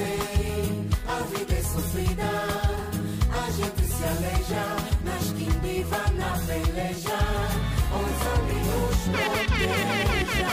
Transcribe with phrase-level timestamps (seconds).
[0.00, 4.64] Sei, a vida é sofrida, a gente se aleja,
[5.04, 7.18] mas quem viva na peleja,
[8.00, 10.48] os olhos proteja.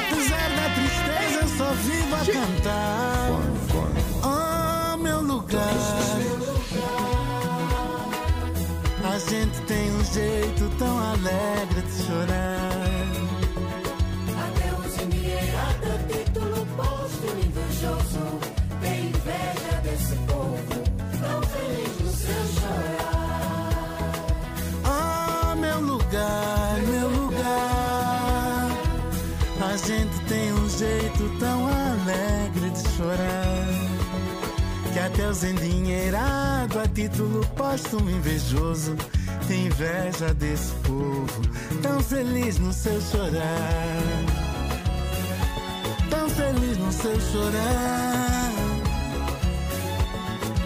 [0.00, 3.30] Apesar da tristeza, eu só vivo a cantar.
[4.24, 5.60] Oh, meu lugar.
[9.04, 12.70] A gente tem um jeito tão alegre de chorar.
[14.42, 18.39] Adeus endinheirada, título posto invejoso,
[35.28, 38.96] Os endinheirados a título póstumo invejoso
[39.46, 41.42] tem inveja desse povo
[41.82, 44.02] tão feliz no seu chorar.
[46.10, 48.52] Tão feliz no seu chorar.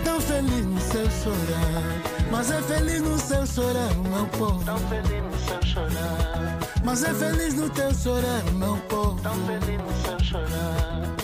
[0.03, 2.03] Tão feliz no seu chorar.
[2.31, 4.65] Mas é feliz no seu chorar, meu povo.
[4.65, 6.59] Tão feliz no seu chorar.
[6.83, 9.21] Mas é feliz no teu chorar, meu povo.
[9.21, 11.24] Tão feliz no seu chorar.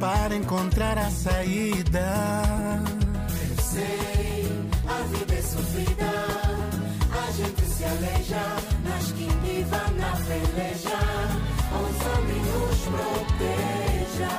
[0.00, 2.12] para encontrar a saída.
[3.48, 4.50] Eu sei,
[4.88, 6.10] a vida é sofrida,
[7.12, 8.56] a gente se aleja,
[8.88, 10.98] mas quem viva na peleja,
[11.76, 14.30] os olhos proteja.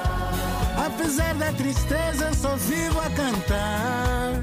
[0.88, 4.42] Apesar da tristeza, eu só vivo a cantar.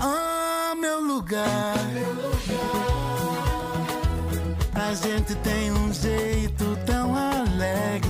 [0.00, 1.74] Oh, meu lugar.
[4.74, 8.05] A gente tem um jeito tão alegre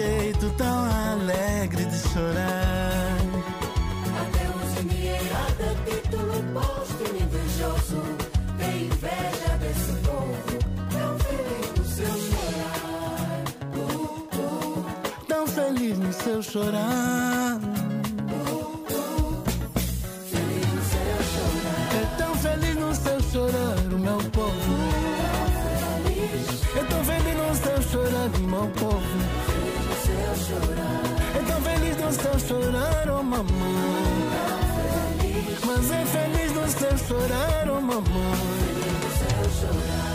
[0.00, 0.78] jeito tão
[1.12, 3.18] alegre de chorar.
[4.20, 8.02] Adeus endinheirada, título posto invejoso,
[8.58, 10.52] tem inveja desse povo,
[10.90, 13.44] tão feliz no seu chorar.
[13.76, 13.78] Uh,
[14.38, 14.84] uh,
[15.28, 17.60] Tão feliz no seu chorar.
[20.30, 21.88] feliz no seu chorar.
[21.92, 24.72] É tão feliz no seu chorar, o meu povo.
[26.74, 28.99] É tão feliz no seu chorar, o meu povo.
[30.50, 31.02] Feliz chorar.
[31.36, 33.46] É tão feliz no seu chorar, oh mamãe.
[35.64, 38.50] Mas é feliz no seu chorar, oh mamãe.
[39.44, 40.09] O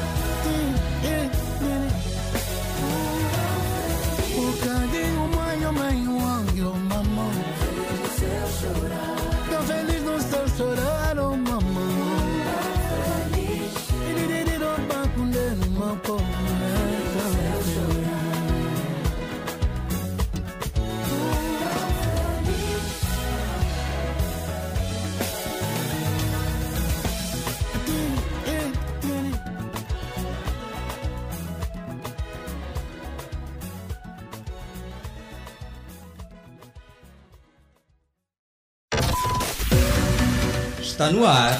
[40.96, 41.60] Está no ar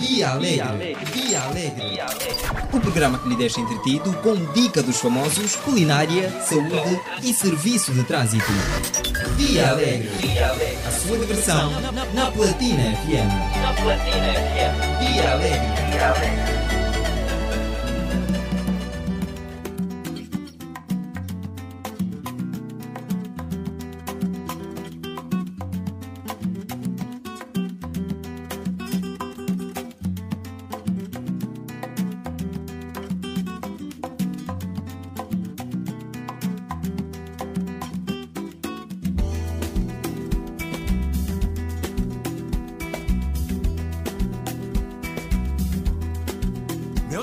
[0.00, 0.96] Dia Alegre.
[1.14, 2.00] Dia Alegre.
[2.72, 8.02] O programa que lhe deixa entretido com dica dos famosos, culinária, saúde e serviço de
[8.02, 8.50] trânsito.
[9.36, 10.10] Dia Alegre.
[10.84, 11.80] A sua diversão
[12.12, 13.30] na Platina FM.
[14.98, 16.55] Dia Alegre.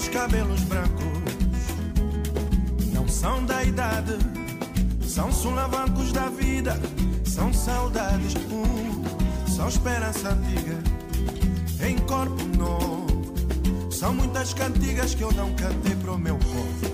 [0.04, 1.08] Meus cabelos brancos
[2.94, 4.18] não são da idade,
[5.02, 6.78] são sulavancos da vida,
[7.24, 10.78] são saudades, uh, são esperança antiga
[11.88, 13.08] em corpo novo.
[13.90, 16.94] São muitas cantigas que eu não cantei pro meu povo.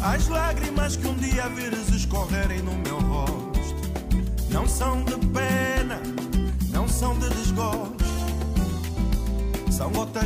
[0.00, 2.83] As lágrimas que um dia vires escorrerem no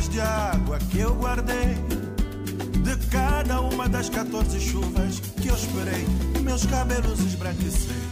[0.09, 1.75] de água que eu guardei
[2.83, 6.05] de cada uma das 14 chuvas que eu esperei
[6.43, 8.08] meus cabelos esbranquecer.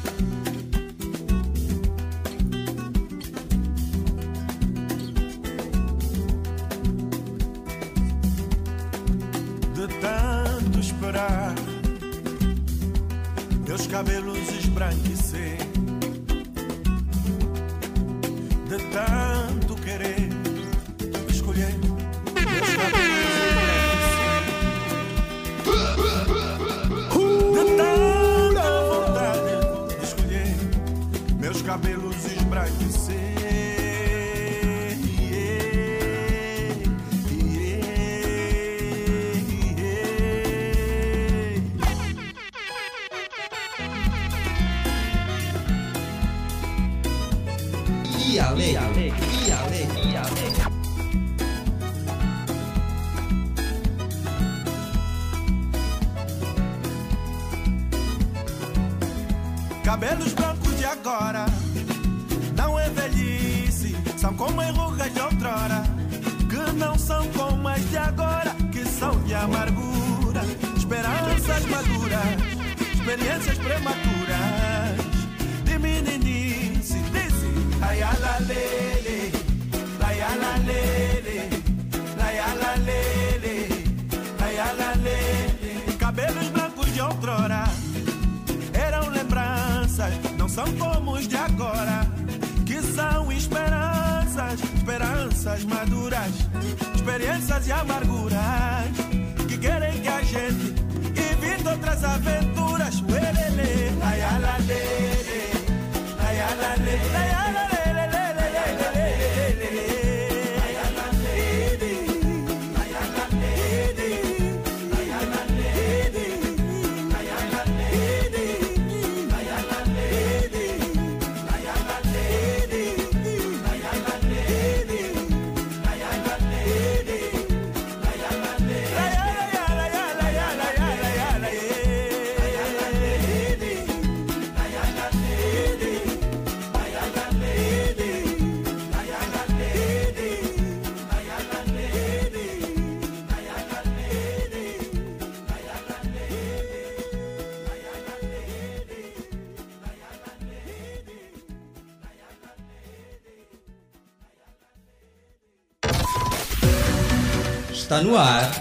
[157.97, 158.51] Está no ar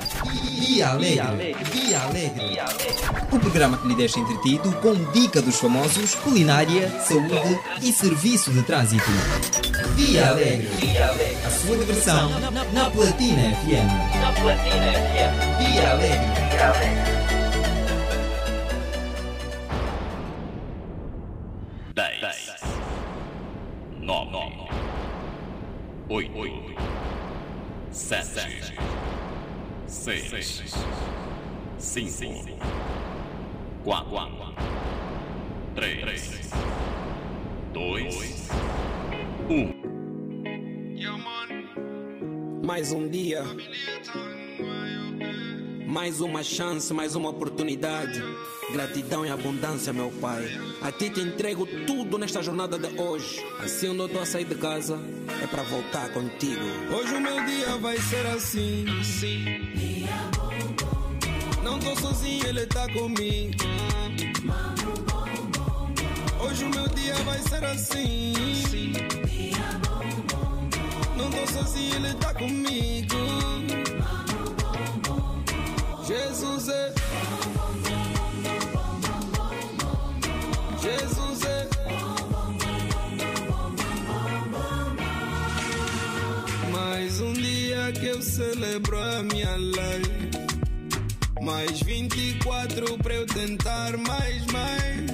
[0.59, 1.55] Dia Alegre.
[1.71, 2.59] Dia Alegre.
[3.31, 8.63] O programa que lhe deixa entretido com dica dos famosos, culinária, saúde e serviço de
[8.63, 9.05] trânsito.
[9.95, 10.71] Dia Alegre.
[11.45, 12.31] A sua diversão
[12.73, 14.17] na Platina FM.
[15.59, 16.46] Dia Alegre.
[29.87, 30.75] Seis,
[31.79, 32.59] cinco,
[33.85, 34.55] quatro,
[35.75, 36.51] três,
[37.73, 38.49] dois,
[39.49, 39.87] um.
[42.65, 43.45] Mais um dia
[46.07, 48.23] Mais uma chance, mais uma oportunidade.
[48.73, 50.47] Gratidão e abundância, meu Pai.
[50.81, 53.45] A ti te entrego tudo nesta jornada de hoje.
[53.59, 55.01] Assim, onde eu estou a sair de casa,
[55.43, 56.63] é para voltar contigo.
[56.97, 58.87] Hoje o meu dia vai ser assim.
[59.03, 60.07] Sim.
[61.65, 63.65] Não tô sozinho, ele tá comigo.
[66.41, 68.33] Hoje o meu dia vai ser assim.
[68.71, 68.93] Sim.
[71.17, 73.17] Não tô sozinho, ele tá comigo.
[76.07, 76.93] Jesus é.
[80.81, 81.69] Jesus é.
[86.71, 90.31] Mais um dia que eu celebro a minha life.
[91.43, 95.11] Mais 24 para eu tentar mais, mais.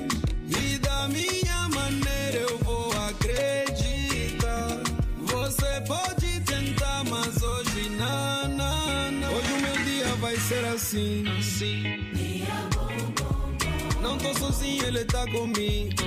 [0.46, 4.78] E da minha maneira eu vou acreditar.
[5.20, 8.51] Você pode tentar, mas hoje não,
[10.92, 11.82] assim, assim.
[14.02, 16.02] Não tô sozinho, ele tá comigo.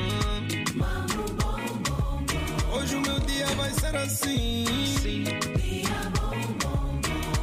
[2.72, 4.65] Hoje o meu dia vai ser assim.
[5.01, 5.24] Sim.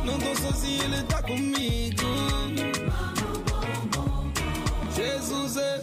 [0.05, 2.03] Não tô sozinho, ele tá comigo.
[4.95, 5.83] Jesus é.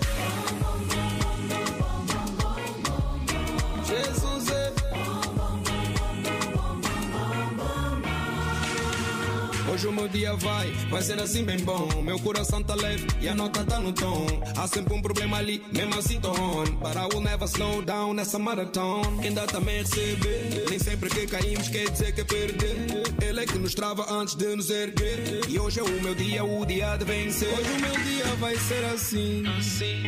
[9.79, 11.87] Hoje o meu dia vai, vai ser assim bem bom.
[12.03, 14.27] Meu coração tá leve e a nota tá no tom.
[14.57, 16.65] Há sempre um problema ali, mesmo assim tô on.
[16.81, 19.21] But I will never slow down nessa maratona.
[19.21, 20.65] Quem dá também recebe.
[20.69, 22.75] Nem sempre que caímos quer dizer que é perder.
[23.21, 25.45] Ele é que nos trava antes de nos erguer.
[25.47, 27.47] E hoje é o meu dia, o dia de vencer.
[27.47, 29.45] Hoje o meu dia vai ser assim.
[29.61, 30.03] Sim.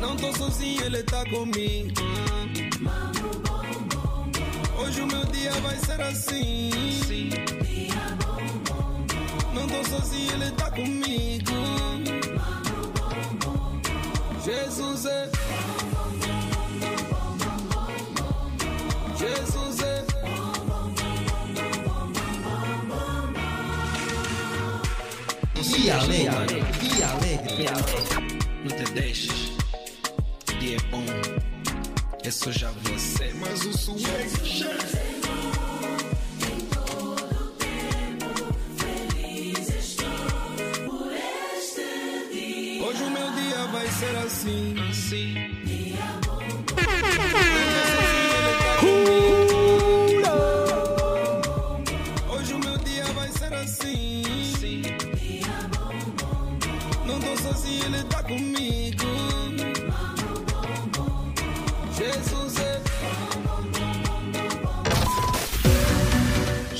[0.00, 1.92] Não tô sozinho, ele tá comigo.
[4.88, 6.70] Hoje o meu dia vai ser assim.
[7.06, 7.28] Sim.
[9.52, 11.52] Não tô sozinho, ele tá comigo.
[14.42, 15.30] Jesus é.
[19.18, 20.04] Jesus é.
[25.60, 26.62] Dia Alegre.
[26.80, 27.66] Dia Alegre.
[28.64, 29.47] Não te deixes.
[32.28, 32.50] Dia é.
[32.50, 34.02] É já você, mas o swag
[42.82, 45.47] Hoje o meu dia vai ser assim, assim.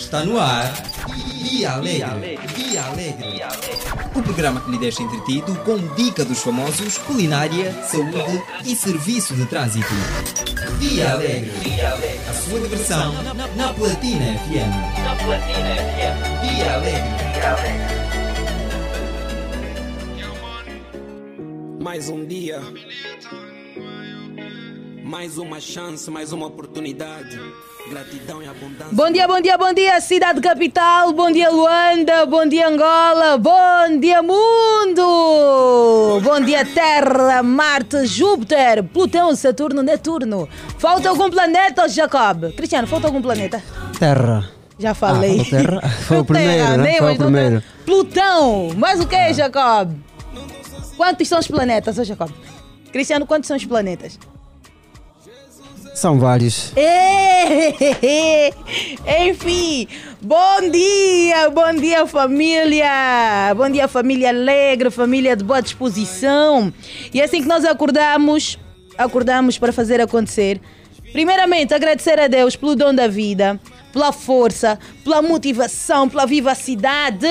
[0.09, 0.73] Está no ar.
[1.45, 2.39] Dia Alegre.
[2.57, 3.43] Dia Alegre.
[4.15, 9.45] O programa que lhe deixa entretido com dica dos famosos, culinária, saúde e serviço de
[9.45, 9.93] trânsito.
[10.79, 11.53] Dia Alegre.
[12.27, 13.23] A sua diversão
[13.55, 14.73] na Platina FM.
[16.43, 17.19] Dia Alegre.
[21.83, 22.63] Mais um dia.
[25.09, 27.41] Mais uma chance, mais uma oportunidade.
[27.89, 28.93] Gratidão e abundância.
[28.93, 33.99] Bom dia, bom dia, bom dia, cidade capital, bom dia Luanda, bom dia Angola, bom
[33.99, 40.47] dia mundo, bom dia Terra, Marte, Júpiter, Plutão, Saturno, Netuno.
[40.77, 42.53] Falta algum planeta, Jacob?
[42.55, 43.63] Cristiano, falta algum planeta?
[43.99, 44.47] Terra.
[44.79, 45.41] Já falei.
[45.41, 45.89] Ah, Terra?
[46.07, 46.97] Foi o primeiro, Terra, né?
[46.99, 47.63] Foi o primeiro.
[47.87, 49.91] Plutão, mais o que, Jacob?
[50.99, 52.31] Quantos são os planetas, Jacob?
[52.93, 54.19] Cristiano, quantos são os planetas?
[55.99, 56.73] São vários.
[59.27, 59.89] Enfim,
[60.23, 66.73] bom dia, bom dia família, bom dia família alegre, família de boa disposição.
[67.13, 68.57] E assim que nós acordamos,
[68.97, 70.61] acordamos para fazer acontecer.
[71.13, 73.59] Primeiramente, agradecer a Deus pelo dom da vida,
[73.93, 77.27] pela força, pela motivação, pela vivacidade.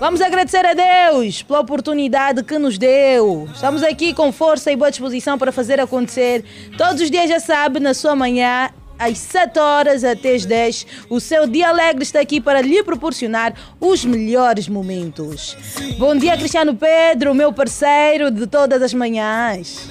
[0.00, 3.48] Vamos agradecer a Deus pela oportunidade que nos deu.
[3.54, 6.44] Estamos aqui com força e boa disposição para fazer acontecer.
[6.76, 11.20] Todos os dias, já sabe, na sua manhã, às 7 horas até as 10, o
[11.20, 15.56] seu dia alegre está aqui para lhe proporcionar os melhores momentos.
[15.96, 19.90] Bom dia, Cristiano Pedro, meu parceiro de todas as manhãs.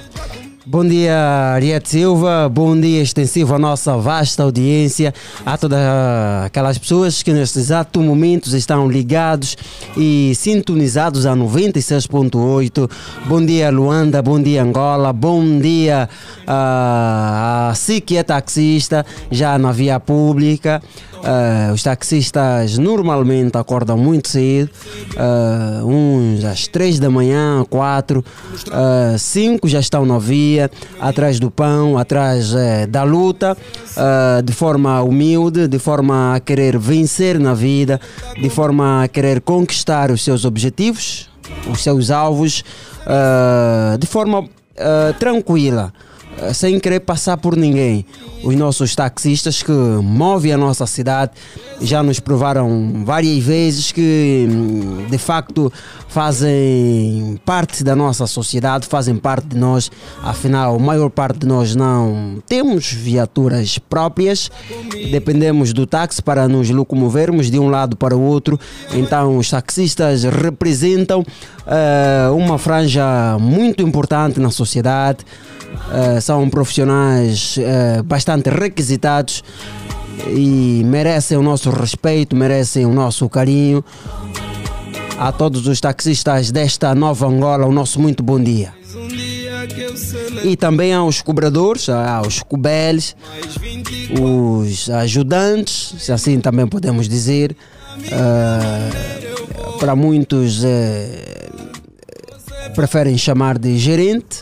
[0.66, 1.14] Bom dia,
[1.56, 2.48] Ariete Silva.
[2.48, 5.14] Bom dia extensivo à nossa vasta audiência,
[5.46, 5.78] a todas
[6.46, 9.58] aquelas pessoas que neste exato momento estão ligados
[9.98, 12.90] e sintonizados a 96.8.
[13.26, 14.22] Bom dia, Luanda.
[14.22, 15.12] Bom dia, Angola.
[15.12, 16.08] Bom dia
[16.48, 20.82] ah, a Si que é taxista, já na via pública.
[21.24, 24.70] Ah, os taxistas normalmente acordam muito cedo,
[25.18, 28.24] ah, uns às 3 da manhã, 4,
[29.18, 33.58] 5 já estão na via, atrás do pão, atrás eh, da luta,
[33.96, 38.02] ah, de forma humilde, de forma a querer vencer na vida,
[38.42, 41.30] de forma a querer conquistar os seus objetivos,
[41.72, 42.66] os seus alvos,
[43.08, 44.46] ah, de forma
[44.78, 45.94] ah, tranquila
[46.54, 48.06] sem querer passar por ninguém.
[48.44, 51.32] Os nossos taxistas que movem a nossa cidade
[51.82, 55.72] já nos provaram várias vezes que hum, de facto
[56.14, 59.90] fazem parte da nossa sociedade, fazem parte de nós.
[60.22, 64.52] Afinal, a maior parte de nós não temos viaturas próprias,
[65.12, 68.60] dependemos do táxi para nos locomovermos de um lado para o outro.
[68.94, 71.26] Então, os taxistas representam
[71.66, 75.20] eh, uma franja muito importante na sociedade.
[75.74, 79.44] Uh, são profissionais uh, bastante requisitados
[80.30, 83.84] e merecem o nosso respeito, merecem o nosso carinho.
[85.18, 88.72] A todos os taxistas desta nova Angola, o nosso muito bom dia.
[90.44, 93.16] E também aos cobradores, aos cubeles,
[94.22, 97.56] os ajudantes, se assim também podemos dizer.
[97.98, 101.50] Uh, para muitos eh,
[102.74, 104.42] preferem chamar de gerente.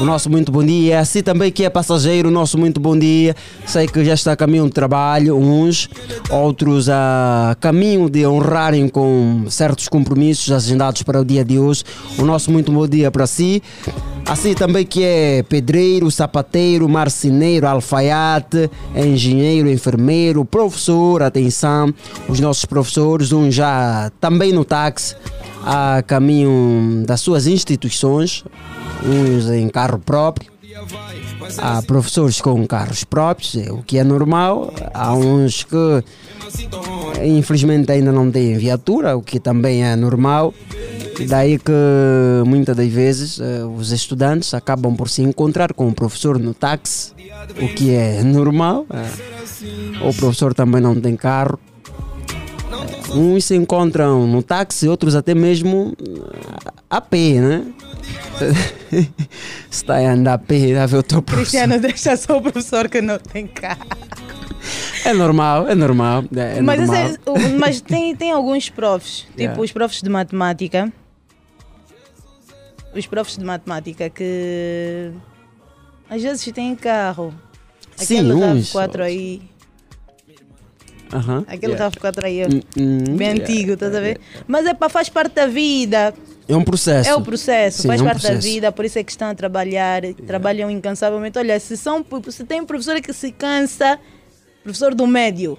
[0.00, 0.98] O nosso muito bom dia.
[0.98, 3.36] Assim também que é passageiro, o nosso muito bom dia.
[3.66, 5.90] Sei que já está a caminho de trabalho, uns,
[6.30, 11.84] outros a caminho de honrarem com certos compromissos agendados para o dia de hoje.
[12.18, 13.62] O nosso muito bom dia para si.
[14.24, 21.92] Assim também que é pedreiro, sapateiro, marceneiro, alfaiate, engenheiro, enfermeiro, professor, atenção,
[22.26, 25.16] os nossos professores, um já também no táxi,
[25.64, 28.44] a caminho das suas instituições,
[29.04, 30.50] uns em carro próprio.
[31.58, 34.72] Há professores com carros próprios, é o que é normal.
[34.94, 36.04] Há uns que
[37.24, 40.54] infelizmente ainda não têm viatura, o que também é normal.
[41.28, 41.72] Daí que
[42.46, 47.12] muitas das vezes eh, os estudantes acabam por se encontrar com o professor no táxi,
[47.60, 48.86] o que é normal.
[48.90, 50.08] eh.
[50.08, 51.58] O professor também não tem carro.
[53.14, 57.66] Uns se encontram no táxi, outros até mesmo eh, a pé, né?
[59.70, 61.42] Se está a andar a pé, a ver o teu professor.
[61.66, 63.84] Cristiano, deixa só o professor que não tem carro.
[65.04, 66.24] É normal, é normal.
[66.36, 66.96] É, mas, normal.
[67.36, 69.60] é- mas tem, tem alguns profs, tipo Yeah.
[69.60, 70.92] os profs de matemática.
[72.94, 75.10] Os profs de matemática que
[76.08, 77.32] às vezes têm carro.
[77.96, 78.72] Sim, Aquele uns.
[78.72, 79.42] RAV4 aí.
[81.12, 81.90] Aham, Aquele yeah.
[81.90, 83.42] RAV4 aí, Hum, hum, bem yeah.
[83.42, 84.20] antigo, estás a ver?
[84.46, 86.14] Mas é para faz parte da vida.
[86.48, 87.08] É um processo.
[87.08, 88.48] É o processo, Sim, faz é um parte da processo.
[88.48, 91.38] vida, por isso é que estão a trabalhar, trabalham incansavelmente.
[91.38, 93.98] Olha, se, são, se tem um professor que se cansa,
[94.64, 95.56] professor do médio,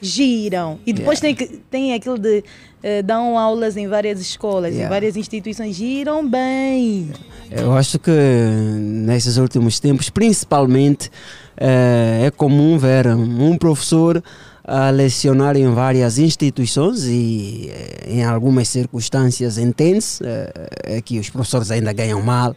[0.00, 0.78] giram.
[0.86, 2.44] E depois tem, que, tem aquilo de
[2.82, 4.92] eh, dão aulas em várias escolas, em Yeah.
[4.94, 7.10] várias instituições, giram bem.
[7.50, 11.10] Eu acho que nesses últimos tempos, principalmente,
[11.56, 14.22] eh, é comum ver um professor
[14.66, 21.28] a lecionar em várias instituições e eh, em algumas circunstâncias entende-se eh, é que os
[21.30, 22.56] professores ainda ganham mal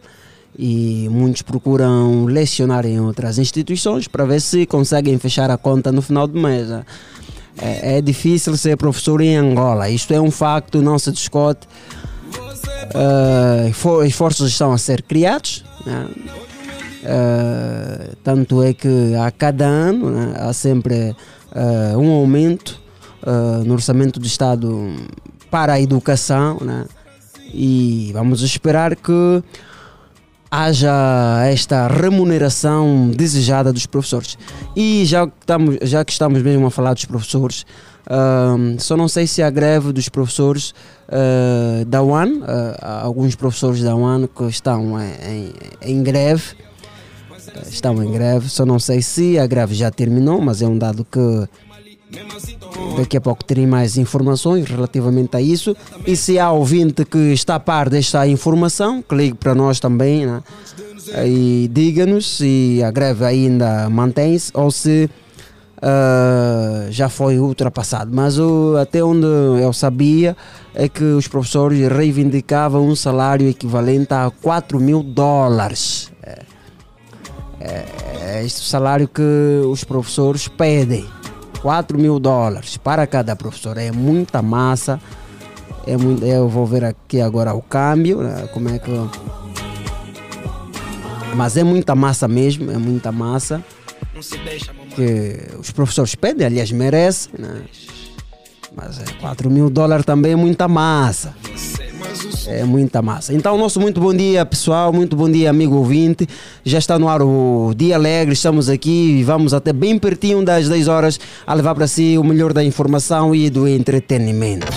[0.58, 6.02] e muitos procuram lecionar em outras instituições para ver se conseguem fechar a conta no
[6.02, 6.68] final do mês.
[7.60, 11.68] É, é difícil ser professor em Angola, isto é um facto, não se discute.
[12.96, 15.64] Uh, esfor- esforços estão a ser criados.
[15.86, 16.08] né?
[17.04, 21.16] Uh, tanto é que a cada ano né, há sempre
[21.52, 22.82] uh, um aumento
[23.24, 24.94] uh, no orçamento do Estado
[25.52, 26.86] para a educação né?
[27.54, 29.44] e vamos esperar que
[30.50, 34.38] haja esta remuneração desejada dos professores.
[34.76, 37.66] E já que estamos, já que estamos mesmo a falar dos professores,
[38.80, 40.74] só não sei se a greve dos professores
[41.10, 42.42] ah, da UAN,
[42.82, 46.56] há alguns professores da UAN que estão em, em- em greve,
[47.70, 51.06] estão em greve, só não sei se a greve já terminou, mas é um dado
[51.06, 51.48] que
[52.98, 55.76] Daqui a pouco terei mais informações relativamente a isso.
[56.06, 60.26] E se há ouvinte que está a par desta informação, que ligue para nós também
[60.26, 60.42] né?
[61.26, 65.10] e diga-nos se a greve ainda mantém-se ou se
[65.82, 68.12] ah, já foi ultrapassado.
[68.14, 68.38] Mas
[68.80, 69.28] até onde
[69.62, 70.36] eu sabia
[70.74, 76.12] é que os professores reivindicavam um salário equivalente a 4 mil dólares.
[77.60, 77.86] É, é,
[78.40, 79.22] é este o salário que
[79.70, 81.06] os professores pedem.
[81.62, 83.78] 4 mil dólares para cada professor.
[83.78, 85.00] É muita massa.
[85.86, 88.92] É muito, eu vou ver aqui agora o câmbio, né, como é que.
[91.36, 93.64] Mas é muita massa mesmo, é muita massa
[94.96, 97.62] que os professores pedem, aliás, merecem, né?
[98.76, 101.36] Mas é 4 mil dólares também é muita massa.
[102.48, 103.34] É muita massa.
[103.34, 104.92] Então, nosso muito bom dia, pessoal.
[104.94, 106.28] Muito bom dia, amigo ouvinte.
[106.64, 108.34] Já está no ar o Dia Alegre.
[108.34, 112.24] Estamos aqui e vamos até bem pertinho das 10 horas a levar para si o
[112.24, 114.68] melhor da informação e do entretenimento.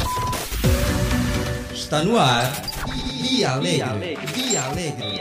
[1.72, 2.52] Está no ar
[3.22, 4.18] Dia Alegre.
[4.34, 5.20] Dia Alegre.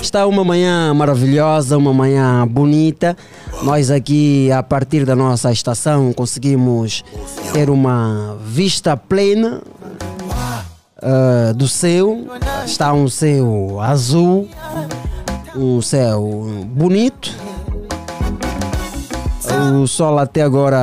[0.00, 3.16] Está uma manhã maravilhosa, uma manhã bonita.
[3.62, 7.04] Nós aqui, a partir da nossa estação, conseguimos
[7.52, 9.60] ter uma vista plena
[11.02, 12.24] ah, do céu.
[12.64, 14.48] Está um céu azul,
[15.54, 17.34] um céu bonito.
[19.72, 20.78] O sol até agora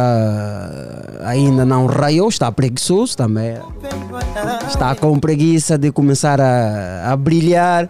[1.24, 3.56] ainda não raiou, está preguiçoso também.
[4.68, 7.90] Está com preguiça de começar a, a brilhar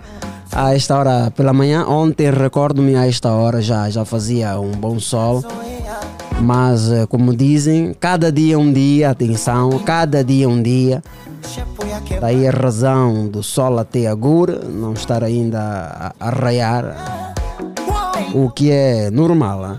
[0.56, 1.86] a esta hora pela manhã.
[1.86, 5.44] Ontem, recordo-me, a esta hora já, já fazia um bom sol.
[6.42, 11.04] Mas, eh, como dizem, cada dia é um dia, atenção, cada dia é um dia.
[12.20, 17.34] Daí a razão do sol até agora não estar ainda a, a raiar,
[18.36, 19.78] o que é normal.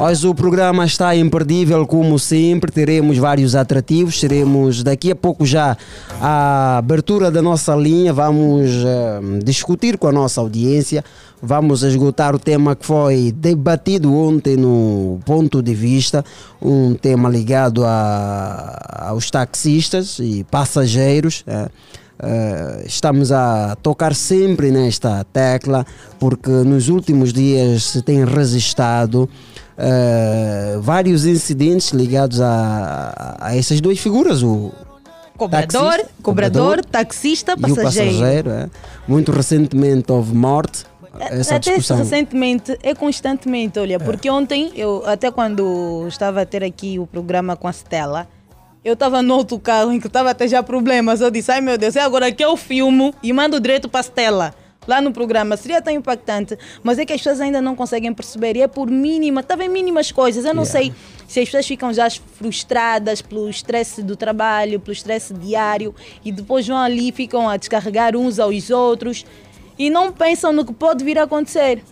[0.00, 2.70] Hoje o programa está imperdível, como sempre.
[2.70, 4.20] Teremos vários atrativos.
[4.20, 5.76] Teremos daqui a pouco já
[6.20, 8.12] a abertura da nossa linha.
[8.12, 11.02] Vamos eh, discutir com a nossa audiência.
[11.42, 16.24] Vamos esgotar o tema que foi debatido ontem no ponto de vista.
[16.60, 21.42] Um tema ligado a- aos taxistas e passageiros.
[21.46, 21.68] eh.
[22.18, 25.84] Eh, estamos a tocar sempre nesta tecla
[26.18, 29.28] porque nos últimos dias se tem registrado
[29.76, 34.72] eh, vários incidentes ligados a, a essas duas figuras, o
[35.36, 37.82] Cobrador, Taxista, cobrador, cobrador taxista, passageiro.
[37.82, 38.50] passageiro.
[38.50, 38.70] é.
[39.06, 40.84] Muito recentemente houve morte.
[41.18, 41.98] Essa até discussão.
[41.98, 47.56] recentemente, é constantemente, olha, porque ontem, eu até quando estava a ter aqui o programa
[47.56, 48.28] com a Stella,
[48.86, 51.20] eu estava no outro carro em que estava até já problemas.
[51.20, 54.02] Eu disse, ai meu Deus, é agora que eu filmo e mando direto para a
[54.04, 54.54] Stella.
[54.86, 58.56] Lá no programa seria tão impactante, mas é que as pessoas ainda não conseguem perceber.
[58.56, 60.44] E é por mínima, bem mínimas coisas.
[60.44, 60.92] Eu não Yeah.
[60.92, 60.94] sei
[61.26, 65.92] se as pessoas ficam já frustradas pelo estresse do trabalho, pelo estresse diário,
[66.24, 69.26] e depois vão ali e ficam a descarregar uns aos outros
[69.76, 71.82] e não pensam no que pode vir a acontecer.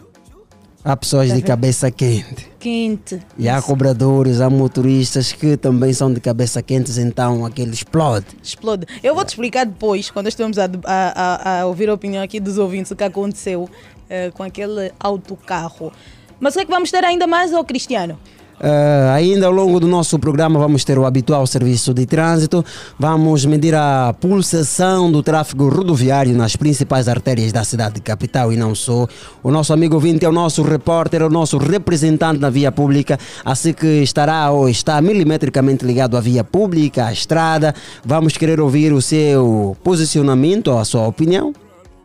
[0.85, 2.54] Há pessoas Tá de cabeça quente.
[2.65, 3.21] Quente.
[3.37, 8.25] E há cobradores, há motoristas que também são de cabeça quentes, então aquele explode.
[8.43, 8.87] Explode.
[9.03, 12.57] Eu vou te explicar depois, quando estamos a, a- a- ouvir a opinião aqui dos
[12.57, 13.69] ouvintes, o que aconteceu
[14.09, 15.93] eh, com aquele autocarro.
[16.41, 18.19] Mas o que é que vamos ter ainda mais, ô Cristiano?
[18.61, 22.65] Ah, ainda ao longo do nosso programa vamos ter o habitual serviço de trânsito,
[22.99, 28.75] vamos medir a pulsação do tráfego rodoviário nas principais artérias da cidade capital e não
[28.75, 29.07] só.
[29.43, 33.19] O nosso amigo ouvinte é o nosso repórter, é o nosso representante na via pública,
[33.45, 37.75] assim que estará ou está milimetricamente ligado à via pública, à estrada.
[38.05, 41.53] Vamos querer ouvir o seu posicionamento, a sua opinião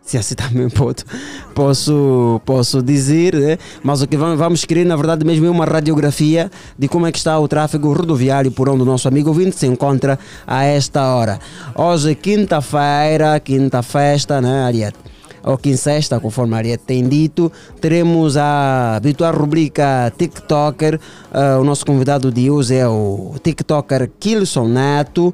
[0.10, 1.06] se assim também pode,
[1.54, 3.58] posso, posso dizer, né?
[3.84, 7.20] mas o que vamos, querer na verdade mesmo é uma radiografia de como é que
[7.20, 10.18] está o tráfego rodoviário por onde o nosso amigo ouvinte se encontra
[10.48, 11.40] a esta hora.
[11.76, 14.98] Hoje, quinta-feira, quinta festa, né, Ariete?
[15.44, 21.00] Ou quinta-sexta, conforme a Ariete tem dito, teremos a habitual rubrica TikToker.
[21.32, 25.34] Ah, o nosso convidado de hoje é o TikToker Kilson Neto.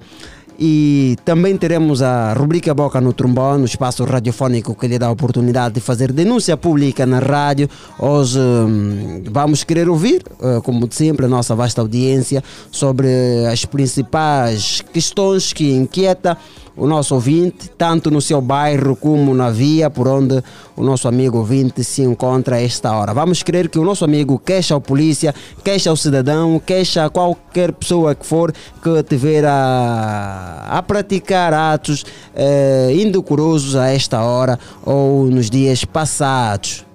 [0.58, 5.12] E também teremos a rubrica Boca no Trombone, no espaço radiofónico que lhe dá a
[5.12, 7.70] oportunidade de fazer denúncia pública na rádio.
[8.00, 13.08] Hoje hum, vamos querer ouvir, eh, como de sempre, a nossa vasta audiência sobre
[13.52, 16.38] as principais questões que inquieta
[16.78, 20.44] o nosso ouvinte, tanto no seu bairro como na via por onde
[20.76, 23.14] o nosso amigo ouvinte se encontra a esta hora.
[23.14, 25.34] Vamos crer que o nosso amigo queixa a polícia,
[25.64, 32.94] queixa ao cidadão, queixa qualquer pessoa que for que tiver a, a praticar atos eh,
[32.94, 36.86] indecorosos a esta hora ou nos dias passados.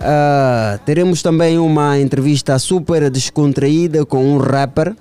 [0.00, 4.94] Ah, teremos também uma entrevista super descontraída com um rapper.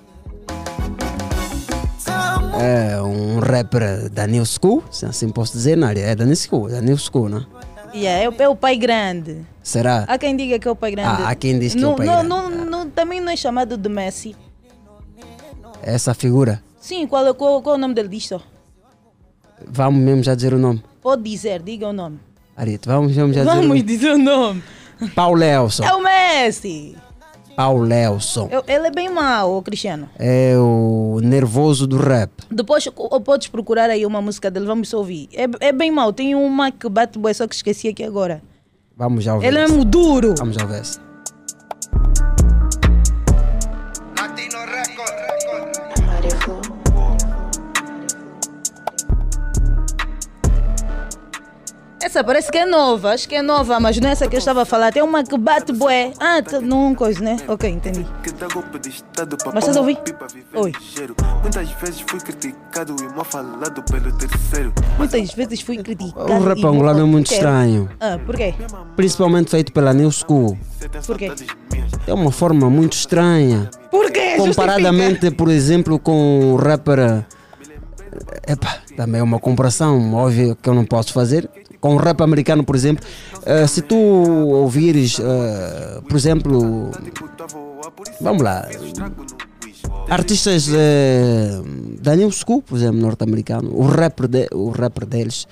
[2.59, 6.35] É um rapper da New School, se assim posso dizer, na área é da New
[6.35, 7.45] School, da New School, né?
[7.93, 9.45] Yeah, é, o, é o pai grande.
[9.63, 10.03] Será?
[10.07, 11.21] Há quem diga que é o pai grande.
[11.23, 12.29] Ah, há quem diz que é não, o pai não, grande.
[12.29, 14.35] não- não- também não é chamado de Messi.
[15.81, 16.61] Essa figura?
[16.79, 18.41] Sim, qual, é- qual, qual é o nome dele disto?
[19.67, 20.83] Vamos mesmo já dizer o nome.
[21.01, 22.19] Pode dizer, diga o nome.
[22.55, 24.61] Arito, vamos mesmo já Vamos dizer dizer o nome.
[24.99, 25.11] o nome.
[25.13, 25.83] Paulelson.
[25.83, 26.95] É o Messi.
[27.55, 28.49] Paulelson.
[28.67, 30.09] Ele é bem mau, Cristiano.
[30.19, 32.31] É o nervoso do rap.
[32.51, 35.29] Depois ou podes procurar aí uma música dele, vamos ouvir.
[35.33, 36.11] É, é bem mau.
[36.11, 38.41] Tem uma que bate boa, só que esqueci aqui agora.
[38.97, 39.47] Vamos já ouvir.
[39.47, 40.35] Ele é mesmo duro.
[40.37, 40.79] Vamos já ouvir.
[40.79, 40.99] essa.
[52.15, 54.39] Essa parece que é nova, acho que é nova, mas não é essa que eu
[54.39, 54.89] estava a falar.
[54.93, 56.13] Tem uma que bate bué.
[56.17, 57.36] Ah, tá- não coisa, né?
[57.45, 58.06] Ok, entendi.
[59.54, 59.97] Mas estás a ouvir?
[60.54, 60.71] Oi.
[61.41, 64.71] Muitas vezes fui criticado e mal falado pelo terceiro.
[64.97, 66.32] Muitas vezes fui criticado.
[66.32, 67.89] O rap angolano é muito estranho.
[67.99, 68.56] Ah, por quê?
[68.95, 70.58] Principalmente feito pela New School.
[71.06, 71.30] Por quê?
[72.08, 73.69] É uma forma muito estranha.
[73.91, 74.36] Por quê?
[74.38, 76.97] Comparadamente, por exemplo, com o rapper.
[76.99, 77.25] eh,
[78.54, 81.49] Epá, também é uma comparação, óbvio que eu não posso fazer.
[81.86, 83.06] Com o rap americano, por exemplo,
[83.45, 86.89] eh, se tu ouvires, eh, por exemplo,
[88.19, 88.67] vamos lá,
[90.10, 91.62] artistas eh,
[92.02, 95.48] da New School, por exemplo, norte-americano, o rapper, de, o rapper deles,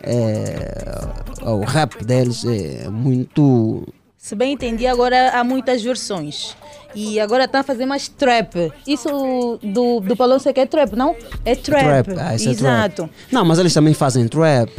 [0.00, 1.06] é,
[1.44, 3.86] o rap deles é muito
[4.18, 6.56] Se bem entendi, agora há muitas versões.
[6.96, 8.72] E agora está a fazer mais trap.
[8.86, 11.14] Isso do, do Palão você quer trap, não?
[11.44, 12.06] É trap.
[12.06, 12.18] trap.
[12.18, 13.02] Ah, isso é Exato.
[13.02, 13.10] trap.
[13.30, 14.72] Não, mas eles também fazem trap.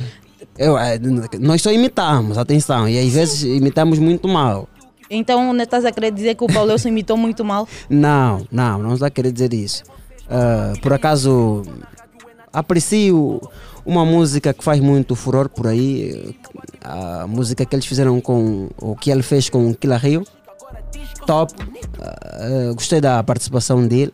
[0.57, 0.99] Eu, eh,
[1.39, 4.67] nós só imitamos, atenção, e às vezes imitamos muito mal.
[5.09, 7.67] Então, não estás a querer dizer que o Paulo se imitou muito mal?
[7.89, 9.83] Não, não, não está a querer dizer isso.
[10.29, 11.63] Ah, por acaso,
[12.51, 13.39] aprecio
[13.85, 16.35] uma música que faz muito furor por aí,
[16.83, 20.25] a música que eles fizeram com, o que ele fez com o Killa Rio.
[21.25, 21.53] Top,
[22.01, 24.13] Ah, gostei da participação dele.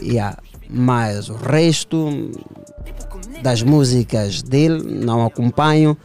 [0.00, 0.36] Yeah.
[0.70, 2.30] Mas o resto
[3.42, 5.96] das músicas dele não acompanho,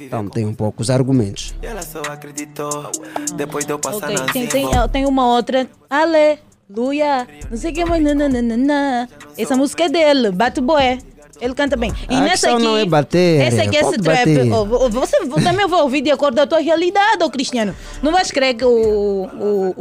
[0.00, 1.54] então tenho poucos argumentos.
[1.62, 2.90] E ela só acreditou
[3.36, 5.68] depois de eu passar Ok, na tem, tem, tem uma outra.
[5.90, 7.26] Aleluia.
[7.50, 8.02] Não sei o que mais.
[8.02, 9.08] nananana.
[9.36, 10.98] Essa música é dele, Bate Boé.
[11.40, 11.92] Ele canta bem.
[12.08, 12.64] E A nessa questão aqui.
[12.64, 14.28] não é bater, Essa aqui, esse trap.
[14.52, 17.74] oh, vo- você também vai ouvir de acordo com a tua realidade, ô Cristiano.
[18.02, 19.74] Não vais crer que o, o,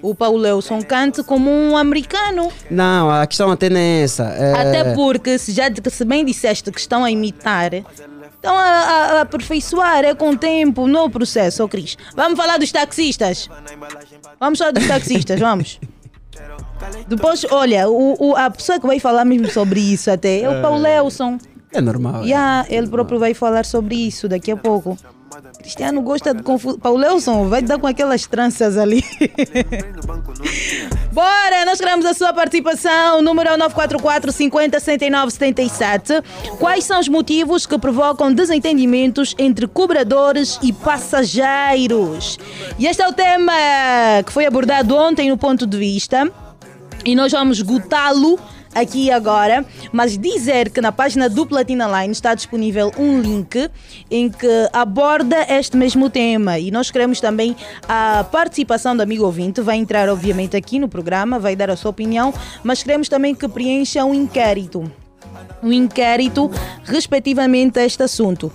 [0.00, 2.48] o, o Paulo Leuson cante como um americano.
[2.70, 4.24] Não, a questão até não é essa.
[4.24, 9.12] é- Até porque, se, já, se bem disseste que estão a imitar, estão a, a-
[9.18, 11.98] a aperfeiçoar, é com o tempo, no processo, ô Cris.
[12.16, 13.48] Vamos falar dos taxistas.
[14.40, 15.78] Vamos falar dos taxistas, vamos.
[17.08, 20.62] Depois, olha, o, o- a pessoa que vai falar mesmo sobre isso até é o
[20.62, 21.38] Paulo Leuson.
[21.72, 22.22] É normal.
[22.22, 22.26] é.
[22.26, 24.96] Yeah, ele próprio vai falar sobre isso daqui a pouco.
[25.64, 26.78] Cristiano gosta de confusão.
[26.78, 29.02] Paulo Leuson vai dar com aquelas tranças ali.
[31.10, 33.20] Bora, nós queremos a sua participação.
[33.20, 36.22] O número é o 944 50 69 77.
[36.58, 42.38] Quais são os motivos que provocam desentendimentos entre cobradores e passageiros?
[42.78, 43.54] E este é o tema
[44.26, 46.30] que foi abordado ontem no ponto de vista
[47.06, 48.38] e nós vamos esgotá-lo
[48.74, 53.70] aqui agora, mas dizer que na página do Platina Line está disponível um link
[54.10, 57.56] em que aborda este mesmo tema e nós queremos também
[57.88, 61.90] a participação do amigo ouvinte, vai entrar obviamente aqui no programa, vai dar a sua
[61.90, 64.90] opinião, mas queremos também que preencha um inquérito,
[65.62, 66.50] um inquérito
[66.84, 68.52] respectivamente a este assunto.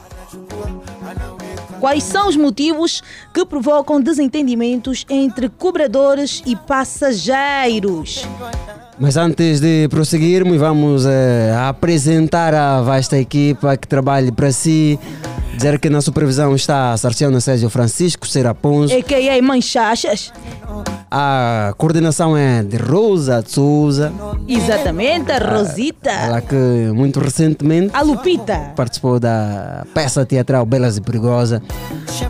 [1.79, 3.01] Quais são os motivos
[3.33, 8.25] que provocam desentendimentos entre cobradores e passageiros?
[8.99, 14.99] Mas antes de prosseguirmos, vamos eh, apresentar a vasta equipa que trabalha para si.
[15.55, 18.93] Dizer que na supervisão está a Sarciana Sérgio Francisco Seraponzo.
[18.93, 19.41] A.K.A.
[19.41, 20.33] Manchachas.
[21.09, 24.11] A coordenação é de Rosa de Souza.
[24.47, 26.11] Exatamente, a Rosita.
[26.11, 26.55] Ela que
[26.93, 28.73] muito recentemente A Lupita.
[28.75, 31.63] participou da peça teatral Belas e Perigosa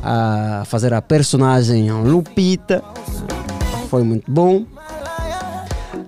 [0.03, 2.83] a fazer a personagem Lupita.
[3.89, 4.65] Foi muito bom.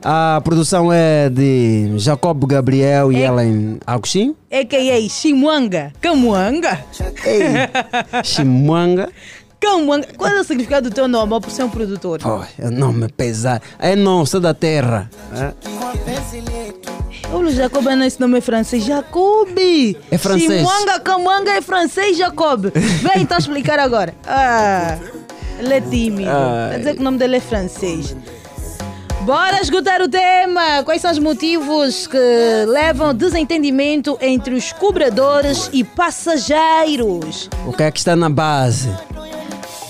[0.04, 3.28] A produção é de Jacob Gabriel e É.
[3.28, 4.36] Ellen Agostinho.
[4.52, 5.08] A.K.A.
[5.10, 5.94] Chimuanga.
[6.02, 6.84] Camuanga?
[7.24, 9.10] Ei, Chimuanga.
[9.60, 10.08] Camuanga.
[10.18, 12.20] Qual é o significado do teu nome, por ser um produtor?
[12.26, 13.64] Oh, é nome pesado.
[13.78, 15.08] É nosso da terra.
[15.36, 15.54] É.
[17.32, 18.84] Olha, Jacob, não, esse nome é francês.
[18.84, 19.48] Jacob!
[20.10, 20.68] É francês.
[20.68, 22.66] Chimuanga, Camuanga é francês, Jacob.
[22.74, 24.16] Vem então explicar agora.
[24.26, 24.98] Ah,
[25.60, 26.32] ele é tímido.
[26.32, 26.72] Ai.
[26.72, 28.16] Quer dizer que o nome dele é francês.
[29.26, 30.84] Bora esgotar o tema!
[30.84, 32.18] Quais são os motivos que
[32.68, 37.50] levam ao desentendimento entre os cobradores e passageiros?
[37.68, 38.90] O que é que está na base?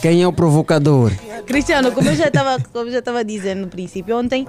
[0.01, 1.11] Quem é o provocador?
[1.45, 4.45] Cristiano, como eu já estava, como eu já estava dizendo no princípio, ontem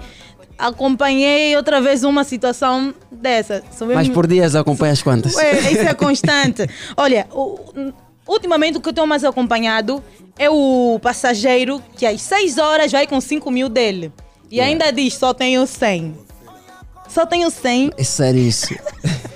[0.59, 3.63] acompanhei outra vez uma situação dessa.
[3.77, 5.35] Sou Mas mesmo- por dias acompanhas quantas?
[5.37, 6.67] Ué, isso é constante.
[6.97, 7.27] Olha,
[8.27, 10.03] ultimamente o que eu tenho mais acompanhado
[10.39, 14.13] é o passageiro que às 6 horas vai com 5 mil dele.
[14.53, 16.15] E ainda diz, só tenho 100.
[17.09, 17.93] Só tenho 100.
[17.97, 18.75] É sério isso.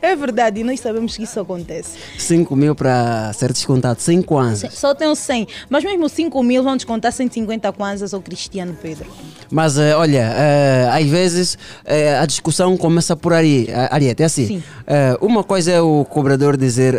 [0.00, 1.98] É verdade, e nós sabemos que isso acontece.
[2.16, 4.00] 5 mil para ser descontado.
[4.00, 4.72] 5 kwanzas.
[4.74, 5.48] Só tenho 100.
[5.68, 9.10] Mas mesmo 5 mil vão descontar 150 kwanzas ao Cristiano Pedro.
[9.50, 13.66] Mas eh, olha, eh, às vezes eh, a discussão começa por aí.
[13.90, 14.46] Ariete, é assim.
[14.46, 14.62] Sim.
[15.20, 16.94] Uma coisa é o cobrador dizer.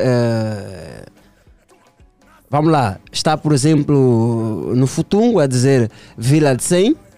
[2.50, 7.09] vamos lá, está por exemplo no Futungo a dizer Vila de 100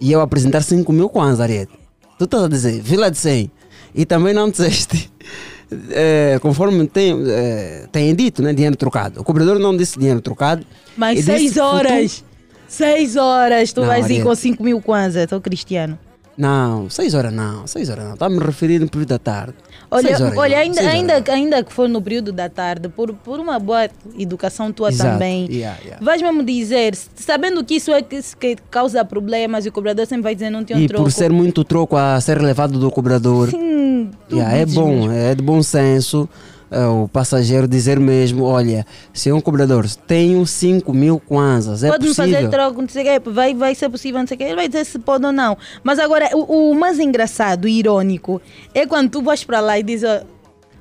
[0.00, 1.72] e eu apresentar 5 mil kwanzas, Ariete.
[2.18, 3.50] Tu estás a dizer Vila de 100
[3.94, 5.10] e também não disseste.
[5.90, 9.20] eh, conforme tem, eh, tem dito, né, dinheiro trocado.
[9.20, 10.64] O cobrador não disse dinheiro trocado.
[10.96, 12.24] Mas e disse 6 horas.
[12.68, 14.24] 6 horas tu Não, vais ir Ariete.
[14.24, 15.98] com 5 mil kwanzas, ao Cristiano.
[16.36, 18.14] Não, 6 horas não, 6 horas não.
[18.14, 19.54] Está me referindo no período da tarde.
[19.90, 23.88] Olha, olha ainda, ainda, ainda que for no período da tarde, por, por uma boa
[24.16, 26.04] educação tua Exato, também, yeah, yeah.
[26.04, 30.22] vais mesmo dizer, sabendo que isso é que, que causa problemas e o cobrador sempre
[30.22, 31.02] vai dizer não tem um E troco.
[31.04, 35.12] por ser muito troco a ser levado do cobrador, Sim, yeah, é bom, mesmo.
[35.12, 36.28] é de bom senso
[36.70, 42.14] o passageiro dizer mesmo, olha, se é um cobrador, tenho 5 mil kwanzas, é Pode-me
[42.14, 42.34] possível.
[42.34, 44.44] fazer troco, não sei o quê, vai, vai ser possível, não sei o quê.
[44.44, 45.58] Ele vai dizer se pode ou não.
[45.82, 48.40] Mas agora, o, o mais engraçado e irônico
[48.72, 50.08] é quando tu vais para lá e dizes,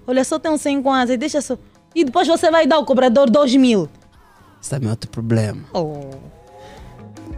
[0.05, 1.57] olha, só um 100 kwanzas, deixa só.
[1.95, 3.89] E depois você vai dar ao cobrador 2 mil.
[4.61, 5.63] Isso também é outro problema.
[5.73, 6.01] Oh.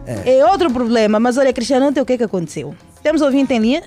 [0.06, 0.44] É.
[0.46, 2.74] outro problema, mas olha, Cristiano, ontem o que é que aconteceu?
[3.02, 3.82] Temos ouvinte em linha?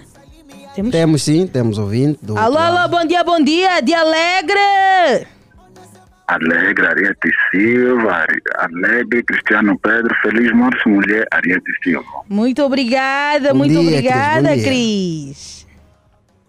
[0.76, 0.92] Temos?
[0.92, 2.20] Temos sim, temos ouvinte.
[2.22, 5.26] do Alô, alô, bom dia, bom dia, de Alegre!
[6.28, 8.26] Alegre, Ariete Silva,
[8.58, 12.06] Alegre, Cristiano Pedro, Feliz Morte Mulher, Ariete Silva.
[12.28, 14.66] Muito obrigada, Bom muito dia, Cris, obrigada, dia.
[14.66, 15.68] Cris.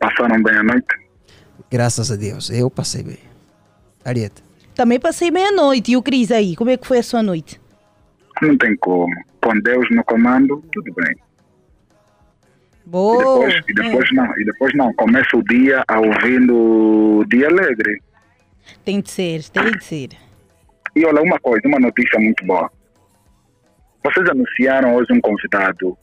[0.00, 0.86] Passaram bem a noite?
[1.70, 3.18] Graças a Deus, eu passei bem.
[4.04, 4.42] Ariete,
[4.74, 5.92] Também passei meia-noite.
[5.92, 7.60] E o Cris aí, como é que foi a sua noite?
[8.42, 9.14] Não tem como.
[9.42, 11.14] Com Deus no comando, tudo bem.
[12.86, 13.18] E Boa!
[13.18, 14.94] depois, e depois não, e depois não.
[14.94, 18.00] Começa o dia a ouvindo o Dia Alegre.
[18.84, 20.08] Tem de ser, tem de ser.
[20.94, 22.70] E olha, uma coisa, uma notícia muito boa.
[24.04, 25.98] Vocês anunciaram hoje um convidado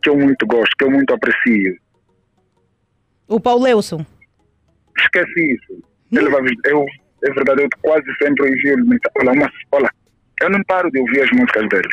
[0.00, 1.76] que eu muito gosto, que eu muito aprecio.
[3.26, 4.06] O Paulelson.
[4.96, 5.82] Esquece isso.
[6.12, 6.86] Ele vai, eu,
[7.24, 8.98] é verdade, eu quase sempre envio ele.
[9.18, 9.90] Olha, uma, olha,
[10.40, 11.88] eu não paro de ouvir as músicas dele.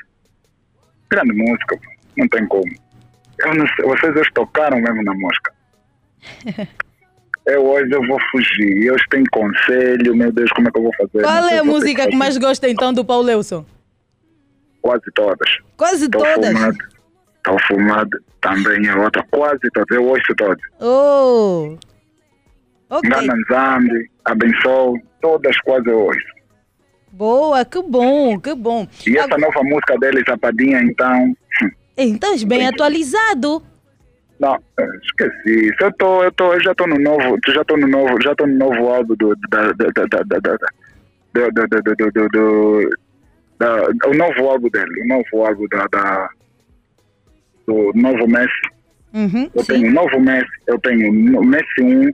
[1.10, 1.80] Grande música,
[2.16, 2.72] não tem como.
[3.40, 5.54] Eu não sei, vocês hoje tocaram mesmo na música.
[7.46, 8.92] Eu hoje eu vou fugir.
[8.92, 11.22] Hoje tem conselho, meu Deus, como é que eu vou fazer?
[11.24, 13.66] Qual é a música que mais gosta então do Paulelson?
[14.82, 15.50] Quase todas.
[15.78, 16.52] Quase Estou todas.
[16.54, 16.78] fumado.
[17.38, 18.18] Estou fumado.
[18.40, 19.24] Também é outra.
[19.30, 19.92] Quase todas.
[19.98, 20.62] Eu ouço todas.
[20.80, 21.78] Oh!
[22.90, 23.10] Ok.
[23.10, 25.02] Engana Nzambi, Abençoe.
[25.22, 26.34] Todas quase eu ouço.
[27.12, 28.88] Boa, que bom, que bom.
[29.06, 31.36] E essa Agora- nova música dele, Zapadinha, então.
[31.98, 33.62] Então, bem atualizado.
[34.40, 34.58] Não,
[35.02, 35.72] esqueci.
[35.80, 37.38] Eu, tô, eu, tô, eu já estou no novo.
[37.48, 38.22] Já estou no novo.
[38.22, 39.36] Já estou no novo álbum do.
[39.50, 40.58] Da, da, da,
[43.60, 45.02] da, o novo álbum dele.
[45.04, 46.30] O novo álbum da, da,
[47.68, 48.74] do novo Messi.
[49.14, 49.74] Uhum, Eu sim.
[49.74, 50.52] tenho o novo Messi.
[50.68, 52.10] Eu tenho o Messi 1.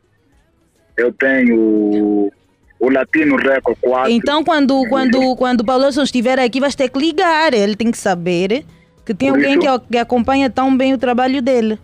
[0.97, 4.11] Eu tenho o, Latino Record 4.
[4.11, 7.53] Então, quando, quando, quando o Paulelson estiver aqui, vais ter que ligar.
[7.53, 8.65] Ele tem que saber
[9.09, 11.79] que tem Por alguém isso- que, acompanha tão bem o trabalho dele.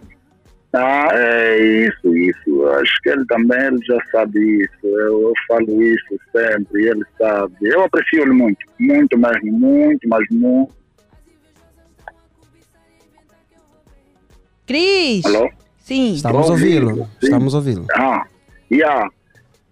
[0.72, 1.58] Ah, é
[1.88, 2.68] isso, isso.
[2.68, 4.86] Acho que ele também ele já sabe isso.
[4.86, 7.56] Eu, eu falo isso sempre, e ele sabe.
[7.62, 10.72] Eu aprecio ele muito, muito mesmo, muito, mas muito.
[14.68, 15.26] Cris!
[15.26, 15.50] Alô?
[15.80, 16.14] Sim.
[16.14, 17.08] estamos a ouvindo.
[17.24, 17.86] Estamos a ouvi-lo.
[17.96, 18.24] Ah,
[18.72, 19.10] yeah.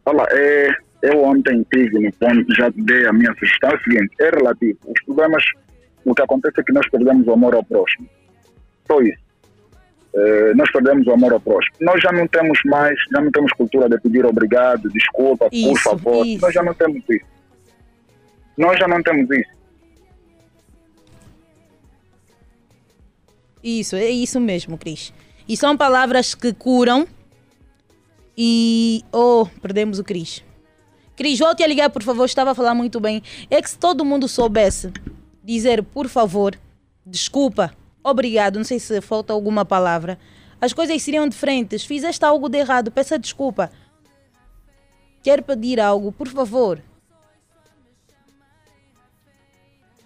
[0.05, 0.69] Olha, é,
[1.03, 3.69] eu ontem tive no ponto, já dei a minha sugestão.
[3.71, 4.79] É o seguinte: é relativo.
[4.87, 5.43] Os problemas,
[6.05, 8.07] o que acontece é que nós perdemos o amor ao próximo.
[8.87, 9.21] Só isso.
[10.15, 11.75] eh, nós perdemos o amor ao próximo.
[11.81, 15.83] Nós já não temos mais, já não temos cultura de pedir obrigado, desculpa, por Isso,
[15.83, 16.25] favor.
[16.25, 16.41] isso.
[16.41, 17.25] Nós já não temos isso.
[18.57, 19.53] Nós já não temos isso.
[23.63, 25.13] Isso, é isso mesmo, Cris.
[25.47, 27.07] E são palavras que curam.
[28.37, 29.03] E.
[29.11, 30.43] Oh, perdemos o Cris.
[31.15, 32.25] Cris, volte a ligar, por favor.
[32.25, 33.21] Estava a falar muito bem.
[33.49, 34.91] É que se todo mundo soubesse
[35.43, 36.57] dizer, por favor,
[37.05, 40.17] desculpa, obrigado, não sei se falta alguma palavra,
[40.63, 41.83] as coisas seriam diferentes.
[41.83, 43.69] Fizeste algo de errado, peça desculpa.
[45.21, 46.81] Quer pedir algo, por favor.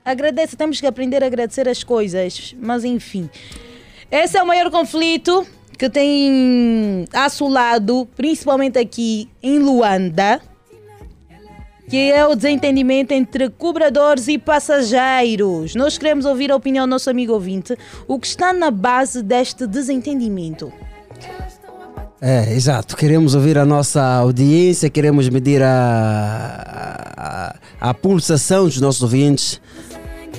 [0.03, 3.29] Agradeça, temos que aprender a agradecer as coisas, mas enfim.
[4.09, 5.45] Esse é o maior conflito
[5.77, 10.41] que tem assolado, principalmente aqui em Luanda,
[11.89, 15.73] que é o desentendimento entre cobradores e passageiros.
[15.75, 17.77] Nós queremos ouvir a opinião do nosso amigo ouvinte,
[18.07, 20.71] o que está na base deste desentendimento.
[22.19, 22.97] É, exato.
[22.97, 29.61] Queremos ouvir a nossa audiência, queremos medir a, a, a pulsação dos nossos ouvintes.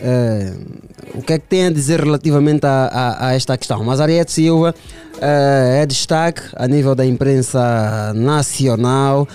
[0.02, 0.52] É,
[1.14, 3.82] o que é que tem a dizer relativamente a, a, a esta questão?
[3.84, 4.74] Mas Ariete Silva
[5.20, 9.26] é, é destaque a nível da imprensa nacional.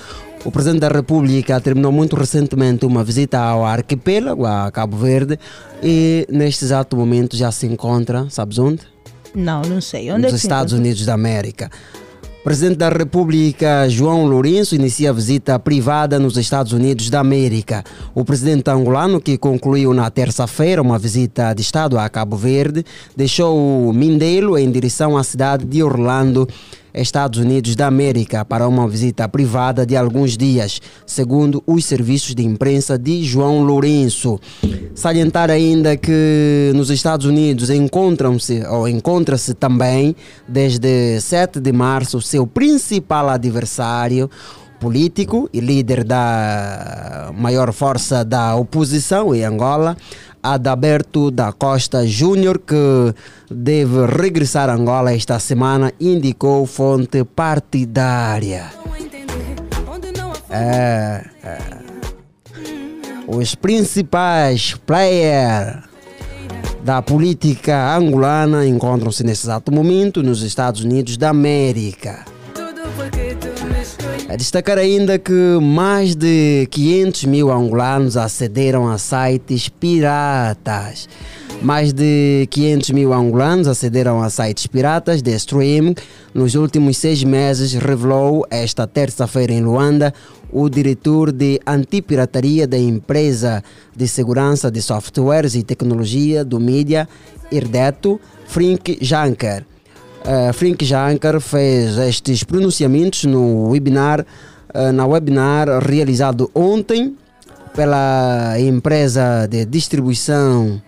[0.46, 5.40] O Presidente da República terminou muito recentemente uma visita ao arquipélago, a Cabo Verde,
[5.82, 8.82] e neste exato momento já se encontra, sabes onde?
[9.34, 10.12] Não, não sei.
[10.12, 10.90] Onde é nos se Estados encontra?
[10.90, 11.72] Unidos da América.
[12.42, 17.82] O Presidente da República, João Lourenço, inicia a visita privada nos Estados Unidos da América.
[18.14, 22.84] O presidente angolano, que concluiu na terça-feira uma visita de Estado a Cabo Verde,
[23.16, 26.46] deixou o Mindelo em direção à cidade de Orlando,
[26.94, 32.44] Estados Unidos da América, para uma visita privada de alguns dias, segundo os serviços de
[32.44, 34.40] imprensa de João Lourenço.
[34.94, 40.16] Salientar ainda que nos Estados Unidos encontram-se ou encontra-se também
[40.48, 44.30] desde 7 de março seu principal adversário
[44.80, 49.96] político e líder da maior força da oposição em Angola,
[50.44, 53.16] Adalberto da Costa Júnior, que
[53.50, 58.66] deve regressar a Angola esta semana, indicou fonte partidária.
[60.50, 61.58] É, é.
[63.26, 65.78] Os principais players
[66.84, 72.26] da política angolana encontram-se nesse exato momento nos Estados Unidos da América.
[74.34, 81.08] É destacar ainda que mais de 500 mil angolanos acederam a sites piratas.
[81.62, 85.94] Mais de 500 mil angolanos acederam a sites piratas de streaming
[86.34, 90.12] nos últimos seis meses, revelou esta terça-feira em Luanda
[90.52, 93.64] o diretor de antipirataria da empresa
[93.96, 97.08] de segurança de softwares e tecnologia do mídia
[97.52, 99.64] Irdeto, Frink Janker.
[100.26, 104.26] Uh, Frink Janker fez estes pronunciamentos no webinar,
[104.74, 107.18] uh, na webinar realizado ontem
[107.76, 110.82] pela empresa de distribuição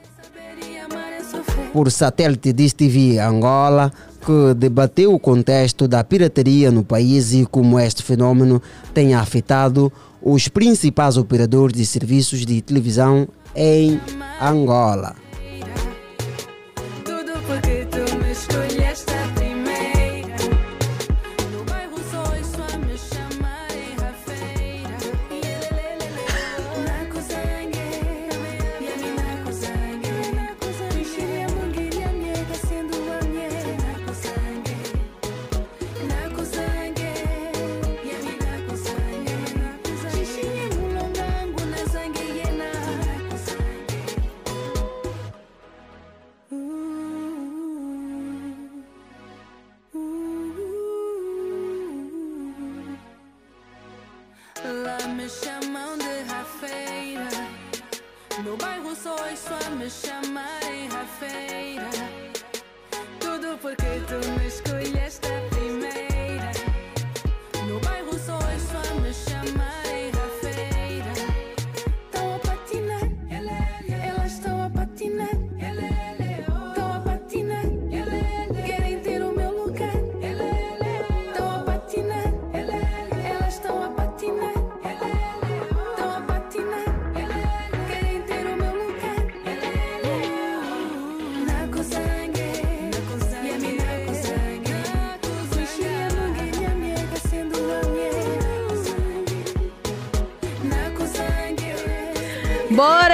[1.73, 3.91] por satélite Diz TV Angola,
[4.25, 8.61] que debateu o contexto da pirataria no país e como este fenômeno
[8.93, 13.99] tem afetado os principais operadores de serviços de televisão em
[14.41, 15.24] Angola.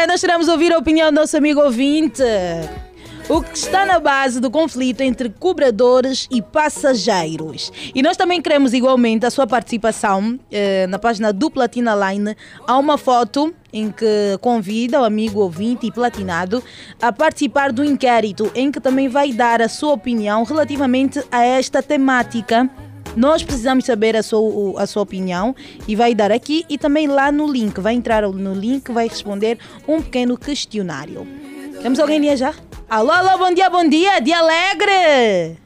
[0.01, 2.23] Bora, nós queremos ouvir a opinião do nosso amigo ouvinte.
[3.29, 7.71] o que está na base do conflito entre cobradores e passageiros.
[7.93, 12.35] E nós também queremos igualmente a sua participação eh, na página do Platina Line.
[12.65, 16.63] Há uma foto em que convida o amigo ouvinte e platinado
[16.99, 21.83] a participar do inquérito, em que também vai dar a sua opinião relativamente a esta
[21.83, 22.67] temática.
[23.15, 25.55] Nós precisamos saber a sua, a sua opinião
[25.87, 27.79] e vai dar aqui e também lá no link.
[27.79, 29.57] Vai entrar no link, vai responder
[29.87, 31.27] um pequeno questionário.
[31.81, 32.53] Temos alguém linha já?
[32.89, 35.57] Alô, alô, bom dia, bom dia, dia alegre!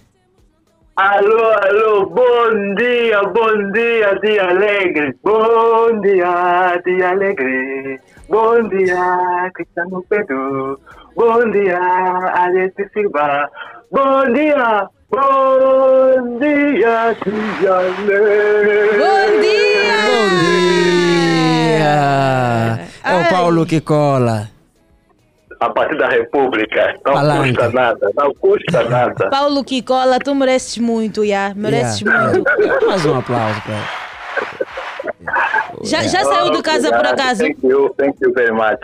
[0.95, 5.13] Alô, alô, bom dia, bom dia, dia alegre.
[5.21, 7.99] Bom dia, dia alegre.
[8.29, 10.79] Bom dia, Cristiano Pedro.
[11.13, 13.49] Bom dia, Alex Silva.
[13.91, 17.15] Bom dia, bom dia,
[17.59, 18.97] dia alegre.
[18.97, 19.97] Bom dia!
[20.09, 20.29] Bom
[21.69, 22.88] dia!
[23.03, 24.49] É o Paulo que cola.
[25.59, 27.49] A partir da República, não Palanque.
[27.53, 29.29] custa nada, não custa nada.
[29.29, 31.53] Paulo Kikola, tu mereces muito, já.
[31.55, 32.33] Mereces Yeah.
[32.33, 32.43] muito.
[32.86, 34.05] Mais um aplauso para.
[35.83, 37.41] Já, já saiu de casa por acaso?
[37.43, 38.79] Thank you, thank you very much.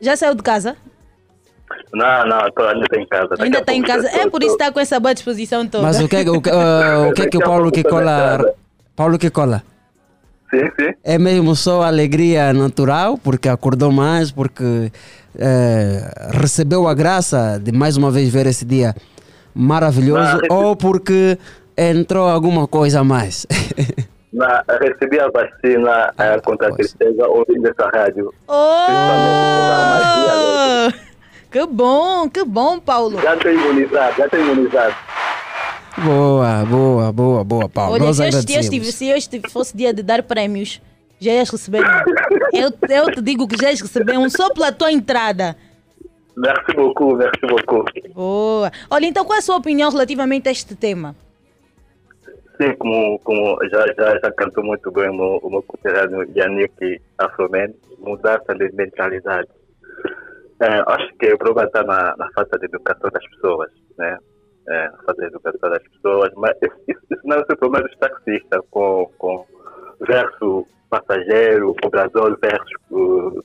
[0.00, 0.76] Já saiu de casa?
[1.92, 3.28] Não, não, tô, ainda estou em casa.
[3.30, 4.08] Daqui Ainda está em casa.
[4.08, 5.82] É por isso que está com essa boa disposição toda.
[5.82, 7.82] Mas o que, é que- o, que- ah, o que é que o Paulo que
[7.82, 8.54] cola.
[8.94, 9.62] Paulo que cola?
[10.50, 10.92] Sim, sim.
[11.04, 14.90] É mesmo só alegria natural, porque acordou mais, porque
[15.38, 16.10] eh,
[16.40, 18.94] recebeu a graça de mais uma vez ver esse dia
[19.54, 21.38] maravilhoso, Não, ou porque
[21.76, 23.46] entrou alguma coisa a mais.
[24.32, 28.32] Na, recebi a vacina eh, contra a tristeza ouvindo essa rádio.
[28.46, 29.68] Oh!
[31.50, 33.20] Que bom, que bom, Paulo.
[33.22, 34.94] Já estou imunizado, já estou imunizado.
[36.04, 37.94] boa, boa, boa, boa, Paulo.
[37.94, 38.68] Olha, Nós se hoje, se, hoje, agradecemos.
[38.68, 40.80] tive- se hoje tive- fosse dia de dar prémios,
[41.18, 42.56] já ias receber um.
[42.58, 45.56] Eu, eu te digo que já ias receber um só pela tua entrada.
[46.36, 47.84] Merci beaucoup, merci beaucoup.
[48.14, 48.70] Boa.
[48.90, 51.16] Olha, então qual é a sua opinião relativamente a este tema?
[52.60, 57.00] Sim, como, como já, já, já cantou muito bem o meu, o meu conterrâneo Yannick
[57.16, 59.48] Afroman, mudança de mentalidade.
[60.60, 64.18] É, acho que o problema está na, na falta de educação das pessoas, né?
[64.68, 67.96] É, na falta de educação das pessoas, mas isso, isso, não é o problema dos
[67.98, 69.46] taxistas, com, com
[70.00, 73.44] versus passageiro, cobrador versus uh,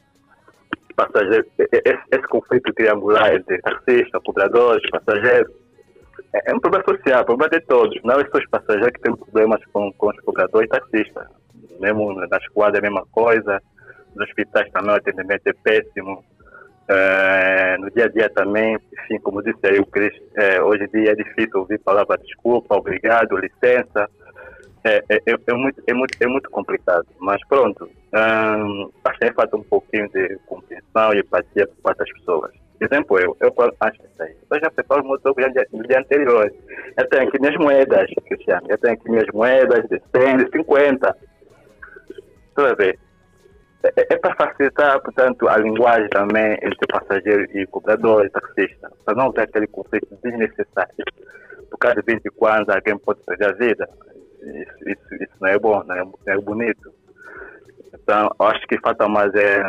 [0.96, 1.46] passageiro.
[1.58, 5.54] Esse, esse conflito triangular entre taxistas, cobradores, passageiros,
[6.34, 8.02] é é um problema social, é problema de todos.
[8.04, 11.28] Não é só os passageiros que têm problemas com, com os cobradores e taxistas.
[11.80, 13.62] Mesmo na esquadra é a mesma coisa,
[14.16, 16.24] nos hospitais também o atendimento é péssimo.
[16.90, 21.00] Eh, no dia a dia também, enfim, como disse aí o Cris, eh, hoje em
[21.00, 24.10] dia é difícil ouvir palavra desculpa, obrigado, licença.
[24.84, 27.08] É, é, é, é muito, é, muito, é muito complicado.
[27.20, 32.12] Mas pronto, hum, acho que falta um pouquinho de compreensão e empatia por parte das
[32.12, 32.52] pessoas.
[32.82, 34.36] Exemplo, eu, eu acho isso aí.
[34.52, 35.40] Eu já preparo o jogo
[35.72, 36.52] no dia, anterior.
[36.98, 38.68] Eu tenho aqui minhas moedas, Cristiano.
[38.68, 41.16] Eu tenho aqui minhas moedas de 100, de 50.
[42.56, 43.00] Tu vai ver.
[43.84, 48.92] É, é para facilitar, portanto, a linguagem também entre passageiro e cobrador e taxista.
[49.04, 51.06] Para não ter aquele conflito desnecessário.
[51.70, 53.90] Por causa de 20 anos, alguém pode perder a vida.
[54.42, 56.94] Isso, isso, isso não é bom, não é, não é bonito.
[57.94, 59.62] Então, acho que falta mais é,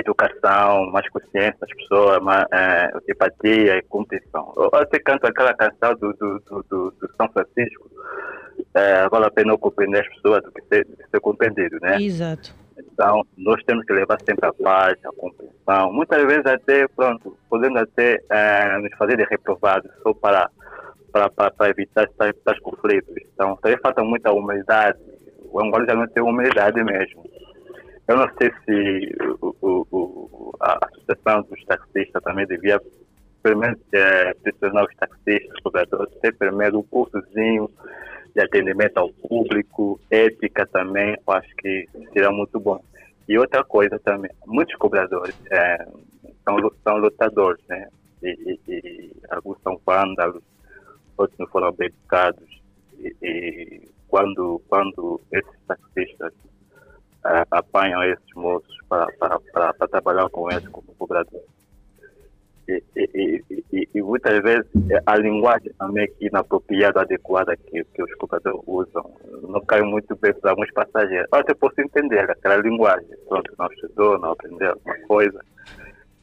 [0.00, 4.52] educação, mais consciência das pessoas, mais é, empatia e compreensão.
[4.56, 7.90] Eu até canto aquela canção do, do, do, do, São Francisco,
[8.74, 12.00] é, vale a pena compreender as pessoas do que ser, do que ser compreendido, né?
[12.00, 12.54] Exato.
[12.78, 15.92] Então, nós temos que levar sempre a paz, a compreensão.
[15.92, 20.50] Muitas vezes até, pronto, podemos até eh, nos fazer de reprovados só para,
[21.12, 23.14] para, para, para evitar tais, tais conflitos.
[23.34, 24.98] Então, também falta muita humildade.
[25.50, 27.22] O Angola já não tem humildade mesmo.
[28.12, 32.78] Eu não sei se o, o, a associação dos taxistas também devia,
[33.42, 37.70] pelo eh, pressionar os taxistas, cobradores, ter menos um cursozinho
[38.34, 42.84] de atendimento ao público, ética também, eu acho que será muito bom.
[43.26, 45.86] E outra coisa também, muitos cobradores eh,
[46.44, 47.88] são, são lutadores, né?
[48.22, 48.28] E,
[48.68, 50.42] e, e alguns são vândalos,
[51.16, 52.60] outros não foram bem educados.
[52.98, 56.34] E, e quando, quando esses taxistas
[57.24, 59.08] eh, apanham esses moços para,
[59.88, 61.46] trabalhar com eles como cobradores,
[62.68, 68.02] e, e, e, e, muitas vezes é a linguagem também que inapropriada, adequada que, que
[68.02, 69.10] os cobradores usam,
[69.42, 71.28] não cai muito bem para alguns passageiros.
[71.32, 75.40] Eu até posso entender aquela linguagem, pronto, não estudou, não aprendeu alguma coisa,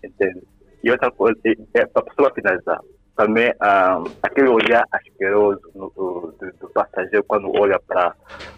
[0.03, 0.41] entende?
[0.81, 2.79] E outra coisa, é para a pessoa finalizar,
[3.19, 8.15] também ah, aquele olhar asqueroso no, do, do- passageiro quando olha para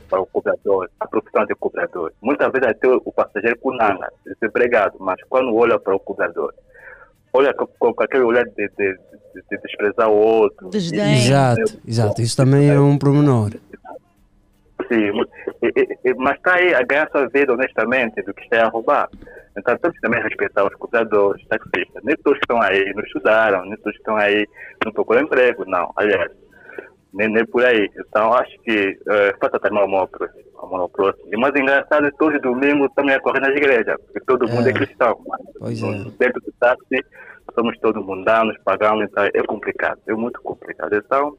[0.08, 2.14] para o cobrador, a profissão de cobrador.
[2.22, 6.54] Muitas vezes até o passageiro cunanga, desempregado, mas quando olha para o cobrador,
[7.34, 8.98] olha com, com aquele olhar de, de, de,
[9.50, 10.70] de desprezar o outro.
[10.70, 11.14] Desdém.
[11.14, 12.22] Exato, exato.
[12.22, 13.52] Isso também é um pormenor.
[14.92, 15.12] Sim,
[16.18, 19.08] mas está aí a ganhar sua vida honestamente do que está a roubar.
[19.58, 22.04] Então temos que também respeitar os cobradores, os taxistas.
[22.04, 24.46] Nem todos que estão aí não estudaram, nem todos que estão aí
[24.86, 25.92] não procuram emprego, não.
[25.96, 26.32] Aliás,
[27.14, 27.90] nem, nem por aí.
[27.98, 30.42] Então acho que uh, faça também próximo.
[30.62, 31.26] Amor ao próximo.
[31.34, 34.68] E mais engraçado é que todos domingos também a correr nas igrejas, porque todo mundo
[34.68, 34.74] é, É.
[34.74, 35.18] cristão.
[35.60, 35.98] Pois No- é.
[36.20, 37.04] Dentro do táxi,
[37.56, 40.94] somos todos mundanos, pagamos, então é complicado, é muito complicado.
[40.96, 41.36] Então,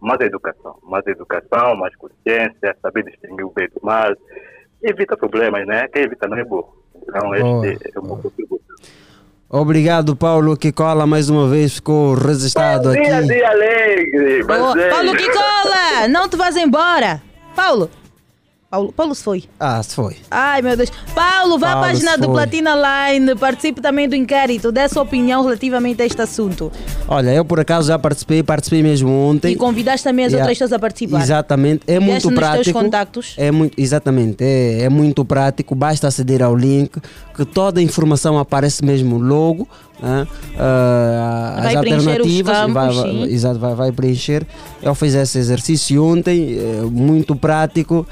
[0.00, 4.14] mais educação, mais educação, mais consciência, saber distinguir o bem do mal,
[4.82, 5.88] evita problemas, né?
[5.88, 6.76] Quem evita não é burro.
[7.02, 8.64] Então, Boa, este é o meu contributo.
[9.48, 13.00] Obrigado, Paulo Kikola, mais uma vez ficou registrado aqui.
[13.00, 14.44] dia alegre!
[14.44, 17.22] Paulo Kikola, não te vás embora.
[17.54, 17.88] Paulo.
[18.68, 19.44] Paulo, Paulo se foi.
[19.60, 20.16] Ah, se foi.
[20.28, 20.90] Ai, meu Deus.
[21.14, 22.28] Paulo, vá à página do.
[22.30, 26.70] Platina Line, participe também do inquérito, dê sua opinião relativamente a este assunto.
[27.06, 29.52] Olha, eu por acaso já participei, participei mesmo ontem.
[29.52, 30.44] E convidaste também as Yeah.
[30.44, 31.20] outras pessoas a participar.
[31.22, 32.78] Exatamente, é Deste muito nos teus prático.
[32.80, 33.34] contactos.
[33.38, 35.74] É muito, exatamente, é, é muito prático.
[35.76, 37.00] Basta aceder ao link,
[37.36, 39.68] que toda a informação aparece mesmo logo.
[39.98, 40.26] né?
[40.58, 44.44] Ah, Vai as alternativas, campos, vai, vai- vai, vai preencher.
[44.82, 48.06] Eu fiz esse exercício ontem, é muito prático.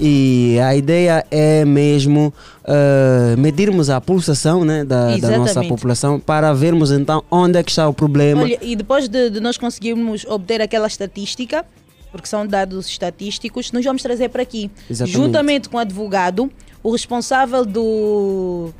[0.00, 2.32] E a ideia é mesmo
[2.64, 7.70] ah, medirmos a pulsação né, da, da nossa população para vermos então onde é que
[7.70, 8.42] está o problema.
[8.42, 11.64] Olha, e depois de, de nós conseguirmos obter aquela estatística,
[12.12, 14.70] porque são dados estatísticos, nós vamos trazer para aqui.
[14.88, 15.16] Exatamente.
[15.16, 16.50] Juntamente com o advogado,
[16.82, 18.70] o responsável do,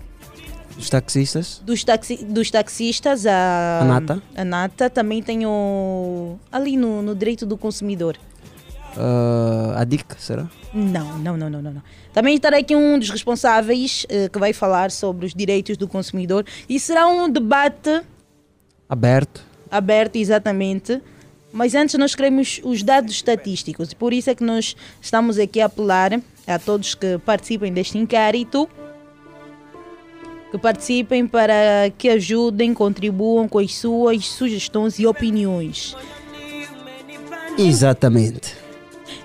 [0.79, 1.61] Os taxistas.
[1.65, 4.23] dos, taxi, dos taxistas, a, A Nata.
[4.37, 6.37] a Nata, também tem o.
[6.51, 8.17] ali no, no direito do consumidor.
[8.97, 10.49] Ah, a DIC, será?
[10.73, 11.83] Não, não, não, não, não.
[12.13, 16.45] Também estará aqui um dos responsáveis eh, que vai falar sobre os direitos do consumidor
[16.69, 18.03] e será um debate
[18.89, 19.45] Aberto.
[19.71, 21.01] aberto exatamente.
[21.53, 25.61] Mas antes nós queremos os dados estatísticos e por isso é que nós estamos aqui
[25.61, 28.69] a apelar a todos que participem deste inquérito
[30.51, 35.97] que participem para que ajudem, contribuam com as suas sugestões e opiniões.
[37.57, 38.57] Exatamente.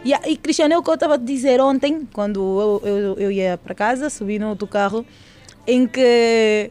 [0.06, 3.58] E, Cristiano, é o que eu estava a dizer ontem, quando eu, eu, eu ia
[3.58, 5.04] para casa, subi no outro carro,
[5.66, 6.70] em que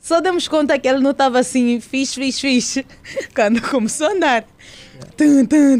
[0.00, 2.86] só demos conta que ele não estava assim, fixe, fixe, fixe,
[3.36, 4.44] quando começou a andar.
[5.18, 5.78] Tum, tum,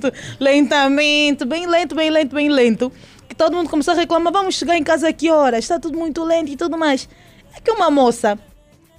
[0.00, 0.10] tum.
[0.40, 2.92] Lentamente, bem lento, bem lento, bem lento.
[3.28, 5.60] Que todo mundo começou a reclamar, vamos chegar em casa a que horas?
[5.60, 7.08] Está tudo muito lento e tudo mais.
[7.56, 8.36] É que uma moça,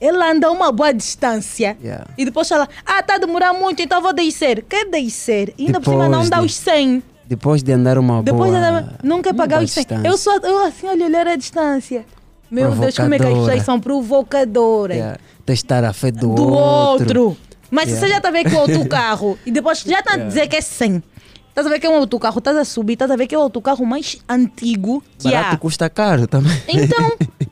[0.02, 1.78] ela anda uma boa distância.
[1.84, 2.06] Yeah.
[2.18, 4.64] E depois fala, ah, está a demorar muito, então vou descer.
[4.68, 5.54] Quer descer?
[5.58, 7.04] E ainda por cima Depois não dá de- os 100.
[7.28, 8.84] Depois de andar uma Depois boa...
[9.22, 9.84] quer uma pagar os 100.
[9.84, 10.08] distância.
[10.08, 12.06] Eu só, eu assim, olha, olhar a distância.
[12.50, 14.97] Meu Deus, como é que as pessoas são provocadoras.
[14.97, 15.20] Yeah.
[15.45, 17.38] Testar a fé do, Do outro.
[17.70, 18.08] Mas se Yeah.
[18.08, 20.47] você já está a ver que é outro carro e depois já está a dizer
[20.47, 21.04] que é 100.
[21.50, 23.36] Estás a ver que é um outro carro, estás a subir, estás a ver que
[23.36, 25.58] é o outro carro mais antigo que Barato há.
[25.60, 26.58] custa caro também.
[26.68, 27.12] Então,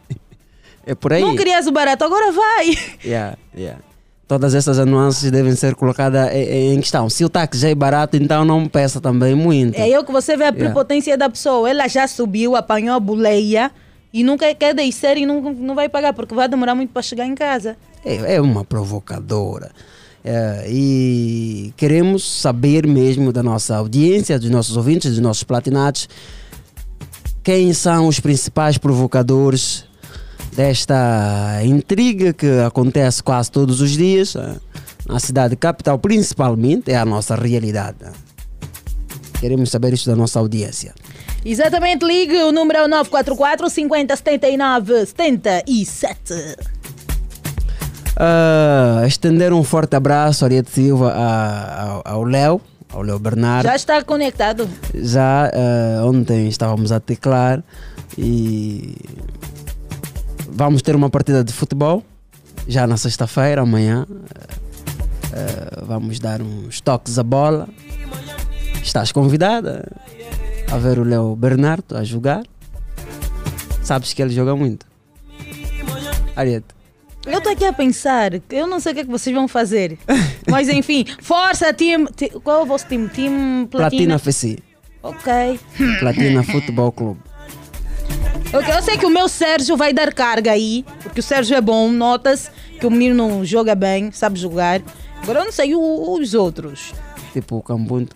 [0.87, 1.21] é por aí.
[1.21, 2.73] não querias o barato, agora vai.
[3.05, 3.79] Yeah, yeah.
[4.25, 7.09] Todas essas nuances devem ser colocadas em, questão.
[7.09, 9.77] Se o táxi já é barato, então não peça também muito.
[9.77, 10.65] É eu que você vê a Yeah.
[10.65, 11.69] prepotência da pessoa.
[11.69, 13.71] Ela já subiu, apanhou a boleia
[14.11, 17.25] e nunca quer descer e não, não vai pagar porque vai demorar muito para chegar
[17.25, 17.77] em casa.
[18.03, 19.71] É, é uma provocadora.
[20.25, 26.09] É, e queremos saber mesmo da nossa audiência, dos nossos ouvintes, dos nossos platinados,
[27.41, 29.86] quem são os principais provocadores
[30.57, 34.55] desta intriga que acontece quase todos os dias eh,
[35.07, 37.99] na cidade capital, principalmente, é a nossa realidade.
[39.39, 40.95] Queremos saber isso da nossa audiência.
[41.45, 42.35] Exatamente, ligue.
[42.41, 46.33] O número é o 944 50 79 77.
[48.19, 52.59] Ah, estender um forte abraço, Ariete Silva, a- ao- ao Léo,
[52.91, 53.67] ao Léo Bernardo.
[53.67, 54.67] Já está conectado.
[54.95, 57.63] Já eh, ontem estávamos a teclar
[58.17, 58.95] e
[60.57, 62.03] vamos ter uma partida de futebol
[62.67, 64.05] já na sexta-feira, amanhã.
[65.33, 67.67] Eh, vamos dar uns toques à bola.
[68.81, 69.87] Estás convidada
[70.71, 72.43] a ver o Léo Bernardo a jogar.
[73.83, 74.85] Sabes que ele joga muito.
[76.35, 76.65] Ariete.
[77.25, 79.97] Eu estou aqui a pensar, eu não sei o que é que vocês vão fazer.
[80.49, 82.07] Mas enfim, força, time.
[82.15, 83.07] ti- Qual é o vosso time?
[83.09, 84.15] Time Platina Platina?
[84.15, 84.59] FC.
[85.03, 85.59] Ok.
[85.99, 87.19] Platina Futebol Clube.
[88.53, 91.61] Ok, eu sei que o meu Sérgio vai dar carga aí, porque o Sérgio é
[91.61, 92.49] bom, notas
[92.79, 94.81] que o menino joga bem, sabe jogar.
[95.21, 96.93] Agora eu não sei o- os outros.
[97.33, 98.15] Tipo o Cambundo.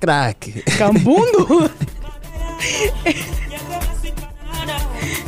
[0.00, 0.62] Craque.
[0.76, 1.70] Cambundo?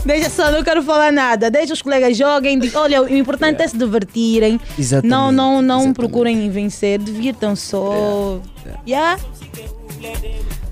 [0.05, 1.51] Deixa só, não quero falar nada.
[1.51, 2.59] Deixa os colegas joguem.
[2.75, 4.59] Olha, o importante é se divertirem.
[4.79, 5.97] Exatamente, Não, não, não exatamente.
[5.97, 6.99] procurem vencer.
[6.99, 8.41] Divirtam só.
[8.87, 9.19] Yeah.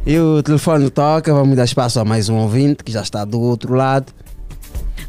[0.06, 3.40] E o telefone toca, vamos dar espaço a mais um ouvinte que já está do
[3.40, 4.12] outro lado.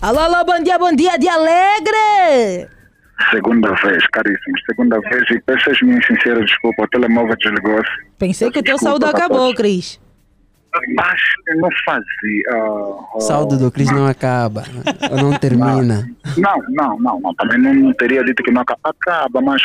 [0.01, 2.67] Alô, alô, bom dia, bom dia de Alegre.
[3.31, 4.61] Segunda vez, caríssimos.
[4.65, 6.85] Segunda vez e peço as minhas sinceras desculpas.
[6.85, 7.89] O telemóvel desligou-se.
[8.17, 9.99] Pensei que o teu saúde acabou, Cris.
[10.95, 12.43] Mas eu não fazia.
[12.51, 14.63] ah, ah, Saúde do Cris não acaba,
[15.11, 16.07] ou não termina.
[16.37, 17.33] Não, não, não, não.
[17.35, 19.63] Também não, não teria dito que não aca- acaba, mas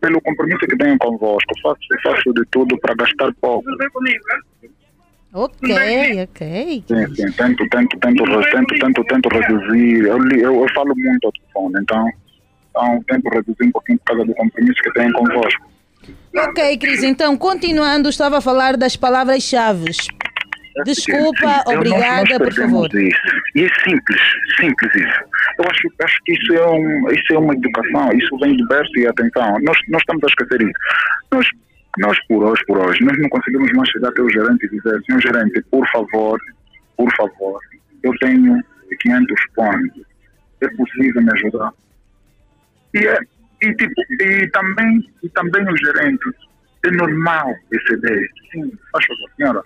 [0.00, 3.64] pelo compromisso que tenho convosco, faço, faço de tudo para gastar pouco.
[5.32, 6.84] Ok, ok.
[6.88, 10.04] Sim, sim, tento, tento, tento, tento, tento, tento reduzir.
[10.06, 12.08] Eu, li- eu, eu falo muito ao telefone, então,
[12.70, 15.70] então tento reduzir um pouquinho por causa do compromisso que tenho convosco.
[16.36, 19.90] Ok, Cris, então, continuando, estava a falar das palavras-chave.
[20.84, 22.88] Desculpa, eu- obrigada, por favor.
[22.94, 23.18] Isso.
[23.54, 24.20] E é simples,
[24.58, 25.20] simples isso.
[25.58, 28.98] Eu acho, acho que isso é, um, isso é uma educação, isso vem de berço
[28.98, 29.58] e atenção.
[29.62, 30.72] Nós, nós estamos a esquecer isso.
[31.32, 31.46] Nós,
[31.98, 35.00] nós por hoje, por hoje, nós não conseguimos mais chegar até o gerente e dizer,
[35.04, 36.38] senhor gerente, por favor,
[36.96, 37.60] por favor,
[38.02, 38.62] eu tenho
[39.00, 40.02] 500 pontos,
[40.60, 41.72] é possível me ajudar?
[42.94, 43.18] E, é,
[43.62, 46.24] e, tipo, e, também, e também o gerente,
[46.86, 48.26] é normal exceder.
[48.52, 49.62] Sim, faz favor, senhora,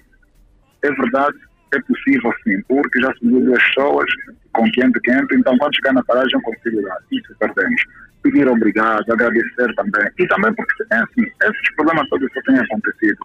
[0.85, 1.37] é verdade,
[1.75, 4.07] é possível sim, porque já subiu duas pessoas
[4.53, 6.99] com quente quente, então quando chegar na paragem eu consigo dar.
[7.11, 7.83] Isso perdemos.
[8.23, 10.09] Pedir obrigado, agradecer também.
[10.19, 13.19] E também porque é assim, esses problemas todos só têm acontecido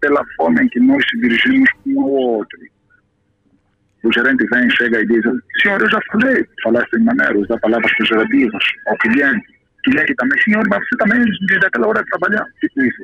[0.00, 2.58] pela forma em que nós se dirigimos um ao outro.
[4.02, 5.22] O gerente vem, chega e diz,
[5.62, 9.46] senhor, eu já falei, falar sem maneira, usar palavras pejorativas ao cliente.
[9.84, 12.44] Cliente também, senhor, mas você também desde aquela hora de trabalhar.
[12.60, 13.02] Tipo isso.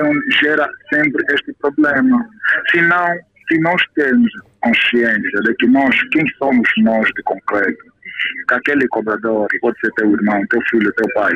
[0.00, 2.28] É gera sempre este problema.
[2.70, 3.06] Se não,
[3.52, 7.84] se nós temos consciência de que nós, quem somos nós de concreto,
[8.48, 11.32] que aquele cobrador pode ser teu irmão, teu filho, teu pai,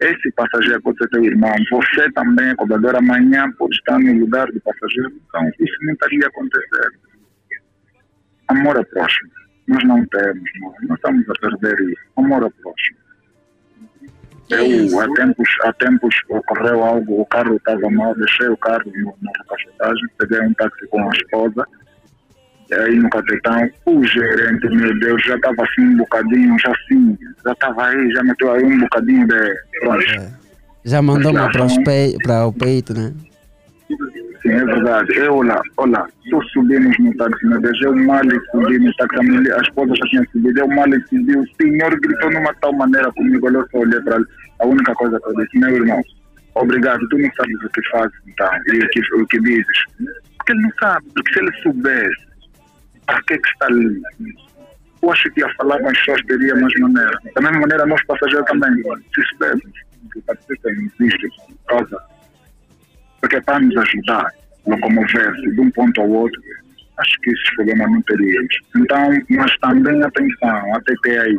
[0.00, 4.46] esse passageiro pode ser teu irmão, você também é cobrador, amanhã pode estar no lugar
[4.50, 7.10] do passageiro, então isso não estaria acontecendo
[8.50, 9.30] amor ao próximo.
[9.68, 10.50] Nós não temos,
[10.88, 12.02] nós, estamos a perder isso.
[12.16, 12.98] Amor ao próximo.
[14.50, 19.14] Eu, há tempos, há tempos ocorreu algo, o carro estava mal, deixei o carro no-
[19.22, 21.66] na recapitagem, peguei um táxi com a esposa,
[22.72, 27.52] aí no capitão, o gerente, meu Deus, já estava assim um bocadinho, já assim, já
[27.52, 29.54] estava aí, já meteu aí um bocadinho de.
[29.80, 30.40] Pronto.
[30.84, 33.12] Já mandou uma para, para o peito, né?
[34.42, 35.14] Sim, é verdade.
[35.18, 39.22] Eu, olá, olá, tu subimos no táxi, meu Deus, eu mal subi no táxi, a,
[39.22, 43.12] mulher, a esposa já tinha subido, eu mal subi, o senhor gritou numa tal maneira
[43.12, 44.24] comigo, eu só olhei para ele,
[44.60, 46.02] a única coisa que eu disse, meu irmão,
[46.54, 49.84] obrigado, tu não sabes o que fazes, então, e o que, o que dizes.
[50.38, 52.26] Porque ele não sabe, porque se ele soubesse,
[53.06, 54.02] para que que está ali?
[55.02, 57.18] Eu acho que ia falar mais só teria mais maneira.
[57.34, 58.74] Da mesma maneira, nós passageiros também,
[59.14, 59.78] se soubéssemos
[60.12, 62.10] que o taxista existe por causa
[63.20, 64.32] porque é para nos ajudar,
[64.66, 66.40] locomover-se de um ponto ao outro,
[66.98, 68.56] acho que esses problemas não teríamos.
[68.76, 71.38] Então, mas também atenção, até que aí.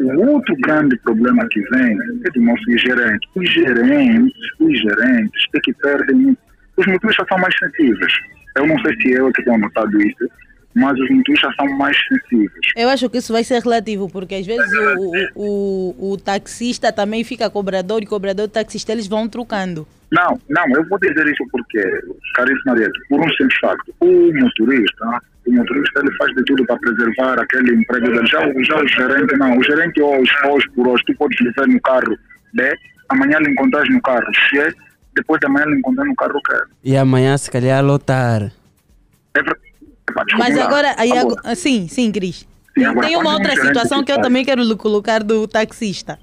[0.00, 3.28] O outro grande problema que vem é do nosso gerente.
[3.34, 6.36] Os gerentes, os gerentes é que perdem.
[6.76, 8.12] Os motoristas são mais sensíveis.
[8.56, 10.28] Eu não sei se eu é que tenho notado isso,
[10.76, 12.66] mas os motoristas são mais sensíveis.
[12.76, 16.92] Eu acho que isso vai ser relativo, porque às vezes o, o, o, o taxista
[16.92, 19.88] também fica cobrador e cobrador e taxista, eles vão trocando.
[20.12, 21.82] Não, não, eu vou dizer isso porque,
[22.34, 25.06] caríssimo Marieta, por um simples facto, o motorista,
[25.46, 28.26] o motorista ele faz de tudo para preservar aquele emprego dele.
[28.26, 31.66] Já, o- já o gerente não, o gerente hoje, hoje por hoje, tu podes ver
[31.68, 32.16] no carro
[32.54, 32.76] B,
[33.08, 34.72] amanhã lhe encontras no carro C,
[35.14, 36.54] depois de amanhã lhe encontrar no carro Q.
[36.84, 38.52] E amanhã, se calhar, lotar.
[39.34, 39.40] É
[40.38, 42.38] Mas agora, aí, Agora, agora- sim, sim, Cris.
[42.40, 46.18] Sim, Tem, agora, tem uma um outra situação que eu também quero colocar do taxista.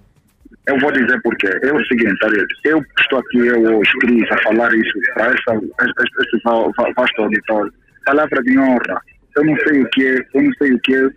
[0.68, 2.16] Eu vou dizer porque é o seguinte,
[2.64, 6.42] eu estou aqui, eu hoje, Cris, a falar isso para essa, esse,
[6.96, 7.74] vasto auditório.
[8.06, 9.02] Palavra de honra.
[9.36, 11.10] Eu não sei o que é, eu não sei o que é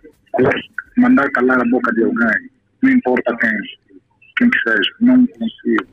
[0.97, 2.49] mandar calar a boca de alguém.
[2.81, 3.51] Não importa quem,
[4.37, 5.87] quem que seja, não consigo.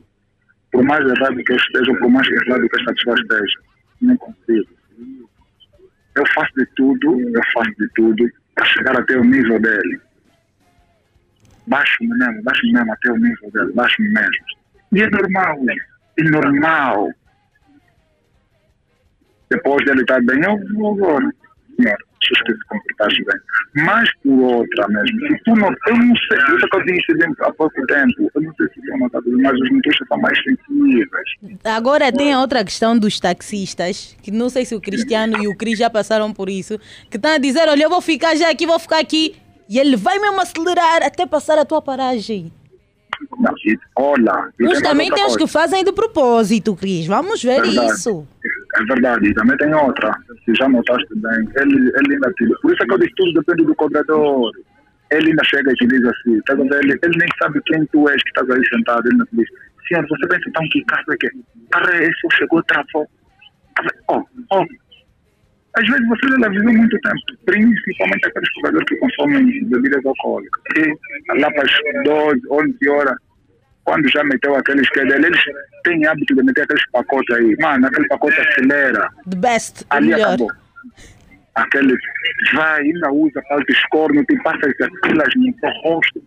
[0.71, 3.59] Por mais errado que eu esteja, ou por mais errado que esta pessoa esteja,
[4.01, 4.74] não consigo.
[6.15, 9.99] Eu faço de tudo, eu faço de tudo para chegar até o nível dele
[11.67, 14.45] baixo-me mesmo, baixo-me mesmo até o nível dele, baixo-me mesmo.
[14.93, 15.57] E é normal,
[16.17, 17.09] é normal.
[19.49, 21.29] Depois dele estar bem, eu vou agora.
[21.75, 21.97] Senhor,
[22.27, 23.85] que se comportasse bem.
[23.85, 26.39] Mas por outra mesmo, se tu não, eu não sei,
[26.73, 30.07] eu disse dentro, há pouco tempo, eu não sei se tu notado, mas os motoristas
[30.07, 31.59] são mais sensíveis.
[31.63, 35.55] Agora tem a outra questão dos taxistas, que não sei se o Cristiano e o
[35.55, 38.65] Cris já passaram por isso, que estão a dizer, olha, eu vou ficar já aqui,
[38.65, 39.35] vou ficar aqui,
[39.67, 42.51] E ele vai mesmo acelerar até passar a tua paragem.
[43.39, 43.53] Não,
[43.95, 44.51] olha.
[44.57, 47.07] tem também tem os que fazem de propósito, Cris.
[47.07, 47.93] Vamos ver Verdade.
[47.93, 48.27] isso.
[48.77, 50.11] É verdade, também tem outra.
[50.43, 52.31] Se já notaste bem, ele, ele ainda.
[52.61, 54.51] Por isso é que eu disse tudo depende do cobrador.
[55.11, 58.21] Ele ainda chega e te diz assim, tá ele, ele nem sabe quem tu és
[58.21, 59.07] que estás aí sentado.
[59.07, 59.47] Ele não te diz,
[59.87, 61.29] senhor, você pensa então que carro é que é?
[61.71, 63.07] Carro é esse, chegou, travou.
[64.09, 64.65] Ó, ó.
[65.77, 70.63] Às vezes você leva visão muito tempo, principalmente aqueles cobradores que consomem bebidas alcoólicas.
[70.77, 73.17] E lá para as 12, 11 horas,
[73.85, 75.39] quando já meteu aquele esquerdo, eles
[75.83, 77.55] têm hábito de meter aqueles pacotes aí.
[77.59, 79.09] Mano, aquele pacote acelera.
[79.29, 80.27] The best, Ali melhor.
[80.27, 80.51] acabou.
[81.55, 81.95] Aquele
[82.53, 86.21] vai, ainda usa falta escorno, tem passa aquelas no teu rosto.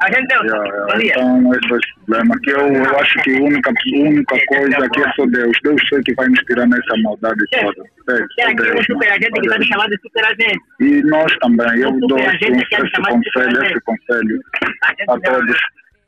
[0.00, 0.44] A gente deu.
[0.44, 1.22] Yeah, yeah.
[1.22, 2.34] Então, esse é o problema.
[2.40, 5.56] Que eu, eu acho que a única, única coisa aqui é só Deus.
[5.64, 7.82] Deus sei que vai nos tirar nessa maldade toda.
[8.06, 10.60] Só aqui Deus, super agente que está me chamando de super agente.
[10.80, 14.40] E nós também, eu dou esse, que é esse conselho, esse conselho
[15.08, 15.56] A todos.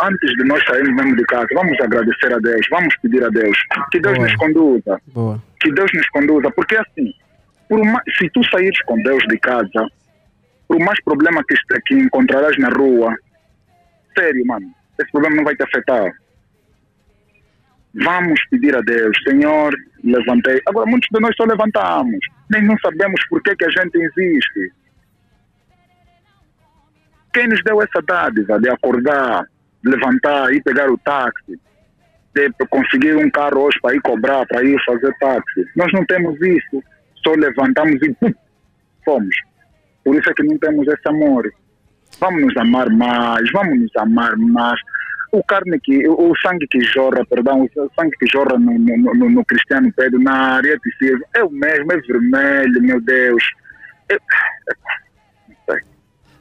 [0.02, 3.58] Antes de nós sairmos mesmo de casa, vamos agradecer a Deus, vamos pedir a Deus
[3.92, 4.26] que Deus Boa.
[4.26, 5.42] nos conduza, Boa.
[5.60, 7.12] que Deus nos conduza, porque assim,
[7.68, 9.86] por mais, se tu saíres com Deus de casa,
[10.66, 13.14] por mais problema que, este- que encontrarás na rua,
[14.16, 16.12] sério, mano, esse problema não vai te afetar.
[17.94, 20.60] Vamos pedir a Deus, Senhor, levantei.
[20.66, 24.72] Agora, muitos de nós só levantamos, nem não sabemos por que, que a gente existe.
[27.32, 29.44] Quem nos deu essa dádiva de acordar,
[29.84, 31.58] levantar e pegar o táxi,
[32.34, 35.64] de conseguir um carro hoje para ir cobrar, para ir fazer táxi?
[35.76, 36.82] Nós não temos isso.
[37.24, 38.32] Só levantamos e pum,
[39.04, 39.36] fomos.
[40.04, 41.52] Por isso é que não temos esse amor.
[42.20, 44.80] Vamos nos amar mais, vamos nos amar mais.
[45.32, 49.30] O carne que, o sangue que jorra, perdão, o sangue que jorra no, no, no,
[49.30, 53.42] no Cristiano Pedro, na Ariete Silva, é o mesmo, é vermelho, meu Deus.
[54.08, 54.18] É.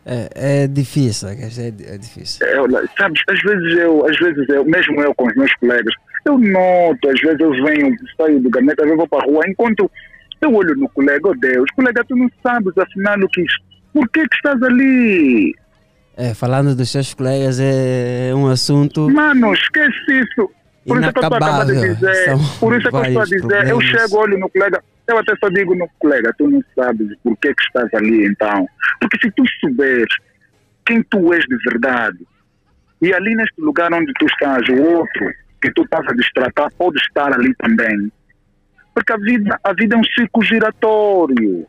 [0.05, 2.43] É, é difícil, é, é difícil.
[2.43, 2.55] É,
[2.97, 5.93] sabes, às vezes eu, às vezes eu, mesmo eu com os meus colegas,
[6.25, 9.29] eu noto, às vezes eu venho, saio do gabinete, às vezes eu vou para a
[9.29, 9.91] rua, enquanto
[10.41, 13.45] eu olho no colega, oh Deus, colega, tu não sabes afinal o que,
[13.93, 15.55] por que que estás ali?
[16.21, 19.09] É, falando dos seus colegas é um assunto.
[19.09, 20.51] Mano, esquece isso.
[20.85, 23.21] Por isso é que eu estou de dizer, São por isso é que eu estou
[23.21, 23.85] a dizer, eu problemas.
[23.85, 27.53] chego, olho no colega, eu até só digo no colega, tu não sabes por que
[27.53, 28.67] que estás ali então.
[28.99, 30.13] Porque se tu souberes
[30.85, 32.17] quem tu és de verdade,
[33.01, 36.97] e ali neste lugar onde tu estás, o outro que tu estás a distratar pode
[36.97, 38.11] estar ali também.
[38.93, 41.65] Porque a vida, a vida é um ciclo giratório.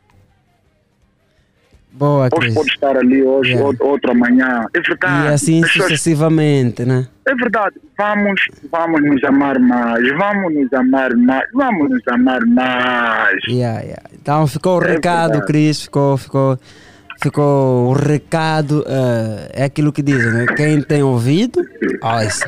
[1.93, 2.53] Boa, Hoje Cris.
[2.53, 3.77] pode estar ali, hoje, Yeah.
[3.81, 4.65] outro amanhã.
[4.73, 5.25] É verdade.
[5.25, 7.05] E assim As pessoas- sucessivamente, né?
[7.27, 13.43] é verdade, vamos, vamos nos amar mais, vamos nos amar mais, vamos nos amar mais.
[13.47, 14.03] Yeah, yeah.
[14.13, 15.47] Então ficou o É recado, verdade.
[15.47, 16.57] Cris, ficou, ficou,
[17.21, 20.45] ficou o recado, eh, é aquilo que dizem, né?
[20.55, 21.61] Quem tem ouvido,
[22.01, 22.45] ouça.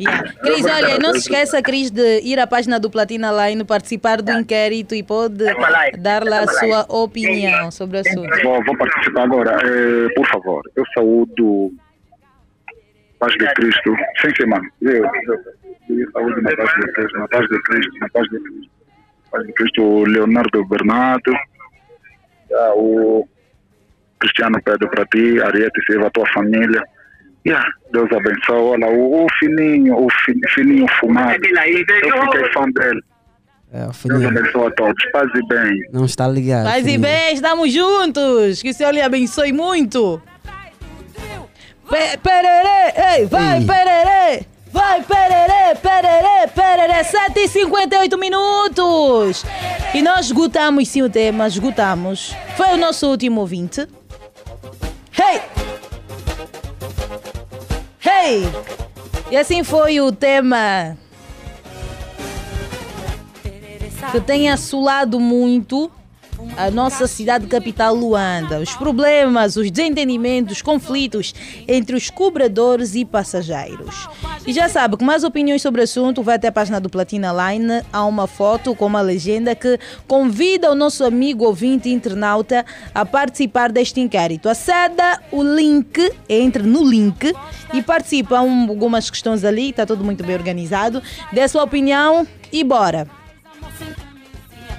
[0.00, 0.32] Yeah.
[0.40, 4.32] Cris, olha, não se esqueça, Cris, de ir à página do Platina Line, participar do
[4.32, 5.44] inquérito e pode
[5.98, 8.42] dar lá a sua opinião sobre o assunto.
[8.42, 9.58] Vou, vou participar agora.
[9.62, 11.70] Eh, por favor, eu saúdo
[13.18, 13.94] paz de Cristo.
[14.22, 14.66] Sim, sim, mano.
[14.80, 18.40] Eu, eu, eu saúdo na paz de Cristo, na paz de Cristo, na paz de
[18.40, 18.70] Cristo.
[19.30, 21.32] Paz de Cristo, o Leonardo Bernardo,
[22.52, 23.28] ah, o
[24.18, 26.82] Cristiano Pedro para ti, Ariete Silva, a tua família.
[27.46, 28.54] Yeah, Deus abençoe.
[28.56, 31.32] Olha, o, o fininho, o fi- fininho fumado.
[31.32, 33.00] Eu fiquei fã dele.
[33.72, 35.04] É, o Deus filhinho abençoe a todos.
[35.12, 35.78] Paz e bem.
[35.92, 36.64] não está ligado.
[36.64, 37.00] Paz e filhinho.
[37.00, 38.60] bem, estamos juntos.
[38.62, 40.20] Que o Senhor lhe abençoe muito.
[41.88, 43.66] Pe pererê, ei, vai Ei.
[43.66, 44.46] pererê.
[44.72, 47.02] Vai pererê, pererê, pererê.
[47.04, 49.44] 7 e 58 minutos.
[49.92, 52.36] E nós esgotamos sim o tema, esgotamos.
[52.56, 53.80] Foi o nosso último ouvinte.
[55.18, 55.40] Hey!
[58.10, 58.42] Hey!
[59.30, 60.98] E assim foi o tema
[64.10, 65.88] que tem assolado muito
[66.56, 68.60] a nossa cidade capital Luanda.
[68.60, 71.34] Os problemas, os desentendimentos, os conflitos
[71.66, 74.08] entre os cobradores e passageiros.
[74.46, 77.32] E já sabe, com mais opiniões sobre o assunto, vai até a página do Platina
[77.32, 77.82] Line.
[77.92, 82.64] Há uma foto com uma legenda que convida o nosso amigo ouvinte internauta
[82.94, 84.48] a participar deste inquérito.
[84.48, 87.34] Aceda o link, entre no link
[87.72, 88.38] e participa.
[88.38, 91.02] Há um- algumas questões ali, está tudo muito bem organizado.
[91.32, 93.19] Dê a sua opinião e bora!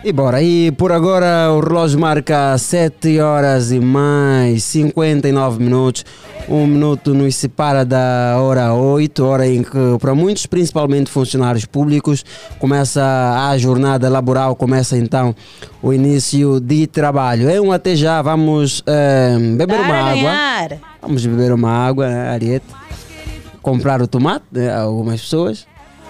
[0.03, 6.03] E bora, e por agora o relógio marca 7 horas e mais 59 minutos.
[6.49, 12.25] Um minuto nos separa da hora 8, hora em que, para muitos, principalmente funcionários públicos,
[12.57, 15.35] começa a jornada laboral, começa então
[15.83, 17.47] o início de trabalho.
[17.47, 20.79] É um até já, vamos eh, beber Dar uma água.
[20.99, 22.65] Vamos beber uma água, né, Ariete?
[23.61, 25.67] Comprar o tomate, né, algumas pessoas.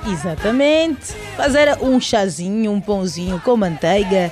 [0.08, 1.14] Exatamente.
[1.36, 4.32] Fazer um chazinho, um pãozinho com manteiga.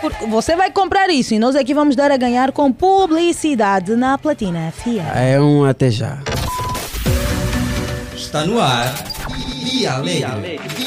[0.00, 4.16] Porque você vai comprar isso e nós aqui vamos dar a ganhar com publicidade na
[4.16, 5.16] Platina FM.
[5.16, 6.18] É um até já.
[8.14, 8.94] Está no ar.
[9.64, 10.18] Dia Alegre.
[10.18, 10.77] Dia Alegre.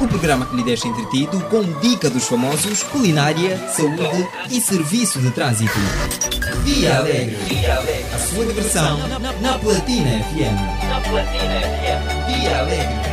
[0.00, 5.30] O programa que lhe deixa entretido com dica dos famosos, culinária, saúde e serviço de
[5.30, 5.78] trânsito.
[6.64, 7.36] Dia Alegre.
[8.14, 8.98] A sua diversão
[9.40, 10.92] na Platina FM.
[12.28, 13.12] Dia Alegre.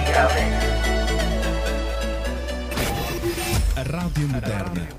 [3.76, 4.99] A Rádio Moderna.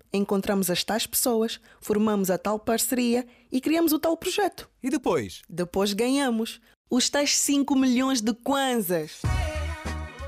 [0.13, 4.69] encontramos as tais pessoas, formamos a tal parceria e criamos o tal projeto.
[4.81, 5.41] E depois?
[5.49, 6.59] Depois ganhamos
[6.89, 9.21] os tais 5 milhões de kwanzas.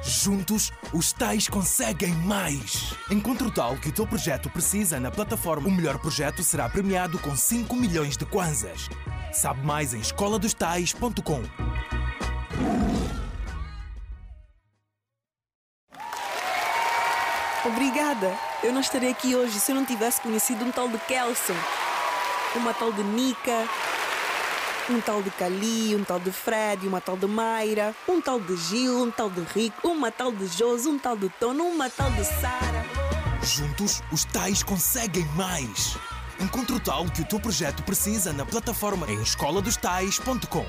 [0.05, 2.93] Juntos, os tais conseguem mais.
[3.09, 5.67] Encontre o tal que o teu projeto precisa na plataforma.
[5.69, 8.89] O melhor projeto será premiado com 5 milhões de kwanzas.
[9.31, 11.41] Sabe mais em escoladostais.com.
[17.66, 18.38] Obrigada.
[18.61, 21.55] Eu não estaria aqui hoje se eu não tivesse conhecido um tal de Kelson,
[22.55, 23.68] uma tal de Nika,
[24.89, 28.55] um tal de Cali, um tal de Fred, uma tal de Mayra, um tal de
[28.57, 32.11] Gil, um tal de Rico, uma tal de Josi, um tal de Tono, uma tal
[32.11, 32.86] de Sara.
[33.41, 35.97] Juntos, os tais conseguem mais.
[36.39, 40.66] Encontre o tal que o teu projeto precisa na plataforma em escoladostais.com.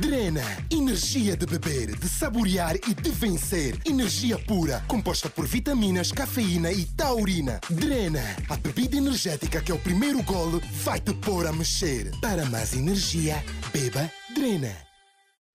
[0.00, 3.78] Drena, energia de beber, de saborear e de vencer.
[3.84, 7.60] Energia pura, composta por vitaminas, cafeína e taurina.
[7.68, 12.10] Drena, a bebida energética que é o primeiro golo vai te pôr a mexer.
[12.22, 14.74] Para mais energia, beba Drena.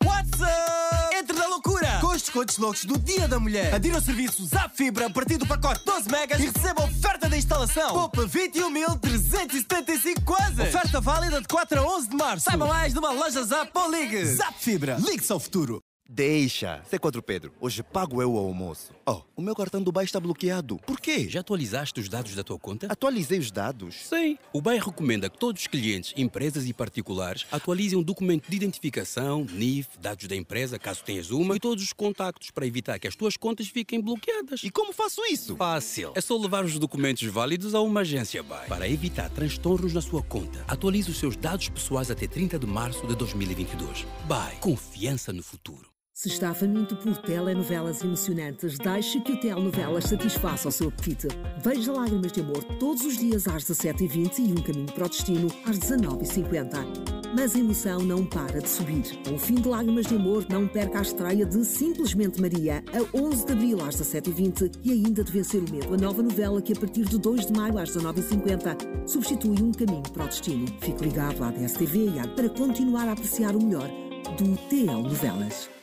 [0.03, 1.15] What's up?
[1.15, 1.96] Entre na loucura!
[2.37, 3.73] Descontos loucos do Dia da Mulher.
[3.73, 7.35] Adira ao serviço Zap Fibra a partir do pacote 12 megas e receba oferta da
[7.35, 7.93] instalação.
[7.93, 10.61] Poupa 21.375 quase.
[10.61, 12.45] Oferta válida de 4 a 11 de março.
[12.45, 14.23] Saiba mais numa loja Zap ou ligue.
[14.23, 14.97] Zap Fibra.
[14.99, 15.81] Ligue-se ao futuro.
[16.07, 16.79] Deixa.
[16.87, 17.51] Ser contra o Pedro.
[17.59, 18.96] Hoje pago eu o almoço.
[19.09, 20.75] Oh, o meu cartão do Dubai está bloqueado.
[20.85, 21.29] Por quê?
[21.29, 22.87] Já atualizaste os dados da tua conta?
[22.89, 23.95] Atualizei os dados.
[24.03, 24.37] Sim.
[24.51, 29.47] O BAE recomenda que todos os clientes, empresas e particulares atualizem um documento de identificação,
[29.49, 33.15] NIF, dados da empresa, caso tenhas uma, e todos os contactos para evitar que as
[33.15, 34.61] tuas contas fiquem bloqueadas.
[34.61, 35.55] E como faço isso?
[35.55, 36.11] Fácil.
[36.13, 38.67] É só levar os documentos válidos a uma agência BAE.
[38.67, 43.07] Para evitar transtornos na sua conta, atualize os seus dados pessoais até 30 de março
[43.07, 44.05] de 2022.
[44.27, 44.57] BAE.
[44.57, 45.96] Confiança no futuro.
[46.19, 51.27] Se está faminto por telenovelas emocionantes, deixe que o Telenovelas satisfaça o seu apetite.
[51.63, 55.47] Veja Lágrimas de Amor todos os dias às 17h20 e Um Caminho para o Destino
[55.63, 57.33] às 19h50.
[57.35, 59.03] Mas a emoção não para de subir.
[59.31, 63.45] O fim de Lágrimas de Amor, não perca a estreia de Simplesmente Maria, a 11
[63.45, 66.79] de abril às 17h20 e ainda de Vencer o Medo, a nova novela que a
[66.79, 70.65] partir de 2 de maio às 19h50 substitui Um Caminho para o Destino.
[70.81, 73.87] Fique ligado à DSTV e à para continuar a apreciar o melhor
[74.35, 75.76] do TL Novelas.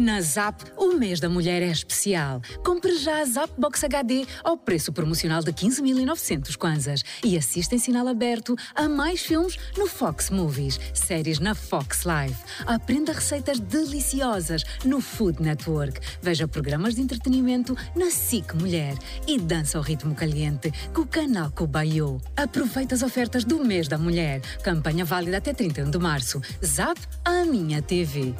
[0.00, 2.40] Na Zap, o mês da mulher é especial.
[2.64, 7.78] Compre já a Zap Box HD ao preço promocional de 15.900 kwanzas e assista em
[7.78, 12.34] sinal aberto a mais filmes no Fox Movies, séries na Fox Live.
[12.64, 16.00] Aprenda receitas deliciosas no Food Network.
[16.22, 18.96] Veja programas de entretenimento na SIC Mulher
[19.26, 22.18] e dança ao ritmo caliente com o canal Kubayo.
[22.34, 24.40] Aproveite as ofertas do mês da mulher.
[24.62, 26.40] Campanha válida até 31 de março.
[26.64, 28.34] Zap, a minha TV.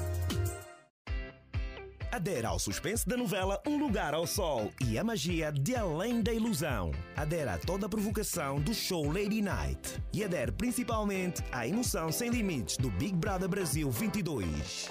[2.13, 6.33] Adera ao suspense da novela Um Lugar ao Sol e a magia de Além da
[6.33, 6.91] Ilusão.
[7.17, 10.03] Adera a toda a provocação do show Lady Night.
[10.13, 14.91] E adere principalmente à emoção sem limites do Big Brother Brasil 22.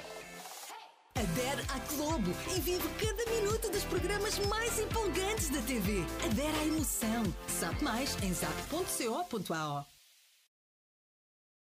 [1.15, 6.05] Adere à Globo e vive cada minuto dos programas mais empolgantes da TV.
[6.23, 7.23] Adere à emoção.
[7.47, 9.98] Sabe mais em zap.co.ao.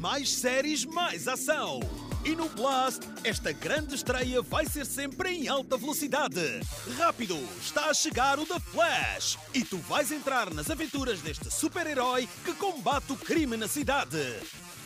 [0.00, 1.80] Mais séries, mais ação.
[2.24, 6.60] E no Blast, esta grande estreia vai ser sempre em alta velocidade.
[6.98, 9.38] Rápido, está a chegar o The Flash.
[9.54, 14.18] E tu vais entrar nas aventuras deste super-herói que combate o crime na cidade.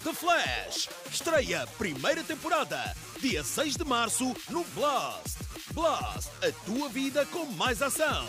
[0.05, 5.39] The Flash, estreia primeira temporada, dia 6 de março, no Blast.
[5.72, 8.28] Blast, a tua vida com mais ação.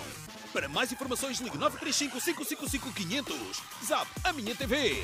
[0.53, 3.61] Para mais informações, ligue 935 555 500.
[3.85, 5.03] Zap, a minha TV.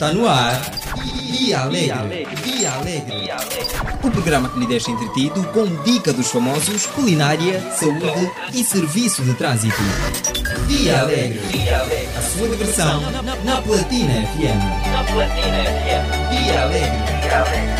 [0.00, 0.58] Está no ar.
[1.30, 2.26] Via Alegre.
[2.42, 3.30] Via Alegre.
[4.02, 9.34] O programa que lhe deixa entretido com dica dos famosos, culinária, saúde e serviço de
[9.34, 9.76] trânsito.
[10.66, 11.42] Via Alegre.
[12.16, 13.02] A sua diversão
[13.44, 14.90] na Platina FM.
[14.90, 16.30] Na Platina FM.
[16.30, 17.20] Via Alegre.
[17.20, 17.79] Via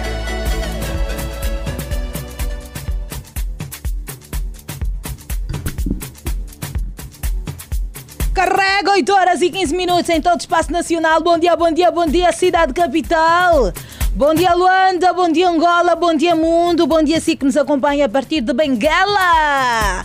[9.21, 11.21] Horas e 15 minutos em todo o espaço nacional.
[11.21, 13.71] Bom dia, bom dia, bom dia, cidade capital.
[14.15, 15.13] Bom dia, Luanda.
[15.13, 15.95] Bom dia, Angola.
[15.95, 16.87] Bom dia, mundo.
[16.87, 20.03] Bom dia, si que nos acompanha a partir de Benguela.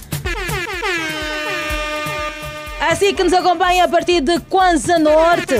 [2.78, 5.54] Assim que nos acompanha a partir de Kwanza Norte.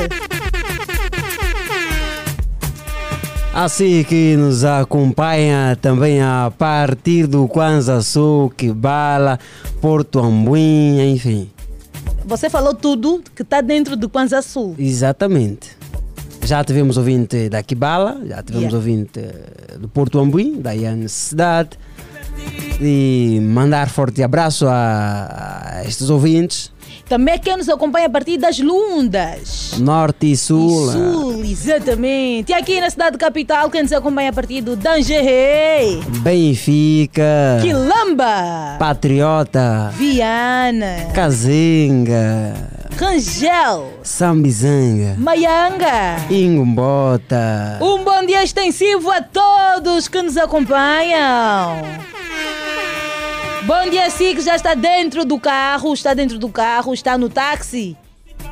[3.55, 9.41] Assim que nos acompanha também a partir do Kwanza Sul, Kibala,
[9.81, 11.56] Porto Ambuim, enfim.
[12.27, 14.75] Você falou tudo que está dentro do Kwanza Sul.
[14.79, 15.71] Exatamente.
[16.45, 18.77] Já tivemos ouvinte da Kibala, já tivemos Yeah.
[18.77, 21.71] ouvinte eh, do Porto Ambuim, da IAN Cidade.
[22.81, 26.71] E mandar forte abraço a, a estes ouvintes,
[27.09, 29.75] Também quem nos acompanha a partir das Lundas.
[29.79, 30.91] Norte e Sul.
[30.91, 32.51] Sul, exatamente.
[32.51, 39.93] E aqui na cidade capital, quem nos acompanha a partir do Dangeré, Benfica, Quilamba, Patriota,
[39.97, 42.55] Viana, Cazenga,
[42.99, 46.17] Rangel, Sambizanga, Maianga.
[46.29, 47.79] Ingumbota.
[47.81, 51.77] Um bom dia extensivo a todos que nos acompanham.
[53.67, 57.29] Bom dia, si que já está dentro do carro, está dentro do carro, está no
[57.29, 57.97] táxi,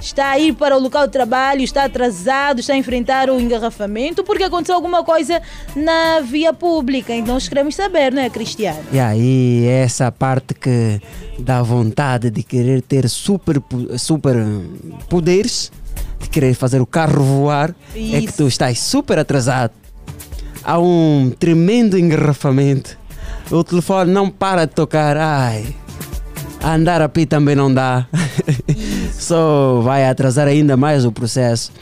[0.01, 4.25] está a ir para o local de trabalho, está atrasado, está a enfrentar o engarrafamento
[4.25, 5.41] porque aconteceu alguma coisa
[5.77, 7.15] na via pública.
[7.15, 8.81] Então nós queremos saber, não é, Cristiano?
[8.91, 11.01] E aí, essa parte que
[11.39, 13.63] dá vontade de querer ter super,
[13.97, 14.35] super
[15.09, 15.71] poderes,
[16.19, 18.39] de querer fazer o carro voar, é que Isso.
[18.39, 19.73] tu estás super atrasado.
[20.65, 23.04] Há um tremendo engarrafamento.
[23.51, 25.17] O telefone não para de tocar.
[25.17, 25.75] Ai,
[26.63, 28.07] andar a pé também não dá.
[29.13, 31.73] Só vai atrasar ainda mais o processo.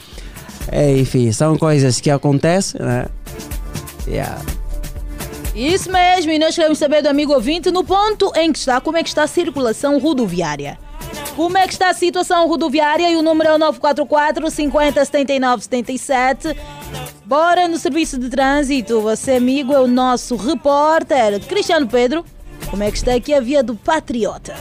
[0.71, 3.05] É, enfim, são coisas que acontecem, né?
[4.07, 4.41] Yeah.
[5.55, 8.97] Isso mesmo, e nós queremos saber do amigo ouvinte no ponto em que está, como
[8.97, 10.79] é que está a circulação rodoviária.
[11.35, 13.09] Como é que está a situação rodoviária?
[13.09, 16.55] E o número é o 944 50 79 77.
[17.25, 19.01] Bora no serviço de trânsito.
[19.01, 22.23] Você, amigo, é o nosso repórter, Cristiano Pedro.
[22.69, 24.55] Como é que está aqui a via do Patriota?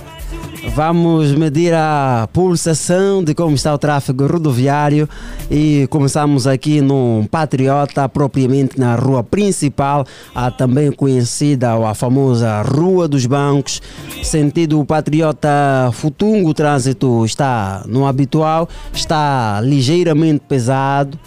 [0.74, 5.08] Vamos medir a pulsação de como está o tráfego rodoviário
[5.50, 12.62] e começamos aqui no Patriota, propriamente na rua principal, a também conhecida ou a famosa
[12.62, 13.82] Rua dos Bancos.
[14.22, 21.18] Sentido Patriota Futungo, o trânsito está no habitual, está ligeiramente pesado.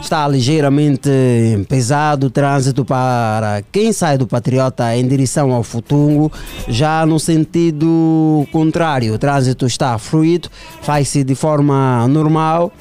[0.00, 1.08] Está ligeiramente
[1.68, 6.32] pesado o trânsito para quem sai do Patriota em direção ao Futungo.
[6.66, 10.48] Já no sentido contrário, o trânsito está fluido,
[10.82, 12.72] faz-se de forma normal,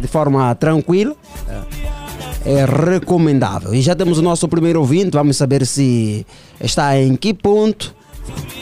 [0.00, 1.14] de forma tranquila.
[2.46, 3.74] É recomendável.
[3.74, 6.26] E já temos o nosso primeiro ouvinte, vamos saber se
[6.60, 7.94] está em que ponto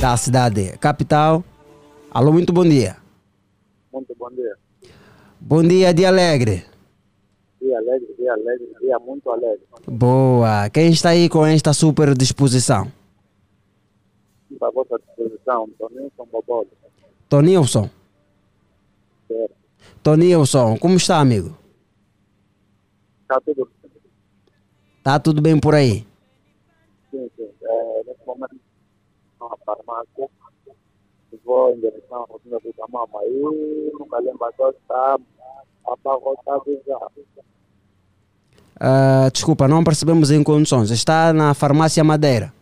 [0.01, 1.45] da cidade capital.
[2.11, 2.97] Alô, muito bom dia.
[3.93, 4.55] Muito bom dia.
[5.41, 6.72] Bom dia de Alegre.
[7.63, 9.65] Dia alegre, dia alegre, dia muito alegre.
[9.87, 10.69] Boa.
[10.71, 12.91] Quem está aí com esta super disposição?
[14.59, 16.67] Para a vossa disposição, Toninho São Bobolo.
[17.29, 17.89] Tonilson.
[20.03, 21.57] Tonilson, como está, amigo?
[23.23, 23.71] Está tudo
[25.05, 26.05] Tá tudo bem por aí?
[27.11, 27.49] sim, sim.
[27.63, 28.57] É, nesse momento,
[29.33, 30.29] estou na farmácia.
[31.45, 33.21] Vou em direção à rotina do Tamama.
[33.25, 35.19] E nunca lembro só está
[35.87, 36.99] abarrotado já.
[38.85, 40.91] Ah, desculpa, não percebemos em condições.
[40.91, 42.53] Está na farmácia Madeira.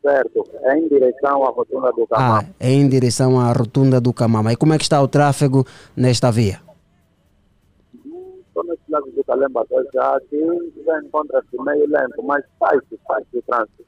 [0.00, 0.42] Certo.
[0.62, 2.48] É em direção à rotina do Ah, Tamama.
[2.58, 4.52] é em direção à rotunda do Camama.
[4.52, 6.60] E como é que está o tráfego nesta via?
[8.48, 13.42] Estou nesse lado do Calemba já aqui já encontra-se meio lento, mas faz-se, faz-se o
[13.42, 13.84] trânsito.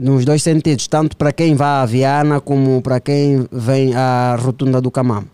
[0.00, 4.80] Nos dois sentidos, tanto para quem vai a Viana como para quem vem à rotunda
[4.80, 5.28] do Camama.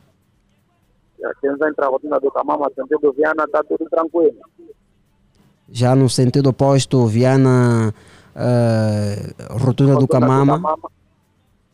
[1.40, 4.34] Quem vem para a rotina do Tamama, sentido Viana, está tudo tranquilo.
[5.72, 7.94] Já no sentido oposto, Viana,
[8.34, 9.14] ah,
[9.50, 10.60] rotunda do Camama.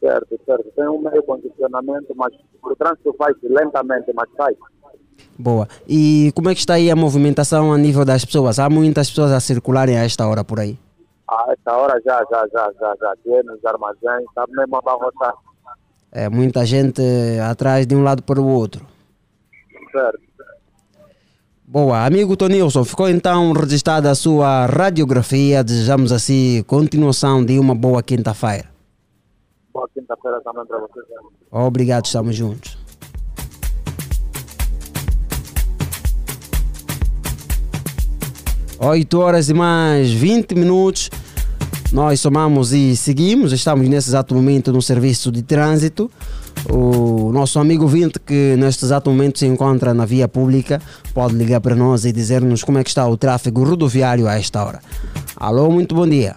[0.00, 0.64] Certo, certo.
[0.76, 2.32] Tem um meio condicionamento, mas
[2.62, 4.56] o trânsito faz lentamente, mas faz.
[5.38, 5.68] Boa.
[5.88, 8.58] E como é que está aí a movimentação a nível das pessoas?
[8.58, 10.78] Há muitas pessoas a circularem a esta hora por aí?
[11.28, 13.12] A essa hora já, já, já, já, já.
[13.12, 15.38] Aqui nos armazéns, está mesmo abarrotado.
[16.12, 17.02] É, muita gente
[17.40, 18.86] atrás de um lado para o outro.
[19.90, 20.25] Certo.
[21.68, 25.64] Boa, amigo Tonilson, ficou então registrada a sua radiografia.
[25.64, 28.66] Desejamos assim continuação de uma boa quinta-feira.
[29.74, 31.04] Boa quinta-feira também para vocês.
[31.50, 32.78] Obrigado, estamos juntos.
[38.78, 41.10] Oito horas e mais 20 minutos.
[41.92, 43.52] Nós somamos e seguimos.
[43.52, 46.08] Estamos nesse exato momento no serviço de trânsito.
[46.68, 50.80] O nosso amigo Vinte, que neste exato momento se encontra na via pública,
[51.14, 54.64] pode ligar para nós e dizer-nos como é que está o tráfego rodoviário a esta
[54.64, 54.80] hora.
[55.36, 56.36] Alô, muito bom dia.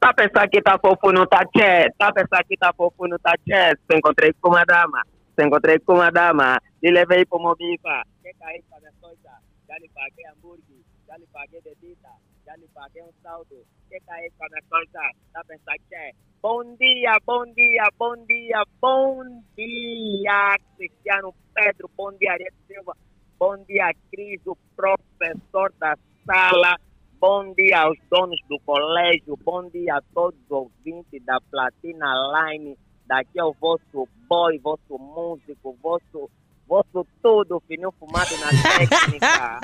[0.00, 1.90] Tá pensar que tá fofo no tachê?
[1.98, 3.76] Tá pensar que tá fofo no tachê?
[3.90, 5.02] Se encontrei com uma dama,
[5.38, 7.54] se encontrei com uma dama, e levei para uma.
[7.56, 9.30] Que caí para coisa,
[9.68, 12.08] já lhe paguei hambúrguer, já lhe paguei bebida,
[12.46, 13.56] já lhe paguei um saldo.
[13.88, 15.00] Que caí para coisa,
[15.32, 15.42] tá
[15.88, 16.27] que?
[16.40, 19.24] Bom dia, bom dia, bom dia, bom
[19.56, 22.96] dia, Cristiano Pedro, bom dia, Ariel Silva,
[23.40, 26.76] bom dia, Cris, o professor da sala,
[27.20, 32.78] bom dia aos donos do colégio, bom dia a todos os ouvintes da Platina Line,
[33.06, 36.30] daqui é o vosso boy, vosso músico, vosso,
[36.68, 38.48] vosso tudo, fininho fumado na
[38.78, 39.60] técnica.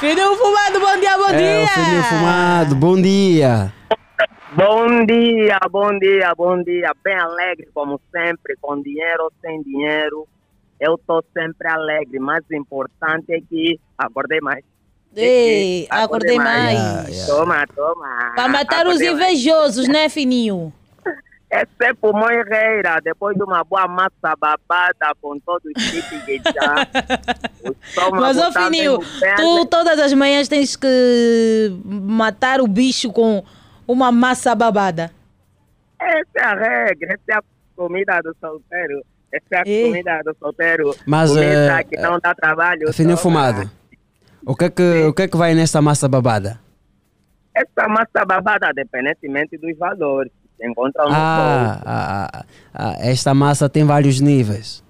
[0.00, 1.68] Fininho fumado, bom dia, bom É, dia!
[1.68, 3.72] Fininho Fumado, bom dia.
[4.52, 6.92] Bom dia, bom dia, bom dia.
[7.04, 10.26] Bem alegre, como sempre, com dinheiro ou sem dinheiro.
[10.80, 12.18] Eu estou sempre alegre.
[12.18, 14.64] Mas o importante é que acordei mais.
[15.14, 17.26] Ei, acordei mais.
[17.26, 18.32] Toma, toma.
[18.34, 19.32] Para matar os Acordei mais.
[19.32, 20.72] invejosos, né, Fininho?
[21.50, 26.40] Esse é pulmão Herrera, depois de uma boa massa babada com todo o chique que
[26.52, 26.88] já.
[28.12, 28.98] Mas, ô tá Fininho,
[29.36, 33.44] tu todas as manhãs tens que matar o bicho com
[33.86, 35.10] uma massa babada.
[35.98, 37.42] Essa é a regra, essa é a
[37.74, 39.02] comida do solteiro.
[39.32, 39.84] Essa é a Ei.
[39.86, 40.94] comida do solteiro.
[41.06, 42.92] Mas, comida eh, que não dá trabalho.
[42.92, 43.22] Fininho toma.
[43.22, 43.70] Fumado,
[44.44, 46.60] o que, é que, o que é que vai nessa massa babada?
[47.54, 52.44] Essa massa babada, independentemente dos valores, se encontra no Ah, ah, ah,
[52.74, 54.84] ah, esta massa tem vários níveis.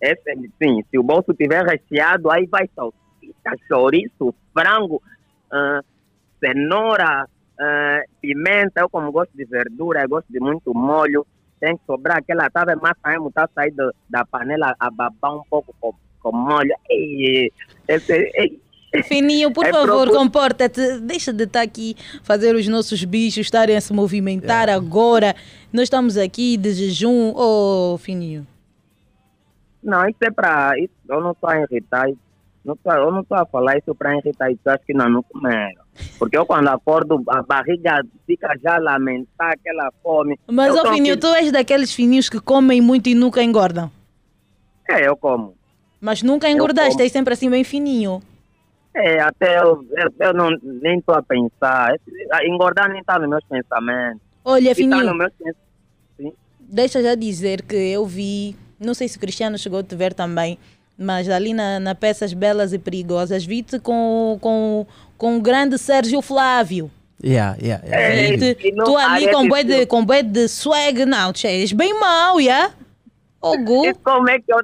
[0.00, 5.02] Esse, sim, se o bolso tiver recheado, aí vai salsicha, chouriço, frango,
[5.50, 5.80] ah,
[6.38, 7.26] cenoura,
[7.60, 8.80] ah, pimenta.
[8.80, 11.26] Eu, como gosto de verdura, eu gosto de muito molho.
[11.60, 15.42] Tem que sobrar aquela tava massa mesmo, tá sair do- da panela a babar um
[15.48, 16.74] pouco com, com molho.
[16.90, 17.50] Ei,
[17.88, 18.60] esse, ei.
[19.04, 21.00] Fininho, por É favor, procu- comporta-te.
[21.00, 25.34] Deixa de estar aqui fazer os nossos bichos estarem a se movimentar agora.
[25.72, 27.32] Nós estamos aqui de jejum.
[27.34, 28.46] Ô, Fininho.
[29.82, 30.74] Não, isso é para.
[31.08, 32.08] Eu não estou a irritar.
[32.64, 34.50] Não tô, eu não estou a falar isso para irritar.
[34.50, 35.83] Isso acho que não, não comeram.
[36.18, 40.38] Porque eu, quando acordo, a barriga fica já a lamentar aquela fome.
[40.46, 43.90] Mas, ô, tô Fininho, tu és daqueles fininhos que comem muito e nunca engordam.
[44.88, 45.54] É, eu como.
[46.00, 48.22] Mas nunca engordaste, és sempre assim bem fininho.
[48.94, 51.96] É, até eu, eu, eu não, nem estou a pensar.
[52.44, 54.20] Engordar nem está nos meus pensamentos.
[54.44, 55.04] Olha, E tá Fininho.
[55.04, 56.38] nos meus pensamentos.
[56.60, 60.14] Deixa já dizer que eu vi, não sei se o Cristiano chegou a te ver
[60.14, 60.58] também,
[60.98, 64.86] mas ali na, na Peças Belas e Perigosas, vi-te com, com,
[65.18, 66.90] com o grande Sérgio Flávio.
[67.22, 68.14] Yeah, yeah, yeah.
[68.14, 71.98] É, e tu ali com bué de, com bué de swag, não, tchê, és bem
[71.98, 72.70] mau, já?
[73.40, 73.86] Ô, Gu.
[73.86, 74.62] E como é que eu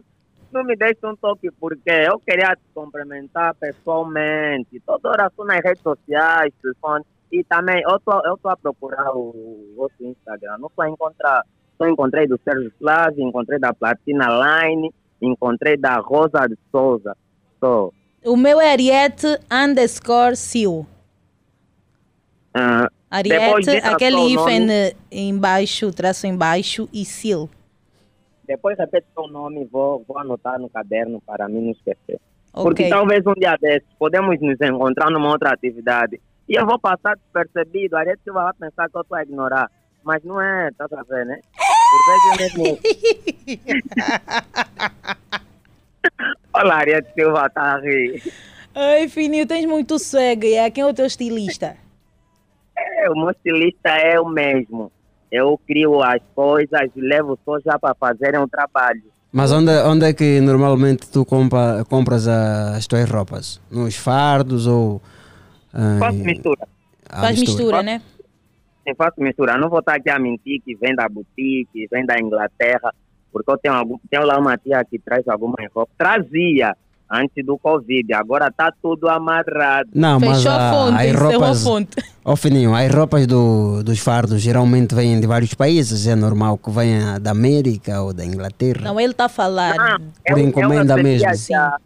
[0.52, 1.51] não me deixa um toque?
[1.59, 4.81] Porque eu queria te cumprimentar pessoalmente.
[4.85, 7.05] Toda hora estou nas redes sociais, telefone.
[7.32, 10.59] E também eu tô, eu tô a procurar o vosso Instagram.
[10.59, 11.44] Não estou a encontrar.
[11.78, 17.17] Só encontrei do Sérgio Flávio, encontrei da Platina Line, encontrei da Rosa de Souza.
[17.59, 17.91] Só.
[18.25, 20.85] O meu é Ariete underscore Sil.
[23.23, 24.97] depois Ariete, aquele hífen nome.
[25.11, 27.49] embaixo, traço embaixo e Sil.
[28.47, 32.21] Depois repete seu nome, vou, vou anotar no caderno para mim não esquecer.
[32.53, 32.65] Ok.
[32.65, 36.21] Porque talvez um dia desses podemos nos encontrar numa outra atividade.
[36.49, 37.97] E eu vou passar despercebido.
[37.97, 39.71] A gente vai pensar que eu estou a ignorar.
[40.03, 41.41] Mas não é, tá a ver, né?
[41.91, 42.79] Por vezes mesmo.
[46.55, 48.23] Olha, a Ariete Silva está a rir.
[48.75, 50.71] Ai, Fininho, tens muito swag, é?
[50.71, 51.77] Quem é o teu estilista?
[52.77, 54.91] É, o meu estilista é o mesmo.
[55.31, 59.03] Eu crio as coisas e levo só já para fazerem o trabalho.
[59.33, 63.61] Mas onde, onde é que normalmente tu compra, compras as tuas roupas?
[63.71, 65.01] Nos fardos ou.
[65.73, 66.69] ah, Faço mistura.
[67.09, 68.03] Faz mistura, né?
[68.86, 69.52] Eu faço mistura.
[69.55, 72.93] Eu não vou estar aqui a mentir que vem da boutique, vem da Inglaterra,
[73.32, 75.94] porque eu tenho, algum, tenho lá uma tia que traz algumas roupas.
[75.98, 76.74] Trazia
[77.12, 79.90] antes do Covid, agora está tudo amarrado.
[79.94, 81.97] Não, mas Fechou a fonte, as encerrou a roupas, fonte.
[82.24, 86.70] Ó Fininho, as roupas do, dos fardos geralmente vêm de vários países, é normal que
[86.70, 88.82] venha da América ou da Inglaterra.
[88.82, 89.74] Não, ele está a falar.
[90.27, 91.47] Por encomenda recebia mesmo.
[91.48, 91.77] Já,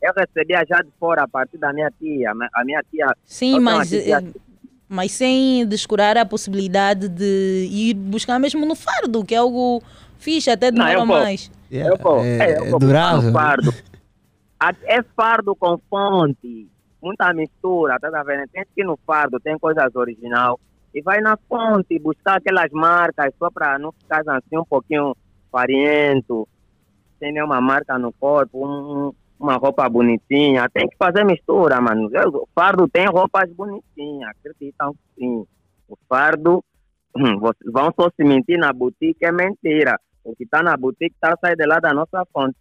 [0.00, 2.30] eu recebia já de fora a partir da minha tia.
[2.54, 3.06] A minha tia.
[3.24, 4.32] Sim, eu mas, tia- eh,
[4.88, 9.82] mas sem descurar a possibilidade de ir buscar mesmo no fardo, que é algo
[10.18, 11.50] fixe, até Não, demora mais.
[11.70, 12.20] Eu vou.
[12.24, 13.30] É- É, eu é vou durável.
[13.30, 13.74] buscar no fardo.
[14.84, 16.66] É fardo com fonte.
[17.00, 18.48] Muita mistura, tá vendo?
[18.48, 20.58] Tem que ir no fardo, tem coisas original.
[20.92, 25.14] E vai na fonte buscar aquelas marcas só para não ficar assim um pouquinho
[25.52, 26.48] farinhento.
[27.20, 30.68] Sem nenhuma marca no corpo, um- uma roupa bonitinha.
[30.68, 32.10] Tem que fazer mistura, mano.
[32.34, 35.46] O fardo tem roupas bonitinhas, acreditam que sim.
[35.88, 36.64] O fardo,
[37.16, 37.38] hum,
[37.72, 39.98] vão só se mentir na boutique, é mentira.
[40.24, 42.56] O que está na boutique tá sai de lá da nossa fonte.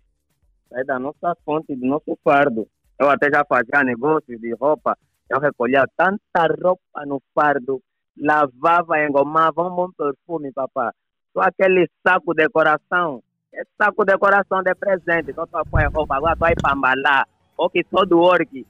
[0.69, 2.67] Sai da nossa fonte, do nosso fardo.
[2.99, 4.97] Eu até já fazia negócios de roupa.
[5.29, 7.81] Eu recolhia tanta roupa no fardo,
[8.17, 10.93] lavava, engomava um bom perfume, papá.
[11.33, 13.21] Só aquele saco de decoração.
[13.57, 15.33] Esse saco de decoração de presente.
[15.33, 17.27] Só tu põe roupa, agora tu vai para embalar.
[17.57, 18.65] Ou que só do orque.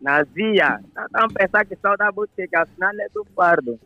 [0.00, 0.80] Nazia.
[1.12, 3.78] Não pensar que só da boutique, afinal é do fardo.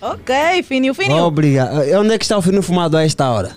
[0.00, 1.24] Ok, Fininho, Fininho.
[1.24, 1.84] Obrigado.
[1.84, 3.50] E Onde é que está o Fininho fumado a esta hora?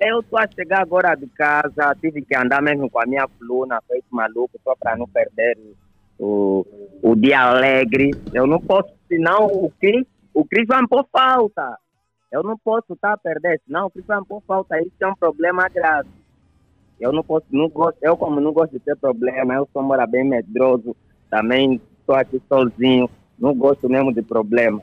[0.00, 3.80] Eu estou a chegar agora de casa, tive que andar mesmo com a minha coluna,
[3.88, 5.56] feito maluco, só para não perder
[6.18, 6.66] o,
[7.00, 8.10] o dia alegre.
[8.32, 11.78] Eu não posso, senão o Cris, o Cris vai me pôr falta.
[12.34, 14.76] Eu não posso estar a perder, senão me pôr falta.
[14.80, 16.08] Isso é um problema grave.
[16.98, 20.04] Eu não posso, não gosto, eu como não gosto de ter problema, eu sou mora
[20.04, 20.96] bem medroso,
[21.30, 23.08] também estou aqui sozinho,
[23.38, 24.82] não gosto mesmo de problema.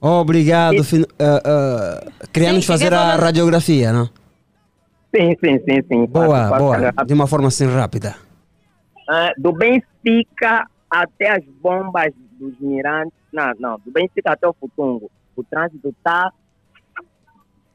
[0.00, 1.04] Obrigado, Fin...
[1.18, 4.06] ah, Queria-nos Sim, fazer a radiografia, não?
[5.14, 6.06] Sim, sim, sim, sim.
[6.06, 6.76] Boa, Faço, faço boa.
[6.78, 7.06] rápido.
[7.06, 8.16] De uma forma assim rápida.
[9.06, 13.12] Ah, do Benfica até as bombas dos mirantes.
[13.30, 15.10] Não, não, do Benfica até o Futungo.
[15.36, 16.32] O trânsito está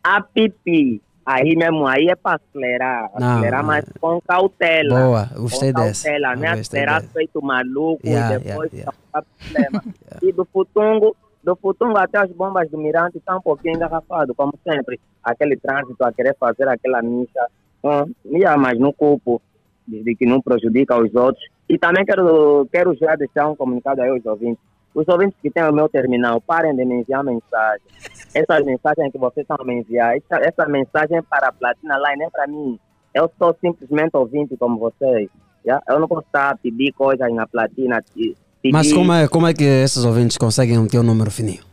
[0.04, 1.02] a pipi.
[1.26, 3.12] Aí mesmo, aí é para acelerar.
[3.20, 5.02] Não, acelerar, mas com cautela.
[5.02, 6.06] Boa, gostei com dessa.
[6.06, 6.48] cautela, né?
[6.52, 7.14] Acelerar dessa.
[7.14, 9.84] feito maluco Yeah, e depois yeah, causar problema.
[10.24, 14.54] E do Futungo, do Futungo até as bombas do Mirante está um pouquinho engarrafado, como
[14.64, 15.02] sempre.
[15.22, 17.48] Aquele trânsito a querer fazer aquela missa.
[17.84, 19.42] Hum, yeah, mas no culpo,
[19.86, 21.44] desde que não prejudica os outros.
[21.68, 24.64] E também quero, quero já deixar um comunicado aí aos ouvintes.
[24.98, 27.86] Os ouvintes que têm o meu terminal, parem de me enviar mensagem.
[28.34, 31.98] Essas mensagens que vocês estão a me enviar, essa, essa mensagem é para a Platina
[32.00, 32.80] Line, nem para mim.
[33.14, 35.30] Eu sou simplesmente ouvinte como vocês.
[35.64, 35.84] yeah?
[35.88, 38.04] Eu não posso estar a pedir coisas na Platina.
[38.12, 38.36] Pedir,
[38.74, 41.64] Mas como é, como é que esses ouvintes conseguem o teu número fininho?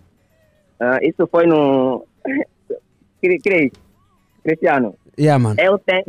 [0.79, 2.05] Ah, isso foi no.
[3.23, 3.73] Cri- Cris,
[4.43, 4.95] Cristiano.
[5.19, 5.57] Yeah, mano.
[5.59, 6.05] Eu tenho.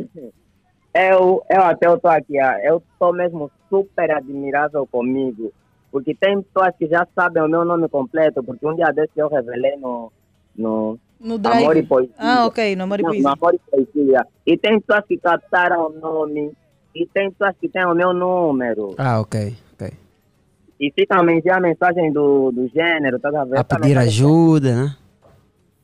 [0.94, 5.50] Eu, eu até estou aqui, ah, eu estou mesmo super admirável comigo.
[5.96, 9.28] Porque tem pessoas que já sabem o meu nome completo, porque um dia desse eu
[9.28, 10.12] revelei no.
[10.54, 11.62] no No drive.
[11.62, 12.14] Amor e Poesia.
[12.18, 13.22] Ah, ok, no Amor e Não, Poesia.
[13.22, 14.26] no Amor e Poesia.
[14.44, 16.52] E tem pessoas que captaram o nome,
[16.94, 18.94] e tem pessoas que têm o meu número.
[18.98, 19.90] Ah, ok, ok.
[20.78, 23.56] E ficam a mensagem do, do gênero, tá vendo?
[23.56, 24.96] A pedir ajuda, né?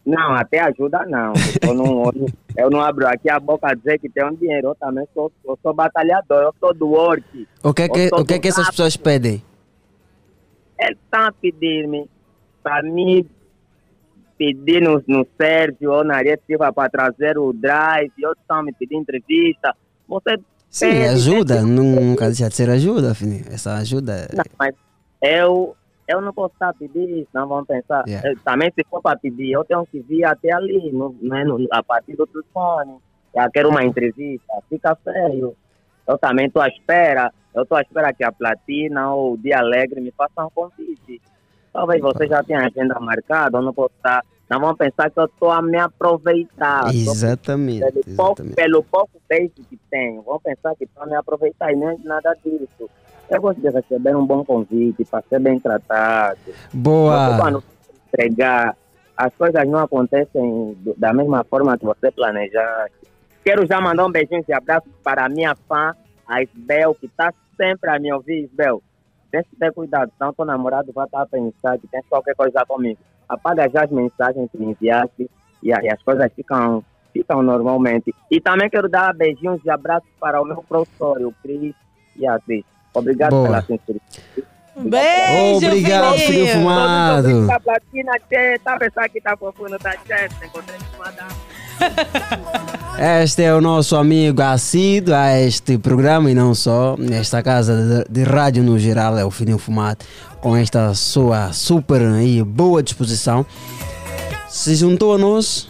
[0.05, 1.33] Não, até ajuda não.
[1.63, 4.35] Eu não, eu não, eu não abro aqui a boca a dizer que tem um
[4.35, 4.69] dinheiro.
[4.69, 7.49] Eu também sou, eu sou batalhador, eu sou do work.
[7.63, 9.43] O que é que, o que, é que essas pessoas pedem?
[10.83, 12.09] Eles estão a pedir-me
[12.63, 13.29] para mim
[14.37, 18.13] pedir no, no Sérgio ou na Aria Silva para trazer o drive.
[18.25, 19.75] Outros estão me pedindo entrevista.
[20.09, 20.39] Você
[20.69, 21.63] Sim, pede, ajuda.
[21.63, 23.45] Nunca deixa de ser ajuda, fininho.
[23.51, 24.37] Essa ajuda é...
[24.37, 24.75] Não, mas
[25.23, 25.77] eu,
[26.09, 28.05] eu não posso estar a pedir isso, não vão pensar.
[28.07, 28.31] Yeah.
[28.31, 31.65] Eu também, se for para pedir, eu tenho que vir até ali, no, né, no,
[31.71, 32.97] a partir do telefone.
[33.35, 35.55] Já quero uma entrevista, fica feio.
[36.07, 39.59] Eu também estou à espera, eu estou à espera que a Platina ou o Dia
[39.59, 41.21] Alegre me façam um convite.
[41.73, 44.25] Talvez você já tenha agenda marcada, eu não posso estar.
[44.49, 46.95] Não vão pensar que eu estou a me aproveitar.
[46.95, 47.81] Exatamente.
[47.81, 51.83] pelo pouco, pelo pouco beijo que tenho, vão pensar que estão a me aproveitar e
[51.83, 52.91] é nada disso.
[53.31, 56.39] Eu gosto de receber um bom convite para ser bem tratado.
[56.73, 57.39] Boa.
[57.39, 57.65] Quando
[58.09, 58.77] entregar,
[59.17, 62.97] as coisas não acontecem da mesma forma que você planejaste.
[63.43, 65.95] Quero já mandar um beijinho e abraço para a minha fã,
[66.27, 68.83] a Isbel, que está sempre a me ouvir, Isbel.
[69.31, 72.65] Tem que ter cuidado, senão teu namorado vai estar a pensar que tem qualquer coisa
[72.67, 72.99] comigo.
[73.29, 75.31] Apaga já as mensagens que me enviaste
[75.63, 76.85] e, a- e as coisas ficam,
[77.15, 78.15] ficam normalmente.
[78.31, 81.75] E também quero dar beijinhos e abraços para o meu professor, o Cris
[82.17, 82.65] e a Cris.
[82.93, 83.45] Obrigado Boa.
[83.47, 84.23] pela sinceridade.
[84.75, 87.47] Beijo, Obrigado, filho fumado.
[87.47, 88.13] Tá platina,
[88.65, 91.33] tá pensando que tá fofuno, tá tchê, encontrei madame.
[92.99, 98.23] Este é o nosso amigo assíduo a este programa e não só, nesta casa de,
[98.23, 100.05] de rádio no geral, é o Fininho Fumado.
[100.41, 103.45] com esta sua super e boa disposição,
[104.49, 105.69] se juntou a nós.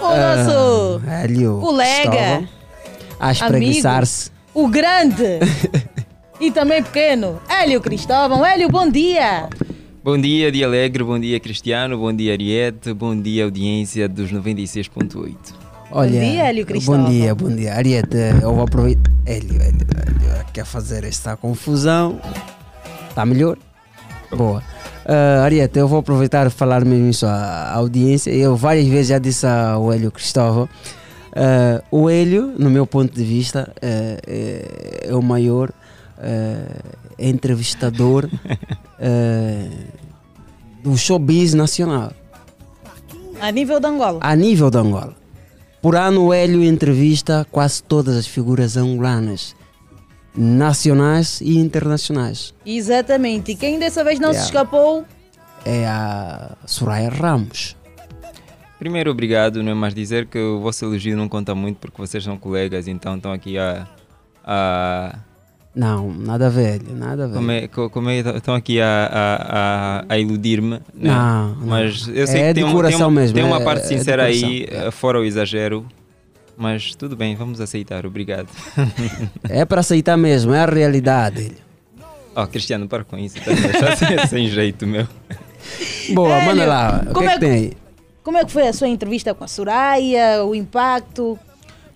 [0.00, 2.48] O nosso ah, Hélio colega, Cristóvão,
[3.20, 4.30] a espreguiçar-se.
[4.54, 5.40] o grande
[6.40, 8.44] e também pequeno, Hélio Cristóvão.
[8.44, 9.48] Hélio, bom dia.
[10.04, 15.36] Bom dia, Dia Alegre, bom dia, Cristiano, bom dia, Ariete, bom dia, audiência dos 96.8.
[15.92, 17.04] Olha, dia, Hélio Cristóvão.
[17.04, 17.74] Bom dia, bom dia.
[17.76, 19.08] Ariete, eu vou aproveitar.
[19.24, 22.20] Hélio, Hélio, Hélio, quer fazer esta confusão?
[23.08, 23.56] Está melhor?
[24.32, 24.60] Boa.
[25.06, 28.32] Uh, Ariete, eu vou aproveitar e falar mesmo isso à audiência.
[28.32, 30.68] Eu várias vezes já disse ao Hélio Cristóvão.
[31.28, 35.70] Uh, o Hélio, no meu ponto de vista, uh, é, é o maior
[36.22, 38.28] uh, entrevistador
[40.82, 42.12] do showbiz nacional.
[43.40, 44.18] A nível de Angola.
[44.22, 45.14] A nível de Angola.
[45.80, 49.56] Por ano, o Hélio entrevista quase todas as figuras angolanas,
[50.36, 52.54] nacionais e internacionais.
[52.64, 53.52] Exatamente.
[53.52, 54.40] E quem dessa vez não Yeah.
[54.40, 55.04] se escapou?
[55.64, 57.76] É a Soraya Ramos.
[58.78, 62.22] Primeiro, obrigado, não é mais dizer que o vosso elogio não conta muito porque vocês
[62.22, 63.86] são colegas, então estão aqui a.
[64.44, 65.18] a
[65.74, 67.38] Não, nada velho, nada velho.
[67.38, 70.80] como é, co- como é, estão aqui a, a, a, a iludir-me, né?
[70.94, 71.66] Não, não.
[71.66, 73.64] mas eu sei É que tem, de um- tem, coração um- mesmo, tem uma é-
[73.64, 75.86] parte é sincera coração, aí, eh, fora o exagero,
[76.58, 78.48] mas tudo bem, vamos aceitar, obrigado.
[79.48, 81.52] É para aceitar mesmo, é a realidade.
[82.36, 85.08] oh, Cristiano, para com isso, tá sem, sem jeito, meu.
[86.14, 87.00] Boa, manda lá.
[87.02, 87.72] O que como é é que tem?
[88.22, 90.44] Como é que foi a sua entrevista com a Soraya?
[90.44, 91.38] O impacto?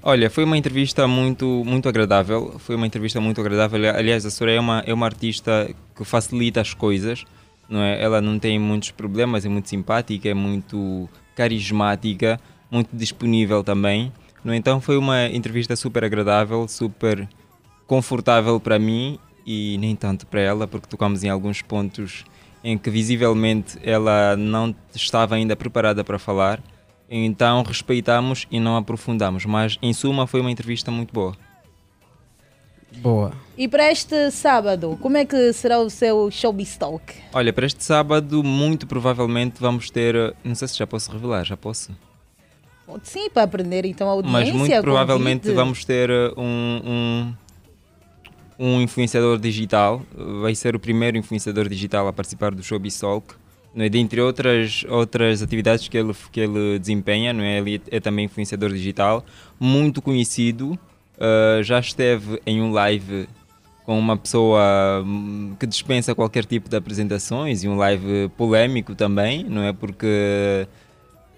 [0.09, 2.61] Olha, foi uma entrevista muito, muito agradável.
[2.61, 3.93] Foi uma entrevista muito agradável.
[3.93, 7.25] Aliás, a Soraya é uma, é uma artista que facilita as coisas.
[7.69, 8.01] Não é?
[8.01, 12.39] Ela não tem muitos problemas, é muito simpática, é muito carismática,
[12.71, 14.13] muito disponível também.
[14.45, 17.29] No então, foi uma entrevista super agradável, super
[17.85, 22.25] confortável para mim e nem tanto para ela, porque tocamos em alguns pontos
[22.63, 26.63] em que visivelmente ela não estava ainda preparada para falar.
[27.09, 31.37] Então respeitamos e não aprofundamos, mas em suma foi uma entrevista muito boa.
[32.99, 33.33] Boa.
[33.59, 37.15] E para este sábado, como é que será o seu showbiz talk?
[37.33, 40.15] Olha, para este sábado, muito provavelmente vamos ter.
[40.15, 41.91] eh, Não sei se já posso revelar, já posso.
[43.03, 44.41] Sim, para aprender então a audiência.
[44.41, 45.57] Mas muito provavelmente convite.
[45.57, 47.35] vamos ter eh, um,
[48.59, 50.03] um, um influenciador digital.
[50.41, 53.35] Vai ser o primeiro influenciador digital a participar do Showbiz Talk.
[53.85, 53.89] É?
[53.89, 57.59] Dentre outras, outras atividades que ele, que ele desempenha, não é?
[57.59, 59.25] ele é também influenciador digital,
[59.61, 60.79] muito conhecido.
[61.19, 63.29] eh, já esteve em um live
[63.85, 69.45] com uma pessoa hum, que dispensa qualquer tipo de apresentações e um live polémico também,
[69.45, 69.73] não é?
[69.73, 70.67] Porque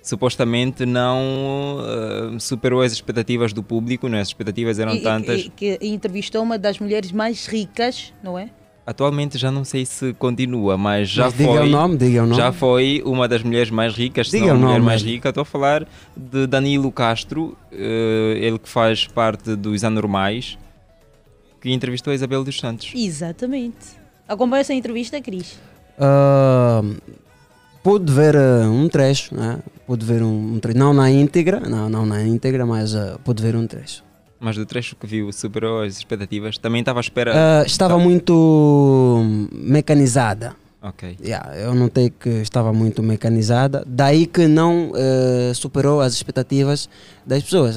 [0.02, 1.78] supostamente não
[2.35, 4.20] eh, superou as expectativas do público, não é?
[4.23, 5.40] As expectativas eram e- tantas.
[5.43, 8.51] e- que entrevistou uma das mulheres mais ricas, não é?
[8.89, 11.44] Atualmente já não sei se continua, mas já Mas foi.
[11.47, 12.40] diga o nome, diga o nome.
[12.40, 15.02] Já foi uma das mulheres mais ricas, se Diga não a o mulher nome, mais
[15.02, 15.28] rica.
[15.28, 15.86] Estou a falar
[16.16, 20.56] de Danilo Castro, eh, ele que faz parte dos Anormais,
[21.60, 22.90] que entrevistou a Isabel dos Santos.
[22.94, 23.98] Exatamente.
[24.27, 25.59] Acompanha essa entrevista, Cris?
[25.98, 26.81] Ah,
[27.82, 29.59] pude ver ah, um trecho, né?
[29.86, 33.43] pude ver um, um trecho, não na íntegra, não, não na íntegra, mas ah, pude
[33.43, 34.02] ver um trecho.
[34.40, 36.59] Mas do trecho que viu superou as expectativas.
[36.59, 37.32] Também estava à espera.
[37.35, 40.55] Ah, estava muito mecanizada.
[40.81, 41.16] Ok.
[41.20, 46.89] Yeah, eu notei que estava muito mecanizada, daí que não eh, superou as expectativas
[47.27, 47.77] das pessoas.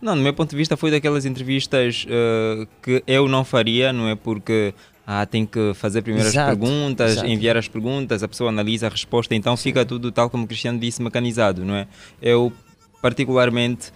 [0.00, 4.08] Não, no meu ponto de vista foi daquelas entrevistas eh, que eu não faria, não
[4.08, 4.72] é porque
[5.04, 7.26] ah, tem que fazer primeiro Exato, as perguntas, exato.
[7.26, 10.78] enviar as perguntas, a pessoa analisa a resposta, então fica tudo tal como o Cristiano
[10.78, 11.88] disse, mecanizado, não é?
[12.22, 12.52] Eu
[13.02, 13.92] particularmente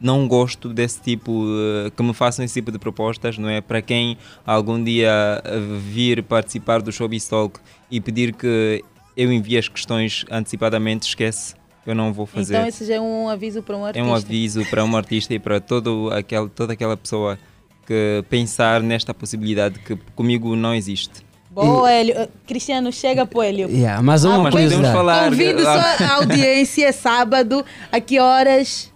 [0.00, 1.44] não gosto desse tipo,
[1.86, 3.60] eh, que me façam esse tipo de propostas, não é?
[3.60, 4.16] Para quem
[4.46, 5.58] algum dia eh,
[5.88, 7.60] vir participar do Showbiz Talk
[7.90, 8.82] e pedir que
[9.16, 11.54] eu envie as questões antecipadamente, esquece,
[11.86, 12.54] eu não vou fazer.
[12.54, 14.08] Então esse já é um aviso para um É artista.
[14.08, 17.38] um aviso para um artista e para todo aquele, toda aquela pessoa
[17.86, 21.28] que pensar nesta possibilidade que comigo não existe.
[21.50, 22.14] Boa, Hélio.
[22.22, 23.68] Uh, Cristiano, chega pro Hélio.
[23.68, 24.96] Yeah, mas uma mas podemos curiosidade.
[24.96, 25.30] falar.
[25.30, 25.68] Convido só
[26.04, 27.64] a audiência sábado.
[27.90, 28.92] A que horas?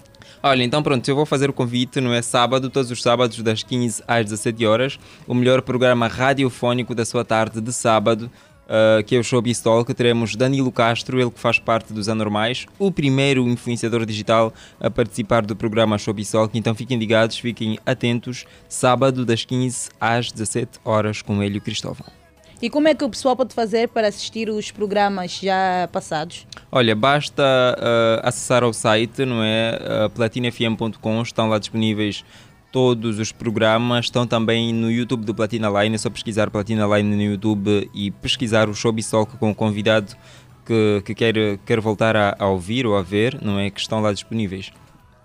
[0.47, 3.62] Olha, então pronto, eu vou fazer o convite, não é sábado, todos os sábados das
[3.62, 8.31] 15 às 17 horas, o melhor programa radiofónico da sua tarde de sábado,
[8.69, 12.66] ah, que é o Showbiz Talk, teremos Danilo Castro, ele que faz parte dos Anormais,
[12.79, 18.45] o primeiro influenciador digital a participar do programa Showbiz Talk, então fiquem ligados, fiquem atentos,
[18.69, 22.23] sábado das 15 às 17 horas com Hélio Cristóvão.
[22.65, 26.47] E como é que o pessoal pode fazer para assistir os programas já passados?
[26.73, 30.07] Olha, basta ah, acessar ao site, não é?
[30.07, 32.24] Uh, platinafm.com, estão lá disponíveis
[32.73, 35.95] todos os programas estão também no YouTube do Platina Line.
[35.95, 40.16] É só pesquisar Platina Line no YouTube e pesquisar o Show Bissoca com o convidado
[40.65, 41.35] que, que quer,
[41.66, 43.69] quer voltar a, a ouvir ou a ver, não é?
[43.69, 44.73] Que estão lá disponíveis.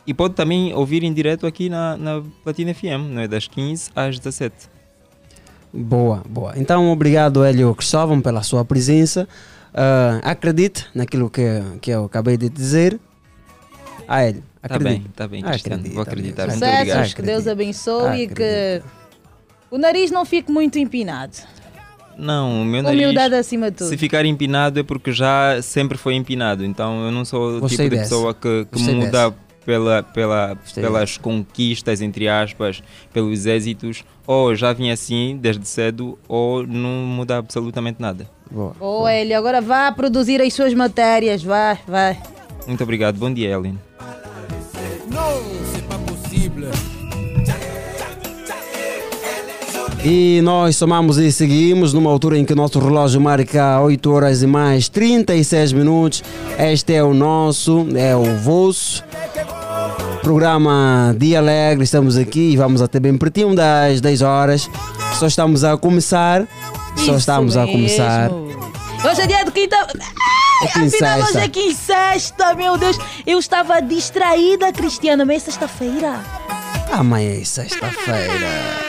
[0.05, 3.29] E pode também ouvir em direto aqui na, na Platina FM, não é?
[3.29, 4.78] Das 15 às 17.
[5.73, 6.53] Boa, boa.
[6.57, 9.27] Então, obrigado, Hélio Cristóvão, pela sua presença.
[9.71, 11.43] Uh, acredite naquilo que,
[11.79, 12.99] que eu acabei de dizer.
[14.07, 14.99] Ah, Hélio, Tá acredite.
[15.01, 15.83] bem, tá bem, Cristiano.
[15.93, 16.47] Vou acreditar.
[16.47, 18.81] Muito Sucessos, que Deus abençoe e que
[19.71, 21.37] o nariz não fique muito empinado.
[22.17, 22.99] Não, o meu nariz.
[22.99, 23.87] Humildade acima de tudo.
[23.87, 26.65] Se ficar empinado é porque já sempre foi empinado.
[26.65, 28.01] Então eu não sou o tipo de dessa.
[28.03, 29.33] pessoa que, que muda
[29.65, 32.81] pela, pela, pelas conquistas, entre aspas,
[33.13, 34.03] pelos êxitos.
[34.25, 38.29] Ou já vim assim desde cedo, ou não muda absolutamente nada.
[38.49, 38.73] Boa.
[38.79, 39.37] Boa, Hélio.
[39.37, 41.43] Agora vá produzir as suas matérias.
[41.43, 42.21] Vai, vai.
[42.67, 43.17] Muito obrigado.
[43.17, 43.77] Bom dia, Ellen.
[50.03, 54.41] E nós somamos e seguimos numa altura em que o nosso relógio marca 8 horas
[54.41, 56.23] e mais 36 minutos.
[56.57, 59.03] Este é o nosso, é o vosso
[60.21, 61.83] programa Dia Alegre.
[61.83, 64.69] Estamos aqui e vamos até bem pertinho das 10 horas.
[65.15, 66.47] Só estamos a começar.
[66.95, 68.29] Só Isso estamos a começar.
[68.31, 68.49] mesmo.
[69.03, 69.75] Hoje é dia de quinta.
[69.77, 69.87] Ai,
[70.61, 71.39] É afinal, hoje quinzesta.
[71.39, 72.97] é quinzesta, meu Deus.
[73.27, 76.19] Eu estava distraída, Cristiano, mas é sexta-feira.
[76.91, 78.88] Amanhã é sexta-feira.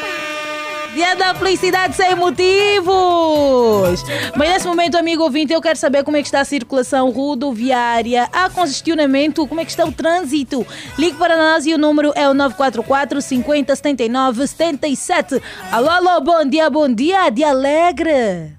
[0.92, 4.02] Dia da felicidade sem motivos!
[4.36, 8.28] Mas nesse momento, amigo ouvinte, eu quero saber como é que está a circulação rodoviária,
[8.32, 10.66] há congestionamento, como é que está o trânsito.
[10.98, 15.40] Ligue para nós e o número é o 944 50 79 77.
[15.70, 18.52] Alô, alô, bom dia, bom dia, dia alegre.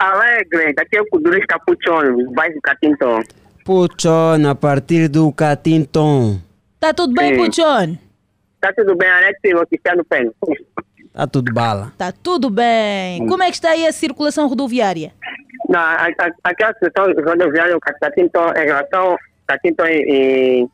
[0.00, 3.20] Alegre, daqui é o Kuduris Capuchon, bairro Catinton.
[3.64, 6.40] Puchon, a partir do Catinton.
[6.80, 7.44] Tá tudo bem, Sim.
[7.44, 7.98] Puchon?
[8.60, 9.38] Tá tudo bem, Alex?
[9.54, 10.32] O Cristiano Pen.
[11.12, 11.92] Tá tudo bala.
[11.98, 13.26] Tá tudo bem.
[13.26, 15.12] Como é que está aí a circulação rodoviária?
[15.68, 19.16] Não, a- a- aquela questão rodoviária, o Catinton, em relação
[19.46, 20.66] Catinton e,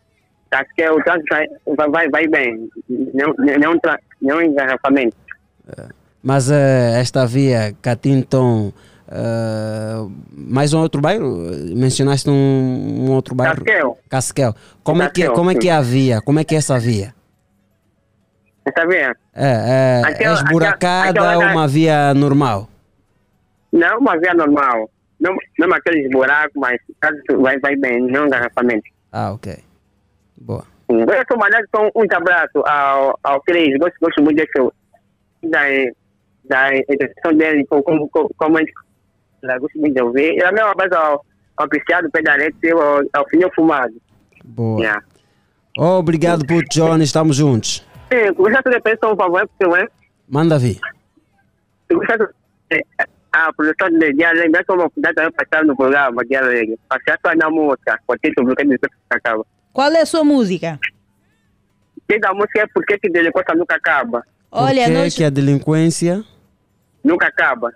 [0.51, 1.27] Casquel, o trânsito
[1.77, 2.69] vai, vai, vai bem.
[2.89, 3.79] Nenhum, nenhum,
[4.23, 5.17] nenhum engarrafamento.
[6.23, 8.73] Mas eh, esta via Catinton,
[9.11, 11.37] eh, mais um outro bairro?
[11.77, 12.35] Mencionaste um,
[13.09, 13.57] um outro bairro?
[13.65, 13.99] Casquel.
[14.09, 14.55] Casquel.
[14.83, 16.21] Como é que Casquel, como é que é a via?
[16.23, 17.15] Como é que é essa via?
[18.69, 19.15] Está vendo?
[19.35, 22.69] É, é, Aquela- é esburacada aquela- aquela- uma via normal?
[23.73, 24.91] Não, uma via normal.
[25.21, 26.79] Não, não aqueles buracos, mas
[27.41, 28.85] vai, vai bem, nenhum engarrafamento.
[29.13, 29.57] Ah, ok.
[30.37, 30.65] Boa.
[30.91, 31.01] Sim.
[31.01, 34.73] Eu sou mandado com um abraço ao, ao Cris, gosto, gosto muito desse,
[35.43, 35.61] da,
[36.49, 38.73] da educação dele, como, como, como, ele-
[39.61, 40.35] gosto muito de ouvir.
[40.37, 41.25] E a mesma coisa ao,
[41.57, 43.95] ao Cristiano Pedalete ao, ao Finho Fumado.
[44.45, 44.81] Boa.
[44.81, 45.03] Yeah.
[45.77, 47.87] Obrigado por Johnny, estamos juntos.
[48.11, 49.91] Sim, gostaria de pedir um favor, por favor.
[50.29, 50.79] Manda vir.
[51.89, 52.29] Eu gostaria
[52.71, 52.85] de
[53.33, 56.79] a produção de Dia Alegre, uma oportunidade também para estar no programa Dia Alegre.
[56.89, 59.45] Passar só na música, por título do que diz que acaba.
[59.73, 60.79] Qual é a sua música?
[62.09, 64.25] Quem da música é porque que delinquência nunca acaba.
[64.51, 65.15] Olha, Por que, nós...
[65.15, 66.25] que a delinquência
[67.05, 67.73] Nunca acaba.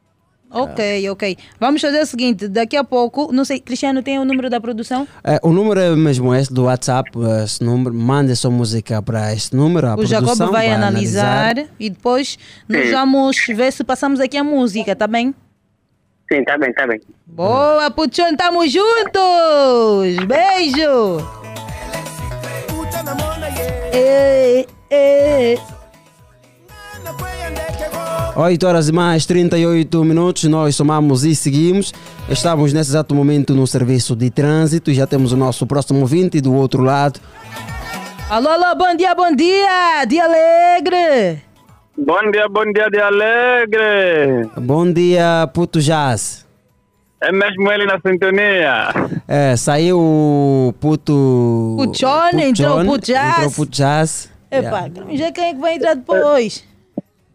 [0.52, 1.36] Ok, ok.
[1.58, 5.06] Vamos fazer o seguinte, daqui a pouco, não sei, Cristiano tem o número da produção?
[5.24, 7.10] É, o número é mesmo este do WhatsApp,
[7.44, 9.88] esse número, mande sua música para este número.
[9.88, 11.74] A o Jacob produção vai, analisar, analisar.
[11.80, 12.38] e depois
[12.68, 15.34] nós vamos ver se passamos aqui a música, tá bem?
[16.32, 17.00] Sim, tá bem, tá bem.
[17.26, 20.26] Boa, Puchon, tamo juntos!
[20.26, 21.42] Beijo!
[23.92, 25.58] Ei, ei.
[28.34, 31.92] 8 horas e mais 38 minutos, nós somamos e seguimos.
[32.30, 36.40] Estamos nesse exato momento no serviço de trânsito e já temos o nosso próximo ouvinte
[36.40, 37.20] do outro lado.
[38.30, 40.04] Alô, alô, bom dia, bom dia!
[40.08, 41.42] Dia alegre!
[41.98, 44.48] Bom dia, bom dia de alegre.
[44.56, 46.46] Bom dia, Puto Jazz.
[47.20, 48.88] É mesmo ele na sintonia.
[49.28, 51.76] É, saiu o Puto.
[51.76, 53.32] Puchon, entrou o Puto Jazz.
[53.32, 54.30] Entrou o Puto Jazz.
[54.50, 56.71] Epa, já quem é que vai entrar depois?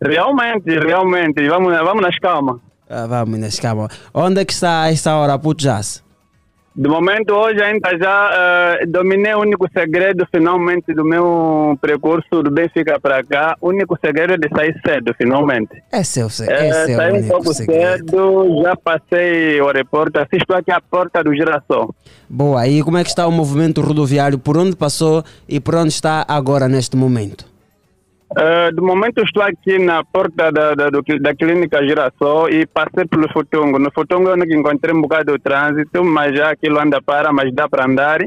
[0.02, 1.48] Realmente, realmente.
[1.48, 2.58] Vamos, vamos nas calmas.
[2.90, 3.90] Ah, vamos, nas calma.
[4.14, 6.04] Onde é que está a esta hora, Puto Jazz?
[6.80, 8.30] De momento, hoje ainda já
[8.80, 13.56] eh, dominei o único segredo, finalmente, do meu percurso do Benfica para cá.
[13.60, 15.72] O único segredo é de sair cedo, finalmente.
[15.92, 18.12] Esse é o, se- Eh, é o saí um pouco segredo.
[18.12, 21.96] cedo, já passei o aeroporto, assisto aqui à porta do Girassol.
[22.30, 24.38] Boa, e como é que está o movimento rodoviário?
[24.38, 27.44] Por onde passou e por onde está agora neste momento?
[28.36, 33.32] Eh, de momento estou aqui na porta da, da, da clínica Girassol e passei pelo
[33.32, 33.80] Futungo.
[33.80, 37.54] No Futungo eu não encontrei um bocado de trânsito, mas já aquilo anda para, mas
[37.54, 38.20] dá para andar.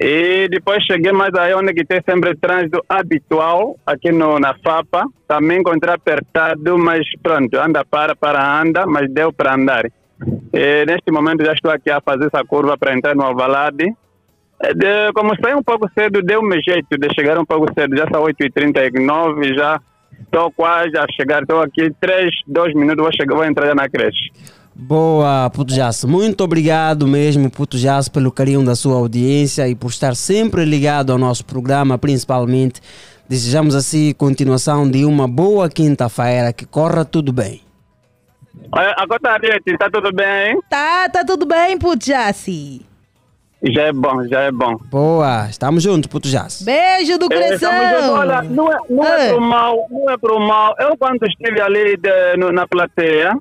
[0.00, 5.04] E depois cheguei mais aí onde que tem sempre trânsito habitual, aqui no, na FAPA.
[5.28, 9.84] Também encontrei apertado, mas pronto, anda para, para anda, mas deu para andar.
[10.52, 13.94] E neste momento já estou aqui a fazer essa curva para entrar no Alvalade.
[14.62, 17.96] É, de- como saí um pouco cedo, deu-me jeito de chegar um pouco cedo.
[17.96, 19.80] Já são 8h39, já
[20.22, 21.42] estou quase a chegar.
[21.42, 24.30] Estou aqui 3, 2 minutos, vou, chegar, vou entrar na creche.
[24.74, 26.08] Boa, Puto Jasso.
[26.08, 31.12] Muito obrigado mesmo, Puto Jasso, pelo carinho da sua audiência e por estar sempre ligado
[31.12, 32.80] ao nosso programa, principalmente.
[33.28, 37.60] Desejamos assim continuação de uma boa quinta-feira, que corra tudo bem.
[38.70, 40.58] Agora, está tudo bem?
[40.70, 42.91] Tá, tá tudo bem, Pujassi.
[43.64, 44.76] Já é bom, já é bom.
[44.90, 46.64] Boa, estamos juntos, Puto Jasso.
[46.64, 47.54] Beijo do É, coração.
[47.54, 48.08] estamos juntos.
[48.18, 50.74] Olha, não é, não é pro mal, não é pro mal.
[50.80, 53.32] Eu quando estive ali de- no- na plateia,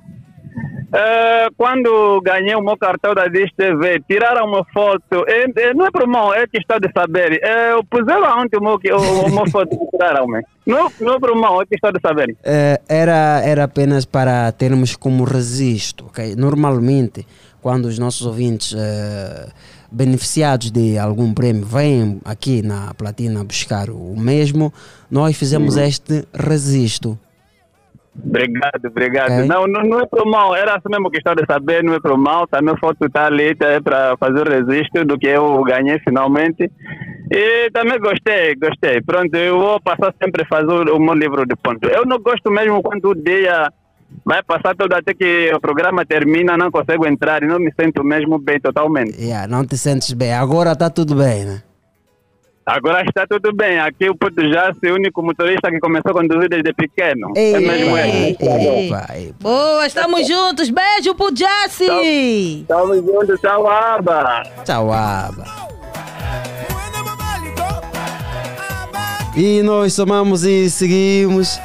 [0.93, 5.25] eh, quando ganhei o meu cartão da Dish TV, tiraram uma foto.
[5.27, 7.39] É, é, não é pro mal, é questão de saber.
[7.41, 10.43] É, puseram ontem o meu, o, o meu foto que tiraram, me.
[10.67, 12.35] Não, não é pro mal, é questão de saber.
[12.43, 16.35] Eh, era, era apenas para termos como registro, ok?
[16.35, 17.25] Normalmente,
[17.59, 19.47] quando os nossos ouvintes eh,
[19.91, 24.73] beneficiados de algum prêmio vêm aqui na Platina buscar o mesmo,
[25.09, 25.83] nós fizemos Uhum.
[25.83, 27.19] este registro.
[28.25, 29.31] Obrigado, obrigado.
[29.31, 29.45] Ok.
[29.45, 32.17] Não, não, não é pro mal, era assim mesmo questão de saber, não é pro
[32.17, 35.63] mal, tá, minha foto está ali, tá, é para fazer o registro do que eu
[35.63, 36.69] ganhei finalmente.
[37.31, 39.01] E também gostei, gostei.
[39.01, 41.87] Pronto, eu vou passar sempre a fazer o, o meu livro de ponto.
[41.87, 43.71] Eu não gosto mesmo quando o dia
[44.25, 48.03] vai passar todo até que o programa termina, não consigo entrar e não me sinto
[48.03, 49.21] mesmo bem totalmente.
[49.21, 50.33] Yeah, não te sentes bem.
[50.33, 51.63] Agora está tudo bem, né?
[52.65, 53.79] Agora está tudo bem.
[53.79, 57.33] Aqui o Puto Jace, o único motorista que começou a conduzir desde pequeno.
[57.35, 58.87] Ei, é mesmo ei, ele.
[58.87, 59.07] Epa.
[59.41, 60.69] Boa, estamos juntos.
[60.69, 62.61] Beijo, Pujassi.
[62.61, 64.43] Estamos juntos, tchau, Aba.
[64.63, 65.71] Tchau, Aba.
[69.35, 71.59] E nós somamos e seguimos.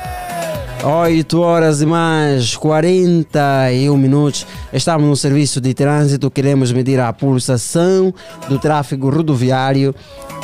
[0.85, 4.47] 8 horas e mais 41 minutos.
[4.73, 6.31] Estamos no serviço de trânsito.
[6.31, 8.13] Queremos medir a pulsação
[8.49, 9.95] do tráfego rodoviário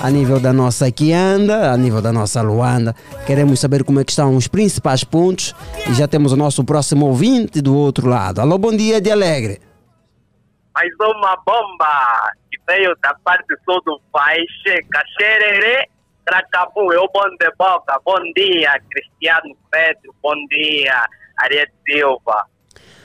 [0.03, 2.95] a nível da nossa Quianda, a nível da nossa Luanda.
[3.27, 5.55] Queremos saber como é que estão os principais pontos.
[5.89, 8.41] E já temos o nosso próximo ouvinte do outro lado.
[8.41, 9.61] Alô, bom dia de Alegre.
[10.75, 14.51] Mais uma bomba que veio da parte sul do país,
[14.91, 15.89] Caxerere,
[16.25, 21.05] Cracabu, eu bom de boca, bom dia, Cristiano Pedro, bom dia,
[21.39, 22.47] Ariete Silva.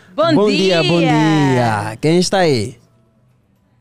[0.09, 1.97] Bom, bom dia, bom dia.
[2.01, 2.77] Quem está aí?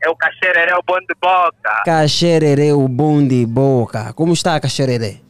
[0.03, 1.83] É o Caxerere, o bom de boca.
[1.85, 4.13] Caxerere, o bom de boca.
[4.13, 5.23] Como está, Caxerere?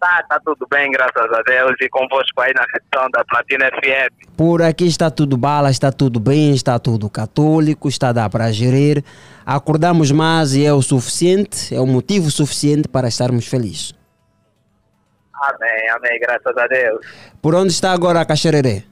[0.00, 4.34] Tá, tá tudo bem, graças a Deus, e convosco aí na redação da Platina FM.
[4.34, 9.04] Por aqui está tudo bala, está tudo bem, está tudo católico, está dar para gerir.
[9.44, 13.94] Acordamos mais e é o suficiente, é o motivo suficiente para estarmos felizes.
[15.40, 17.06] Amém, amém, graças a Deus.
[17.40, 18.86] Por onde está agora a Caxerere?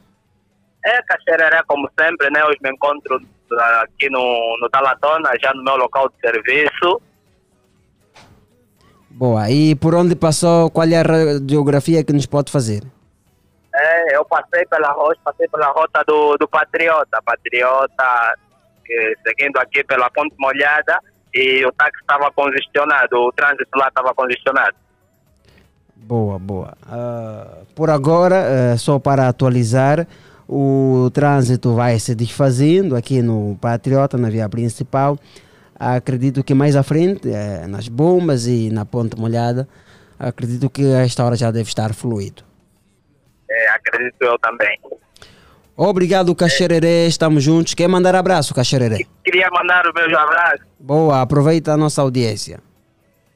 [0.85, 2.43] É, Caxerere, como sempre, né?
[2.45, 3.21] Hoje me encontro
[3.53, 7.03] ah, aqui no, no Talatona, já no meu local de serviço.
[9.11, 12.83] Boa, e por onde passou, qual é a radiografia que nos pode fazer?
[13.75, 18.35] É, eu passei pela rota, passei pela rota do, do Patriota, Patriota,
[18.89, 20.99] que, seguindo aqui pela Ponte Molhada,
[21.35, 24.75] e o táxi estava congestionado, o trânsito lá estava congestionado.
[25.95, 26.73] Boa, boa.
[26.87, 30.07] Ah, por agora, eh, só para atualizar,
[30.49, 35.19] o trânsito vai se desfazendo aqui no Patriota, na via principal.
[35.79, 39.69] Acredito que mais à frente, eh, nas bombas e na ponte molhada,
[40.19, 42.43] acredito que a esta hora já deve estar fluido.
[43.51, 44.79] É, acredito eu também.
[45.81, 47.07] Obrigado, Caxererê.
[47.07, 47.73] Estamos juntos.
[47.73, 49.07] Quer mandar abraço, Caxererê?
[49.25, 50.67] Queria mandar os meus abraços.
[50.81, 52.59] Boa, aproveita a nossa audiência.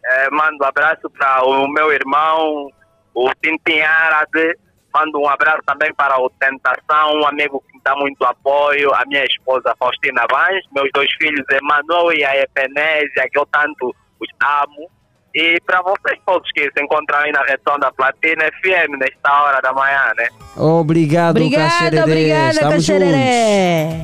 [0.05, 2.69] É, mando um abraço para o meu irmão,
[3.15, 4.59] o Tintin Árabe.
[4.93, 9.05] Mando um abraço também para o Tentação, um amigo que me dá muito apoio, a
[9.07, 14.29] minha esposa Faustina Vaz, meus dois filhos Emanuel e a Epenésia, que eu tanto os
[14.43, 14.91] amo.
[15.35, 19.61] E para vocês todos que se encontram aí na redação da Platina FM nesta hora
[19.63, 20.29] da manhã, né?
[20.57, 22.03] Obrigado, Obrigada, Caxererê.
[22.03, 23.05] obrigada, Estamos juntos.
[23.05, 24.03] Caxererê.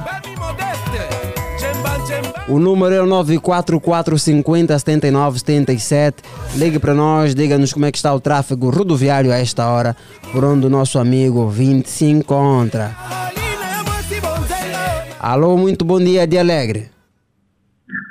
[2.49, 6.23] O número é o 944 50 79 77.
[6.55, 9.95] Ligue para nós, diga-nos como é que está o tráfego rodoviário a esta hora,
[10.33, 12.97] por onde o nosso amigo 20 se encontra.
[15.21, 16.91] Alô, muito bom dia de Alegre.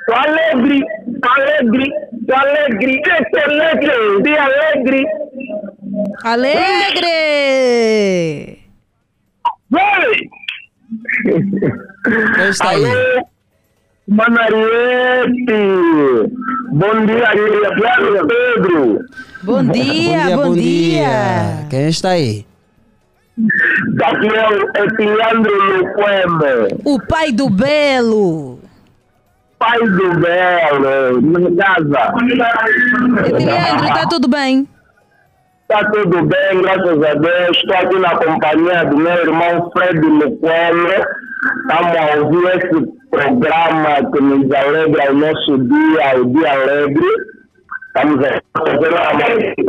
[0.06, 0.80] Tô alegre,
[1.22, 1.90] tô alegre,
[2.26, 5.06] tô alegre, tô alegre, de alegre.
[6.24, 7.08] Alegre!
[12.34, 12.84] Quem está aí?
[12.84, 13.28] Alô?
[14.08, 15.58] Manariete!
[16.72, 19.00] Bom dia, Guilherme Pedro!
[19.42, 21.66] Bom dia, bom, dia.
[21.70, 22.44] Quem está aí?
[23.94, 28.57] Daqui é o Etiandro Luquembe, O pai do Belo.
[29.58, 32.12] Pai do Belo, em casa.
[33.38, 34.68] Leandro, está tudo bem?
[35.70, 37.56] Está tudo bem, graças a Deus.
[37.56, 41.04] Estou aqui na companhia do meu irmão Fred Luquembe.
[41.60, 47.04] Estamos a ouvir esse programa que nos alegra o nosso dia, o dia alegre.
[47.88, 48.90] Estamos a fazer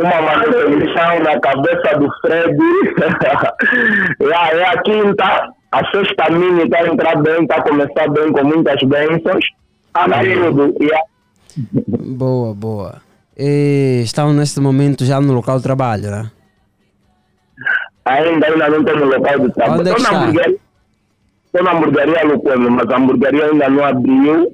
[0.00, 2.56] uma, manutenção na cabeça do Fred.
[4.20, 8.08] é, a- é a quinta, a sexta mini está a entrar bem, está a começar
[8.10, 9.44] bem com muitas bênçãos.
[9.96, 10.74] Está tudo.
[10.80, 11.02] E a-
[12.16, 13.02] Boa, boa.
[13.36, 16.30] E estão neste momento já no local de trabalho, né?
[18.04, 19.80] ainda, ainda não estou no local de trabalho.
[19.80, 20.58] Onde é que Estou na hamburgueria-
[21.46, 24.52] Estou na hamburgueria Luqueme, mas a hamburgueria ainda não abriu.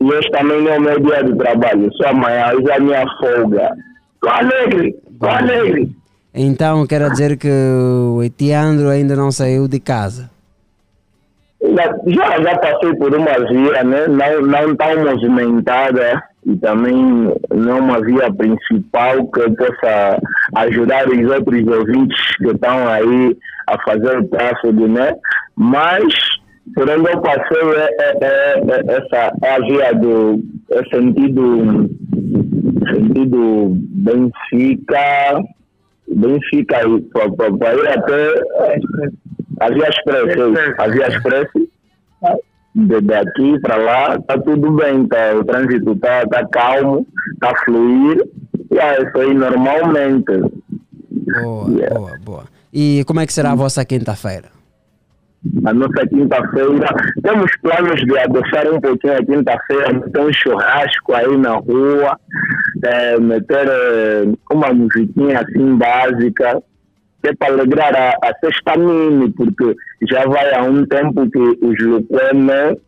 [0.00, 1.90] E hoje também não é o meu dia de trabalho.
[1.94, 3.70] Só amanhã, hoje é a minha folga.
[4.14, 5.90] Estou alegre, estou alegre.
[6.34, 10.30] Então quer dizer que o Etiandro ainda não saiu de casa.
[11.62, 14.06] Já, já, passei por uma via, né?
[14.08, 20.18] Não, não tão movimentada e também não uma via principal que possa
[20.56, 23.36] ajudar os outros ouvintes que estão aí
[23.68, 25.14] a fazer o tráfego, né?
[25.56, 26.12] Mas
[26.74, 30.40] por onde eu passei é, é, é- é- essa é a via do
[30.70, 31.88] é sentido
[32.92, 35.42] sentido Benfica
[36.08, 37.00] Benfica aí
[37.58, 38.72] para ir até
[39.62, 41.48] a Via Express, a Via Express,
[42.74, 47.64] de daqui para lá, está tudo bem, tá, o trânsito está tá calmo, está a
[47.64, 48.22] fluir,
[48.70, 50.32] e é isso aí normalmente.
[51.42, 52.44] Boa, boa, boa.
[52.72, 54.48] E como é que será a vossa quinta-feira?
[55.64, 56.86] A nossa quinta-feira,
[57.22, 62.18] temos planos de adoçar um pouquinho a quinta-feira, meter um churrasco aí na rua,
[62.84, 66.62] eh, meter eh, uma musiquinha assim básica,
[67.28, 69.74] é para alegrar a, a sexta mini, porque
[70.08, 72.78] já vai há um tempo que os Luqueme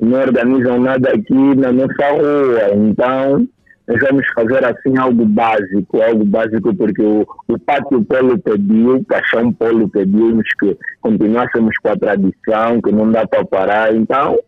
[0.00, 3.46] não organizam nada aqui na nossa rua, então
[3.86, 9.04] nós vamos fazer assim algo básico, algo básico porque o, o Pátio Polo pediu, o
[9.04, 14.38] Paixão Polo pediu-nos que continuássemos com a tradição, que não dá para parar, então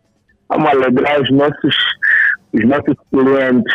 [0.49, 1.75] vamos alegrar os nossos,
[2.53, 3.73] os nossos clientes.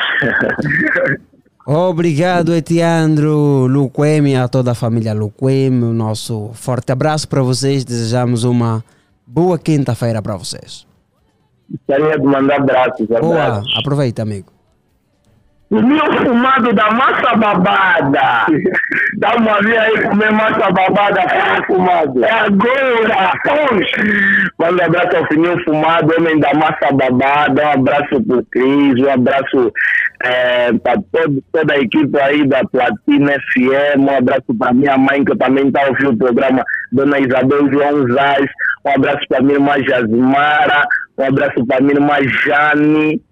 [1.66, 5.84] Obrigado, Etiandro Luquemi, a toda a família Luquemi.
[5.84, 7.84] O nosso forte abraço para vocês.
[7.84, 8.84] Desejamos uma
[9.26, 10.86] boa quinta-feira para vocês.
[11.70, 13.74] Gostaria de mandar abraços, Boa, abraços.
[13.78, 14.52] aproveita, amigo.
[15.72, 18.44] O meu fumado da massa babada.
[19.16, 22.22] Dá uma vez aí comer massa babada é fumado.
[22.22, 23.32] É agora!
[24.58, 27.64] Manda um abraço ao Fininho Fumado, homem da massa babada.
[27.64, 29.72] Um abraço pro Cris, um abraço
[30.24, 31.00] eh, para
[31.52, 34.00] toda a equipe aí da Platina FM.
[34.00, 36.62] Um abraço para minha mãe, que também está ouvindo o programa,
[36.92, 38.44] Dona Isabel João Zaz.
[38.84, 40.86] Um abraço para minha irmã Jasmara.
[41.16, 43.22] Um abraço para minha irmã Jane.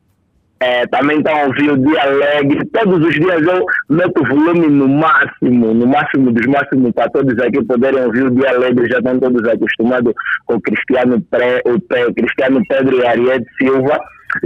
[0.63, 2.67] É, também estão a ouvir o Dia Alegre.
[2.67, 7.39] Todos os dias eu meto o volume no máximo, no máximo dos máximos, para todos
[7.39, 8.87] aqui poderem ouvir o Dia Alegre.
[8.91, 10.13] Já estão todos acostumados
[10.45, 13.99] com o Cristiano, Pre, o Pre, Cristiano Pedro e Ariete Silva.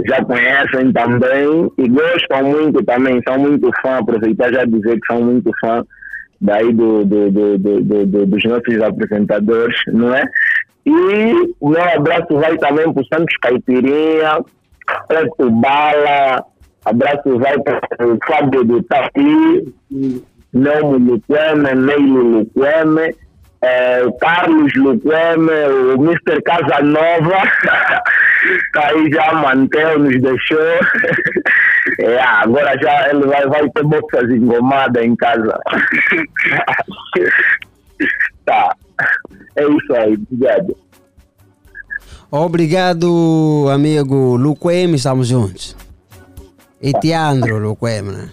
[0.07, 3.21] Já conhecem também e gostam muito também.
[3.27, 5.83] São muito fã, aproveitar já dizer que são muito fã
[6.39, 7.57] daí do, do, do-
[8.05, 10.23] do- dos nossos apresentadores, não é?
[10.85, 14.39] E o meu abraço vai também para o Santos Caipirinha,
[15.07, 16.43] Preto Bala,
[16.85, 19.73] abraço vai para o Fábio do Tapi,
[20.53, 23.15] Nelmo Luqueme, Neilo Luqueme,
[24.05, 25.51] o Carlos Luqueme,
[25.93, 26.41] o Mr.
[26.43, 27.37] Casanova,
[28.73, 30.59] tá aí já Mantel nos deixou.
[31.99, 35.55] É, agora já ele vai, vai ter boxas engomadas em casa.
[38.43, 38.75] tá.
[39.55, 40.75] É isso aí, obrigado.
[42.37, 45.73] Obrigado, amigo Luquemi, estamos juntos.
[46.81, 48.29] Etiandro Luquemi, né?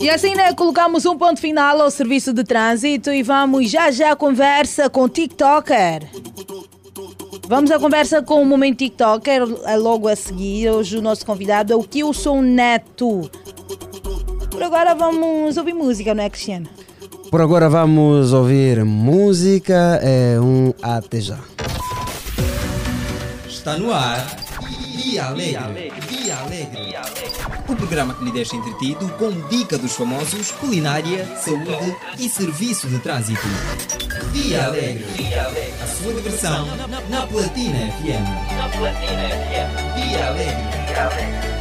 [0.00, 4.10] E assim, né, colocamos um ponto final ao serviço de trânsito e vamos já já
[4.10, 6.10] à conversa com o TikToker.
[7.46, 9.42] Vamos à conversa com o Momento TikToker
[9.78, 10.70] logo a seguir.
[10.70, 13.30] Hoje o nosso convidado é o Kilson Neto.
[14.60, 16.68] Por agora vamos ouvir música, não é, Cristiano?
[17.30, 21.38] Por agora vamos ouvir música, é um até já.
[23.48, 24.36] Está no ar
[24.96, 25.90] Via Alegre.
[26.10, 26.94] Via Alegre.
[27.70, 32.98] O programa que lhe deixa entretido com dica dos famosos, culinária, saúde e serviço de
[32.98, 33.40] trânsito.
[34.30, 35.06] Via Alegre.
[35.82, 36.66] A sua diversão
[37.08, 38.58] na Platina FM.
[38.58, 39.94] Na Platina FM.
[39.96, 40.80] Via Alegre.
[40.90, 41.59] Ah, papa,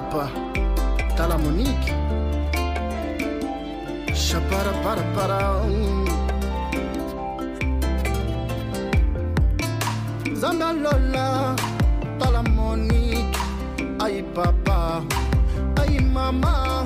[0.00, 1.92] tá lá Monique?
[4.14, 6.04] Chapara para para um.
[10.34, 11.54] Zamba Lola,
[12.18, 13.38] tá lá Monique.
[14.00, 15.04] Aí papa,
[15.78, 16.84] aí mama,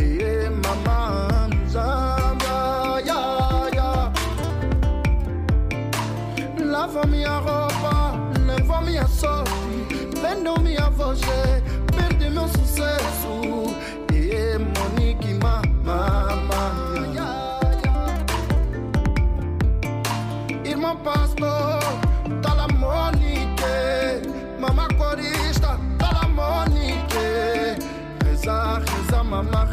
[0.00, 4.12] eh mama, Zamba ya ya.
[6.64, 8.14] Lava minha roupa,
[8.46, 9.52] leva minha sorte.
[10.22, 11.81] Vendo minha voz, perde
[12.32, 13.76] meu sucesso.
[14.12, 16.38] E Monique, mama,
[20.64, 21.80] Irmã pastor,
[22.42, 23.62] tá Monique.
[24.58, 27.16] Mama corista, tá lá Monique.
[28.24, 29.64] Reza, reza, mama,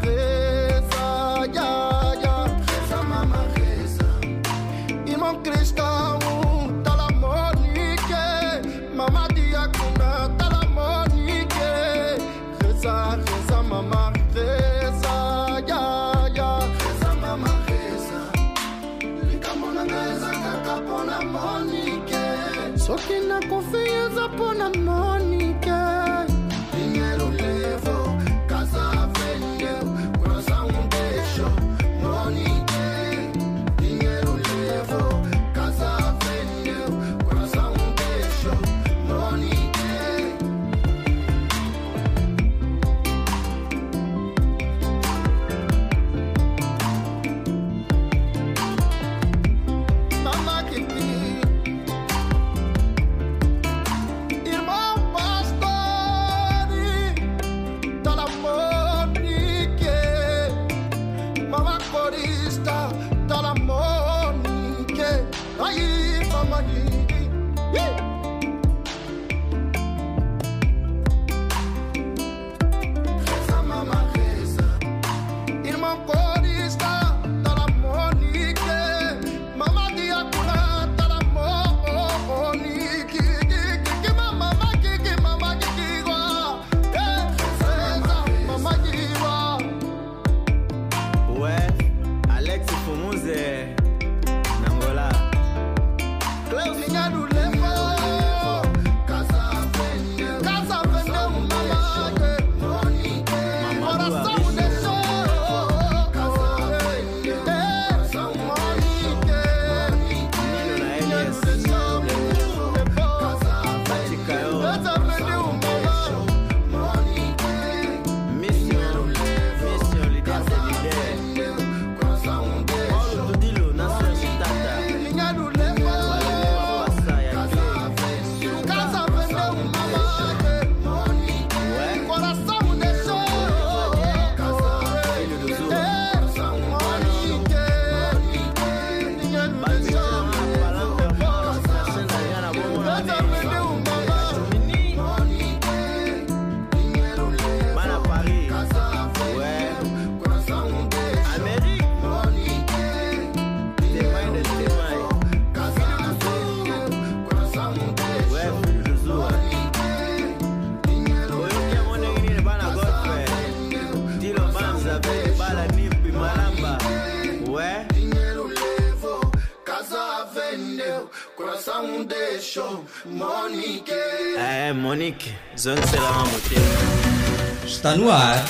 [177.90, 178.44] Está no ar.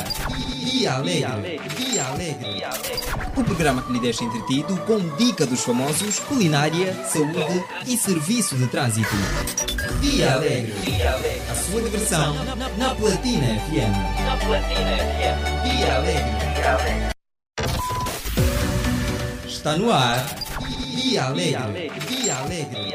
[0.59, 1.59] Via Alegre.
[1.75, 2.63] Via Alegre.
[3.35, 8.67] O programa que lhe deixa entretido com dica dos famosos, culinária, saúde e serviço de
[8.67, 9.09] trânsito.
[10.01, 10.75] Via Alegre.
[11.51, 12.35] A sua diversão
[12.77, 13.97] na Platina FM.
[14.27, 15.39] Na Platina FM.
[15.65, 16.37] Via Alegre.
[19.47, 20.23] Está no ar.
[20.95, 21.91] Via Alegre.
[22.09, 22.95] Via Alegre.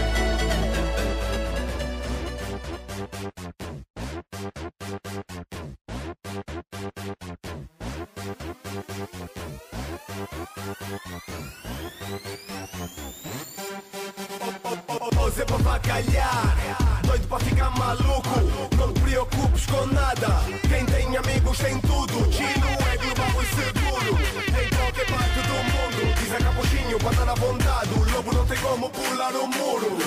[17.77, 18.29] Maluco,
[18.77, 20.41] não te preocupes com nada.
[20.67, 22.31] Quem tem amigos tem tudo.
[22.31, 24.19] Chino é global e seguro.
[24.47, 27.89] Em qualquer parte do mundo, diz a capuchinho estar à vontade.
[27.93, 29.97] O lobo não tem como pular o muro.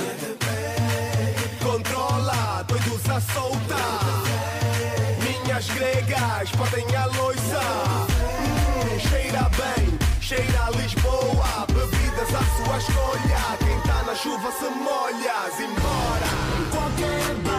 [1.62, 4.00] Controla, doidos a soltar.
[5.22, 7.60] Minhas gregas podem a loiça.
[8.10, 11.66] Hum, cheira bem, cheira a Lisboa.
[11.68, 13.58] Bebidas à sua escolha.
[13.58, 15.34] Quem tá na chuva se molha.
[15.58, 16.44] Embora.
[16.70, 17.53] Qualquer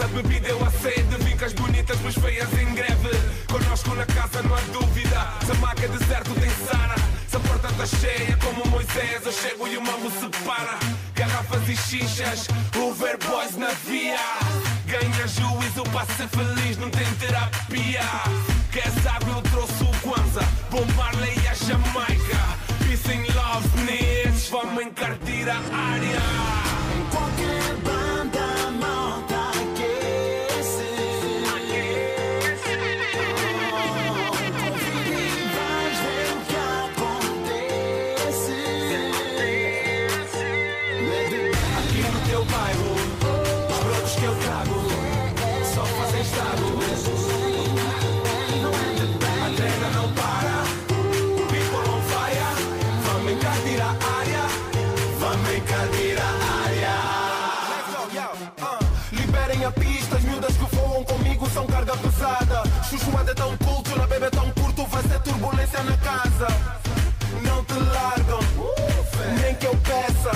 [0.00, 1.16] a bebida, eu a sede.
[1.24, 3.10] Vicas bonitas, mas feias em greve.
[3.50, 5.26] Conosco na casa, não há dúvida.
[5.44, 6.94] Se a maca é deserto, tem Sara.
[7.28, 10.78] Se a porta tá cheia, como Moisés, eu chego e o mambo se para.
[11.14, 14.18] Garrafas e xixas, Uber Boys na via.
[14.86, 18.04] Ganha juízo para ser feliz, não tem terapia.
[18.70, 22.38] Quer sabe, eu trouxe o Kwanzaa, Bob Marley e a Jamaica.
[22.78, 26.20] Peace and love, niggas, vamos encardir a área.
[27.10, 27.97] Qualquer
[63.28, 66.46] é tão culto, na bebê é tão curto, vai ser turbulência na casa.
[67.42, 68.40] Não te largam,
[69.42, 70.30] nem que eu peça.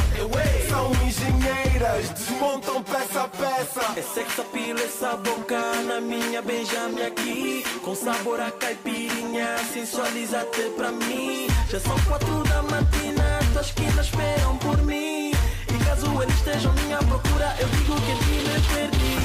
[0.68, 3.80] São engenheiras, desmontam peça a peça.
[3.96, 10.90] É sex appeal essa boca na minha Benjamin aqui Com sabor a caipirinha, sensualiza-te pra
[10.90, 16.72] mim Já são quatro da matina, tuas esquinas esperam por mim E caso eles estejam
[16.72, 19.18] minha procura, eu digo que aqui me perdi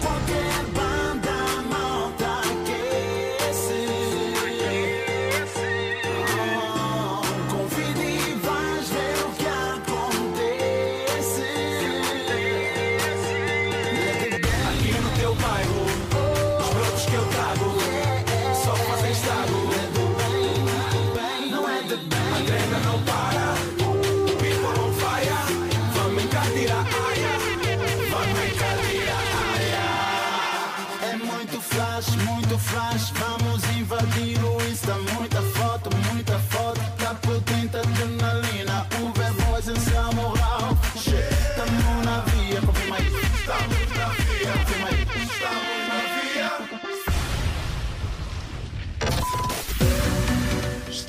[0.00, 1.01] Qualquer banda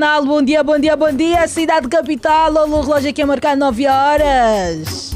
[0.00, 1.46] Bom dia, bom dia, bom dia.
[1.46, 5.14] Cidade capital, o relógio aqui a marcar 9 horas.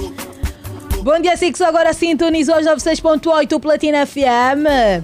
[1.03, 1.63] Bom dia, Six.
[1.63, 5.03] Agora sintonizou os 96.8 Platina FM.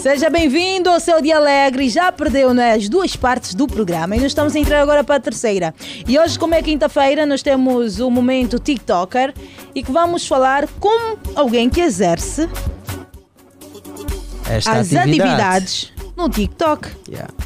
[0.00, 1.90] Seja bem-vindo ao seu dia alegre.
[1.90, 5.16] Já perdeu né, as duas partes do programa e nós estamos a entrar agora para
[5.16, 5.74] a terceira.
[6.08, 9.34] E hoje, como é quinta-feira, nós temos o momento TikToker
[9.74, 12.48] e que vamos falar com alguém que exerce
[14.48, 15.20] Esta as atividade.
[15.20, 16.88] atividades no TikTok.
[17.10, 17.41] Yeah.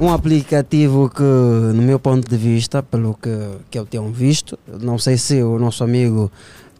[0.00, 3.30] Um aplicativo que, no meu ponto de vista, pelo que,
[3.68, 6.30] que eu tenho visto, não sei se o nosso amigo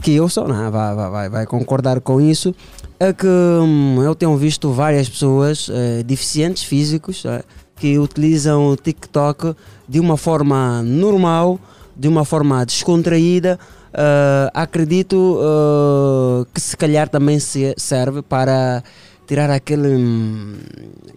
[0.00, 2.54] que eu sou, não, vai, vai, vai- concordar com isso,
[3.00, 7.42] é que hum, eu tenho visto várias pessoas eh, deficientes físicos eh,
[7.74, 9.56] que utilizam o TikTok
[9.88, 11.58] de uma forma normal,
[11.96, 13.58] de uma forma descontraída.
[13.92, 18.84] eh, acredito eh, que se calhar também se serve para
[19.28, 20.56] tirar aquele, hum,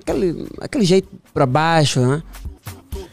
[0.01, 2.21] aquele, aquele jeito para baixo, né?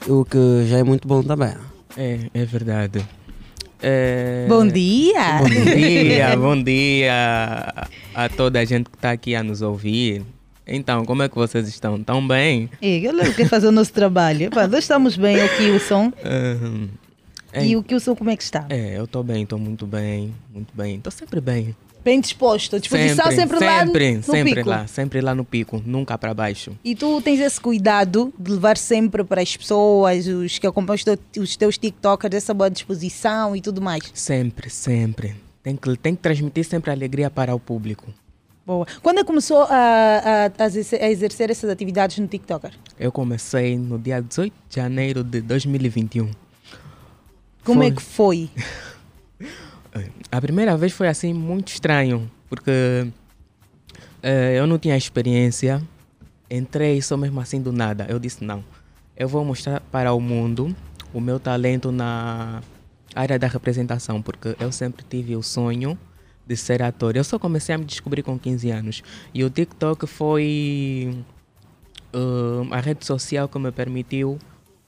[0.08, 1.54] o que já é muito bom também.
[1.96, 3.06] É, é verdade.
[3.80, 5.38] É, Bom dia!
[5.38, 7.12] Bom dia, bom dia
[8.12, 10.24] a toda a gente que está aqui a nos ouvir.
[10.66, 12.02] Então, como é que vocês estão?
[12.02, 12.68] Tão bem?
[12.82, 14.50] E galera quer fazer o nosso trabalho.
[14.52, 16.12] Nós estamos bem aqui, o som.
[16.24, 16.88] Aham.
[17.52, 18.66] É, E o Kilson, como é que está?
[18.68, 20.96] é, eu estou bem, estou muito bem, muito bem.
[20.96, 21.74] Estou sempre bem.
[22.08, 22.76] Bem disposto.
[22.76, 24.68] A disposição sempre, lá no, sempre, no sempre pico.
[24.70, 26.72] lá, sempre lá no pico, nunca para baixo.
[26.82, 31.04] E tu tens esse cuidado de levar sempre para as pessoas, os que acompanham os,
[31.04, 34.02] teu- os teus TikTokers, essa boa disposição e tudo mais.
[34.14, 35.36] Sempre, sempre.
[35.62, 38.06] Tem que, tem que transmitir sempre alegria para o público.
[38.64, 38.86] Boa.
[39.02, 42.70] Quando é começou a, a- a exercer, a exercer essas atividades no TikToker?
[42.98, 46.30] Eu comecei no dia 18 de janeiro de 2021.
[47.64, 47.86] Como Foi.
[47.86, 48.50] é que foi?
[50.30, 53.06] A primeira vez foi assim muito estranho, porque
[54.22, 55.82] eh, eu não tinha experiência.
[56.50, 58.06] Entrei só mesmo assim do nada.
[58.08, 58.64] Eu disse: não,
[59.16, 60.74] eu vou mostrar para o mundo
[61.12, 62.62] o meu talento na
[63.14, 65.98] área da representação, porque eu sempre tive o sonho
[66.46, 67.16] de ser ator.
[67.16, 69.02] Eu só comecei a me descobrir com 15 anos.
[69.34, 71.14] E o TikTok foi
[72.12, 74.38] eh, a rede social que me permitiu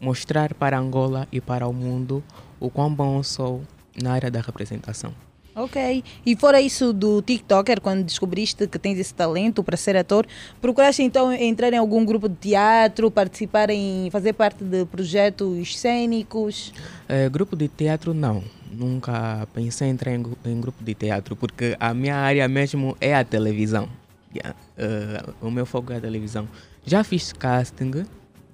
[0.01, 2.25] mostrar para Angola e para o mundo
[2.59, 3.63] o quão bom eu sou
[4.03, 5.15] na área da representação.
[5.55, 6.05] Ok.
[6.25, 10.27] E fora isso do TikToker, quando descobriste que tens esse talento para ser ator,
[10.61, 16.73] procuraste então entrar em algum grupo de teatro, participar em fazer parte de projetos cênicos?
[17.09, 18.43] Eh, grupo de teatro, não.
[18.73, 23.15] Nunca pensei em entrar em, em grupo de teatro, porque a minha área mesmo é
[23.15, 23.89] a televisão.
[24.33, 24.57] Yeah.
[24.79, 26.49] Eh, o meu foco é a televisão.
[26.87, 28.07] Já fiz casting,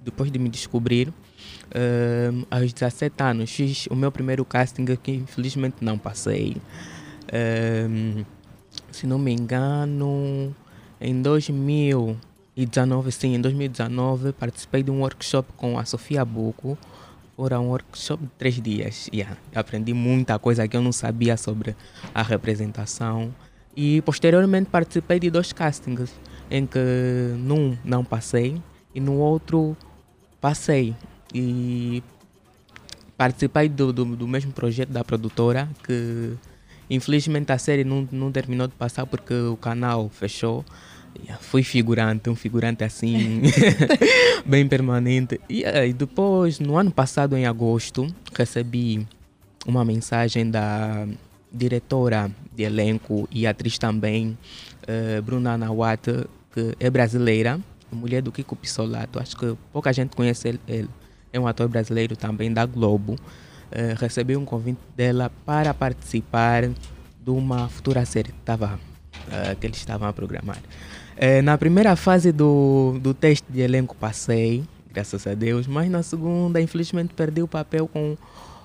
[0.03, 1.13] depois de me descobrir.
[1.71, 6.57] Eh, aos 17 anos, fiz o meu primeiro casting que infelizmente não passei.
[7.27, 8.23] Eh,
[8.91, 10.55] se não me engano,
[10.99, 16.77] em 2019, sim, em 2019 participei de um workshop com a Sofia Buco.
[17.39, 19.07] Era um workshop de três dias.
[19.13, 19.37] Yeah.
[19.53, 21.75] Aprendi muita coisa que eu não sabia sobre
[22.13, 23.31] a representação.
[23.75, 26.11] E posteriormente participei de dois castings,
[26.49, 26.79] em que
[27.37, 28.59] num não passei
[28.95, 29.77] e no outro
[30.41, 30.95] passei.
[31.33, 32.03] E
[33.17, 36.33] participei do, do, do mesmo projeto da produtora, que
[36.89, 40.63] infelizmente a série não, não terminou de passar porque o canal fechou.
[41.19, 43.41] Yeah, Fui figurante, um figurante assim,
[44.45, 45.41] bem permanente.
[45.49, 48.05] E aí, depois, no ano passado, em agosto,
[48.37, 49.07] recebi
[49.65, 51.07] uma mensagem da
[51.51, 54.37] diretora de elenco e atriz também,
[54.87, 56.07] eh, Bruna Nawat,
[56.53, 57.59] que é brasileira,
[57.91, 59.19] mulher do Kiko Pissolato.
[59.19, 60.89] Acho que pouca gente conhece ele.
[61.31, 63.15] É um ator brasileiro também da Globo.
[63.71, 68.79] Eh, recebi um convite dela para participar de uma futura série que, tava,
[69.31, 70.57] eh, que eles estavam a programar.
[71.17, 74.63] Eh, na primeira fase do, do teste de elenco passei,
[74.93, 78.15] graças a Deus, mas na segunda, infelizmente, perdi o papel com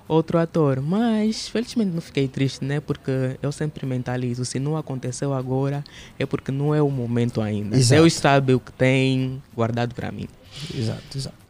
[0.06, 0.80] outro ator.
[0.80, 2.78] Mas, felizmente, não fiquei triste, né?
[2.80, 5.82] Porque eu sempre mentalizo: se não aconteceu agora,
[6.18, 7.76] é porque não é o momento ainda.
[7.76, 8.00] Exato.
[8.00, 10.28] Deus sabe o que tem guardado para mim.
[10.74, 11.41] Exato, exato.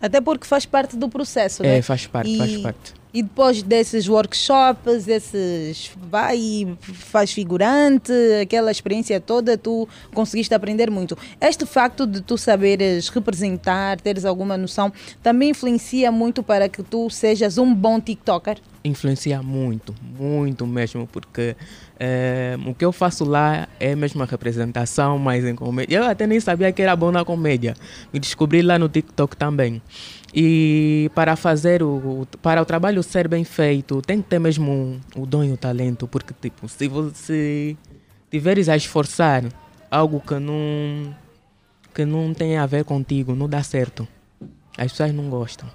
[0.00, 1.78] Até porque faz parte do processo, né?
[1.78, 2.98] É, faz parte, E- faz parte.
[3.12, 8.12] E depois desses workshops, desses vai e faz figurante,
[8.42, 11.16] aquela experiência toda, tu conseguiste aprender muito.
[11.40, 14.92] Este facto de tu saberes representar, teres alguma noção,
[15.22, 18.58] também influencia muito para que tu sejas um bom TikToker.
[18.84, 21.56] influencia muito, muito mesmo, porque
[22.00, 25.96] eh, o que eu faço lá é mesmo a representação, mas em comédia.
[25.98, 27.74] Eu até nem sabia que era bom na comédia.
[28.12, 29.82] Me descobri lá no TikTok também.
[30.34, 35.24] E para fazer o- para o trabalho ser bem feito, tem que ter mesmo o
[35.26, 37.76] dom e o talento, porque tipo, se você
[38.30, 39.44] tiveres a esforçar
[39.90, 41.14] algo que não
[41.94, 44.06] que não tem a ver contigo, não dá certo.
[44.76, 45.68] As pessoas não gostam.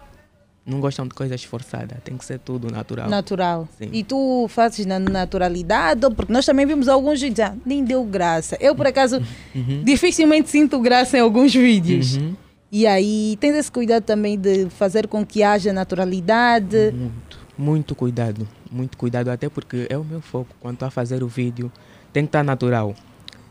[0.66, 3.10] Não gostam de coisas forçadas, tem que ser tudo natural.
[3.10, 3.68] Natural.
[3.78, 3.90] Sim.
[3.92, 6.10] E tu fazes na naturalidade?
[6.16, 8.58] Porque nós também vimos alguns vídeos, ah, nem deu graça.
[8.62, 9.22] Eu, por acaso,
[9.54, 9.84] Uhum.
[9.84, 12.16] dificilmente sinto graça em alguns vídeos.
[12.16, 12.34] Uhum.
[12.72, 16.92] E aí, tens esse cuidado também de fazer com que haja naturalidade.
[16.94, 20.56] Muito, muito cuidado, muito cuidado, até porque é o meu foco.
[20.62, 21.70] Quando estou a fazer o vídeo,
[22.14, 22.96] tem que estar natural.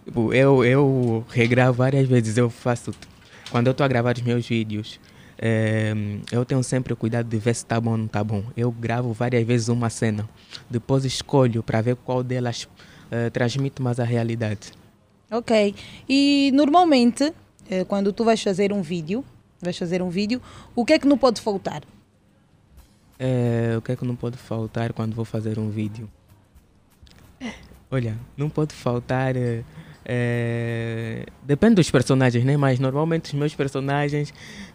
[0.05, 2.90] Tipo, eu, eu regravo várias vezes, eu faço.
[3.51, 4.98] Quando eu estou a gravar os meus vídeos,
[5.44, 5.93] eh,
[6.31, 8.44] eu tenho sempre o cuidado de ver se está bom ou não está bom.
[8.56, 10.28] Eu gravo várias vezes uma cena,
[10.70, 12.69] depois escolho para ver qual delas
[13.10, 14.70] eh, transmite mais a realidade.
[15.28, 15.74] Ok.
[16.09, 17.35] E normalmente,
[17.69, 19.24] eh, quando tu vais fazer um vídeo,
[19.60, 20.40] vais fazer um vídeo,
[20.77, 21.82] o que é que não pode faltar?
[23.19, 26.09] É, o que é que não pode faltar quando vou fazer um vídeo?
[27.90, 29.36] Olha, não pode faltar.
[29.36, 29.64] é,
[30.05, 32.56] é, depende dos personagens, né?
[32.56, 34.32] Mas normalmente os meus personagens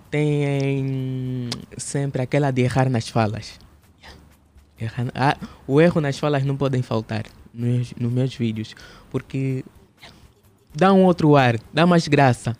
[0.10, 3.60] têm sempre aquela de errar nas falas.
[4.80, 7.24] Errar- ah, o erro nas falas não podem faltar
[7.54, 8.76] nos, nos meus vídeos,
[9.10, 9.66] porque
[10.76, 12.56] dá um outro ar, dá mais graça,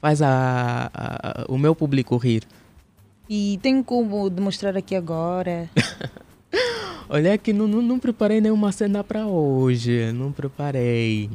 [0.00, 2.42] faz a- a- o meu público rir.
[3.28, 5.70] E tem como demonstrar aqui agora?
[7.08, 10.12] Olha que não, não, não preparei nenhuma cena para hoje.
[10.12, 11.30] Não preparei.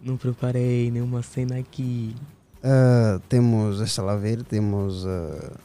[0.00, 2.14] Não preparei nenhuma cena aqui.
[2.62, 5.56] Ah, temos, lá ver, temos ah,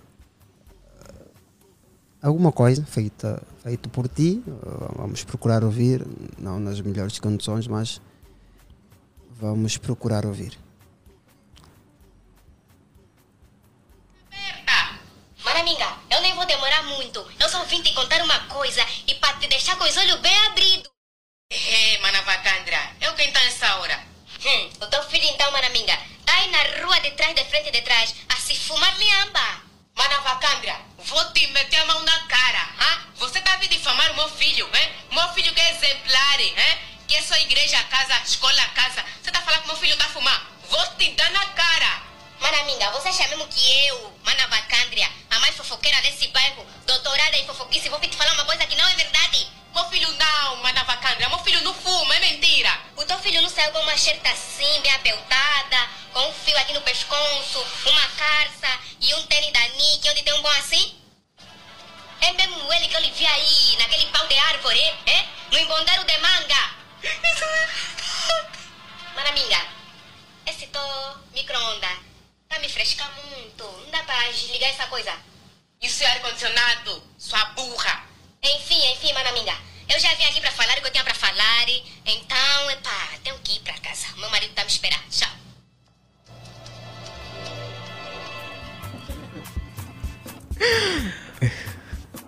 [2.21, 4.43] alguma coisa feita feito por ti.
[4.47, 6.05] Ah, vamos procurar ouvir,
[6.37, 8.01] não nas melhores condições, mas
[9.31, 10.57] vamos procurar ouvir.
[15.43, 17.23] Maraminga, eu nem vou demorar muito.
[17.39, 20.35] Eu só vim te contar uma coisa e para te deixar com os olhos bem
[20.47, 20.89] abridos.
[21.51, 23.99] É, Manavacandra, eu quem tá nessa hora?
[24.43, 25.97] Hum, o teu filho então, Maraminga,
[26.33, 29.61] aí na rua de trás, de frente e de trás, a se fumar liamba.
[29.95, 33.01] Manavacandra, vou te meter a mão na cara, hã?
[33.15, 34.91] Você tá vindo difamar o meu filho, hein?
[35.11, 36.55] Meu filho que é exemplar, hein?
[37.07, 39.05] Que é só igreja, casa, escola, casa.
[39.21, 40.45] Você tá falando que meu filho tá fumando?
[40.69, 42.03] Vou te dar na cara.
[42.39, 47.45] Manaminga, você acha mesmo que eu, Mana Vacandria, a mais fofoqueira desse bairro, doutorada em
[47.45, 49.47] fofoquice, vou te falar uma coisa que não é verdade?
[49.75, 52.79] Meu filho não, Mana Vacandria, meu filho não fuma, é mentira.
[52.95, 56.71] O teu filho não saiu com uma xerta assim, bem apeltada, com um fio aqui
[56.71, 60.97] no pescoço, uma carça e um tênis da Nick, onde tem um bom assim?
[62.21, 65.25] É mesmo ele que eu lhe vi aí, naquele pau de árvore, é?
[65.51, 66.75] No embondero de manga.
[69.13, 69.67] Manaminga,
[70.45, 70.79] esse tô
[71.33, 71.97] micro-ondas
[72.47, 73.63] tá me frescar muito.
[73.65, 75.13] Não dá pra desligar essa coisa.
[75.81, 78.14] Isso é ar-condicionado, sua burra.
[78.45, 79.53] Enfim, enfim, Manaminga.
[79.89, 81.65] Eu já vim aqui pra falar o que eu tinha pra falar.
[82.05, 84.07] Então, epá, tenho que ir pra casa.
[84.17, 85.03] Meu marido tá me esperando.
[85.09, 85.29] Tchau.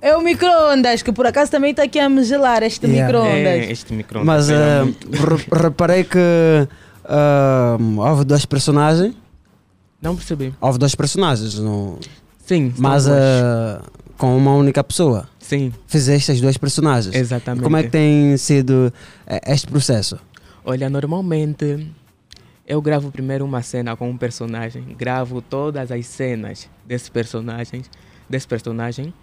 [0.02, 3.06] É o micro-ondas, que por acaso também está aqui a me gelar este Yeah.
[3.08, 3.68] micro-ondas.
[3.68, 4.48] É, este micro-ondas.
[4.48, 6.20] Mas re- reparei que
[7.06, 9.16] ah, houve dois personagens.
[10.02, 10.54] Não percebi.
[10.62, 11.56] Houve dois personagens.
[11.56, 12.00] No...
[12.46, 13.82] Sim, Mas ah,
[14.18, 15.28] com uma única pessoa.
[15.48, 15.72] Sim.
[15.88, 17.16] Fizeste os dois personagens.
[17.16, 17.64] Exatamente.
[17.64, 18.94] Como é que tem sido
[19.26, 20.20] eh, este processo?
[20.66, 21.88] Olha, normalmente
[22.68, 27.82] eu gravo primeiro uma cena com um personagem, gravo todas as cenas desse personagem,
[28.30, 29.14] desse personagem,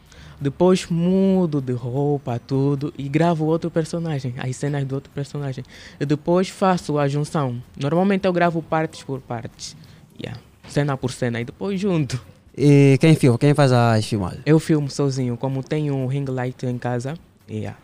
[0.41, 5.63] depois mudo de roupa, tudo, e gravo outro personagem, as cenas do outro personagem.
[6.01, 7.63] E depois faço a junção.
[7.79, 9.77] Normalmente eu gravo partes por partes.
[10.19, 10.41] Yeah.
[10.69, 12.19] Cena por cena e depois junto.
[12.57, 13.39] E quem filma?
[13.39, 14.43] Quem faz as filmagens?
[14.47, 17.15] Eu filmo sozinho, como tenho um ring light em casa,
[17.51, 17.77] yeah.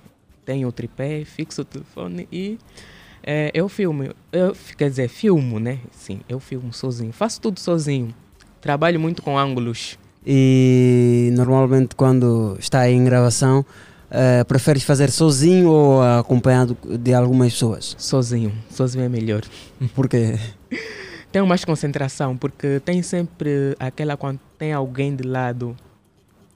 [0.44, 2.59] tenho o tripé, fixo o telefone e
[3.22, 4.05] eh, eu filmo.
[4.32, 5.78] Eu, quer dizer, filmo, né?
[5.90, 7.12] Sim, eu filmo sozinho.
[7.12, 8.14] Faço tudo sozinho.
[8.60, 9.98] Trabalho muito com ângulos.
[10.24, 13.64] E normalmente quando está em gravação,
[14.10, 17.97] eh, preferes fazer sozinho ou acompanhado de algumas pessoas?
[17.98, 18.52] Sozinho.
[18.70, 19.42] Sozinho é melhor.
[19.94, 20.38] Por quê?
[21.32, 25.77] Tenho mais concentração, porque tem sempre aquela quando tem alguém de lado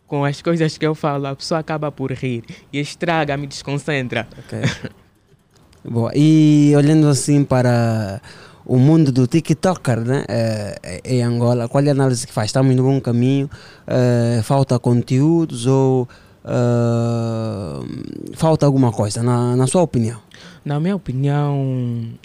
[0.07, 4.29] com as coisas que eu falo, a pessoa acaba por rir e estraga, me desconcentra.
[4.39, 4.61] Ok.
[5.85, 6.11] Boa.
[6.15, 8.21] E olhando assim para
[8.65, 12.47] o mundo do TikToker né, eh, em Angola, qual é a análise que faz?
[12.47, 13.51] Estamos no bom caminho?
[13.87, 16.09] Eh, falta conteúdos ou
[16.45, 17.87] eh,
[18.35, 20.24] falta alguma coisa, na, na sua opinião?
[20.65, 21.61] Na minha opinião,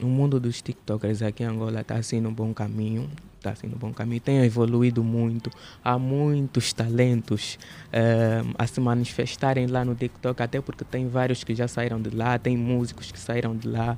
[0.01, 3.09] o mundo dos TikTokers aqui em Angola está assim no bom caminho.
[3.35, 4.21] está assim no bom caminho.
[4.21, 5.51] Tem evoluído muito.
[5.83, 7.59] Há muitos talentos
[7.91, 12.11] eh, a se manifestarem lá no TikTok, até porque tem vários que já saíram de
[12.11, 13.97] lá, tem músicos que saíram de lá.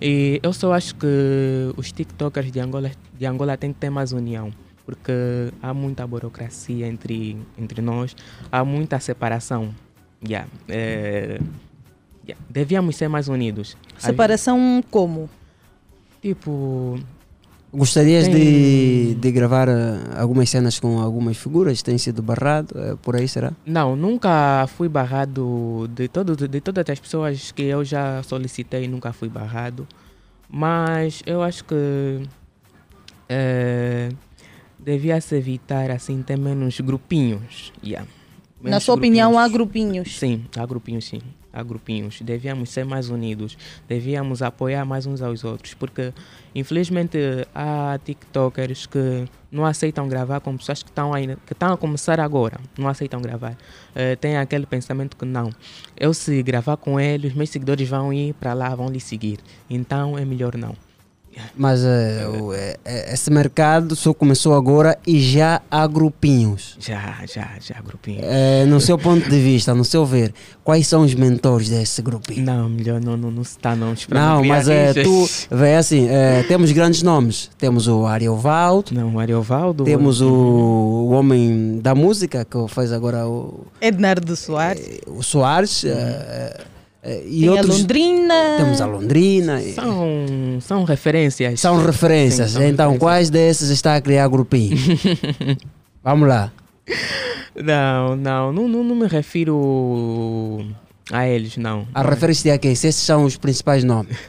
[0.00, 4.12] E eu só acho que os TikTokers de Angola, de Angola têm que ter mais
[4.12, 4.52] união.
[4.86, 5.12] Porque
[5.60, 8.14] há muita burocracia entre, entre nós,
[8.52, 9.74] há muita separação.
[10.24, 10.48] Yeah.
[10.68, 11.40] eh.
[12.48, 13.76] Devíamos ser mais unidos.
[13.98, 15.28] Separação como?
[16.22, 16.98] Tipo.
[17.72, 19.74] Gostarias Tem- de, de gravar eh,
[20.18, 21.82] algumas cenas com algumas figuras?
[21.82, 22.74] Tem sido barrado?
[22.76, 23.52] eh, por aí será?
[23.64, 29.12] Não, nunca fui barrado de, todo, de todas as pessoas que eu já solicitei, nunca
[29.12, 29.86] fui barrado.
[30.48, 32.22] Mas eu acho que
[33.28, 34.08] eh,
[34.78, 37.72] devia-se evitar assim ter menos grupinhos.
[37.84, 38.06] Yeah.
[38.60, 39.48] Na Menos sua opinião, grupinhos.
[39.48, 40.18] há grupinhos?
[40.18, 41.20] Sim, há grupinhos, sim.
[41.52, 42.20] Há grupinhos.
[42.20, 43.56] Devíamos ser mais unidos.
[43.88, 45.74] Devíamos apoiar mais uns aos outros.
[45.74, 46.12] Porque,
[46.54, 47.18] infelizmente,
[47.54, 52.20] há TikTokers que não aceitam gravar com pessoas que estão ainda, que estão a começar
[52.20, 52.58] agora.
[52.78, 53.56] Não aceitam gravar.
[53.94, 55.50] Eh, tem aquele pensamento que não.
[55.96, 59.38] Eu se gravar com eles, meus seguidores vão ir para lá, vão lhe seguir.
[59.68, 60.89] Então é melhor não.
[61.56, 66.76] Mas eh, o- eh, eh, esse mercado só começou agora e já há grupinhos.
[66.78, 68.22] Já, já, já, grupinhos.
[68.24, 70.32] Eh, no seu ponto de vista, no seu ver,
[70.62, 72.44] quais são os mentores desse grupinho?
[72.44, 73.94] Não, melhor não, não, não se está não.
[74.10, 77.50] Não, mas é, tu vê assim, eh, temos grandes nomes.
[77.58, 78.92] Temos o Ariovaldo.
[78.94, 79.84] Não, o Ariovaldo.
[79.84, 85.00] Temos o, o homem da música que faz agora o, Ednardo Soares.
[85.06, 85.84] o Soares.
[85.84, 86.60] eh,
[87.04, 88.34] e Tem a outros, Londrina.
[88.58, 89.62] Temos a Londrina.
[89.62, 91.58] e- São, são referências.
[91.60, 92.50] São referências.
[92.50, 92.98] Sim, são então, referências.
[93.00, 94.76] quais desses está a criar grupinho?
[96.04, 96.52] Vamos lá.
[97.56, 100.66] Não, não, não, não, não me refiro
[101.12, 101.86] a eles, não.
[101.94, 102.74] A referência a quem?
[102.74, 104.16] Se esses são os principais nomes.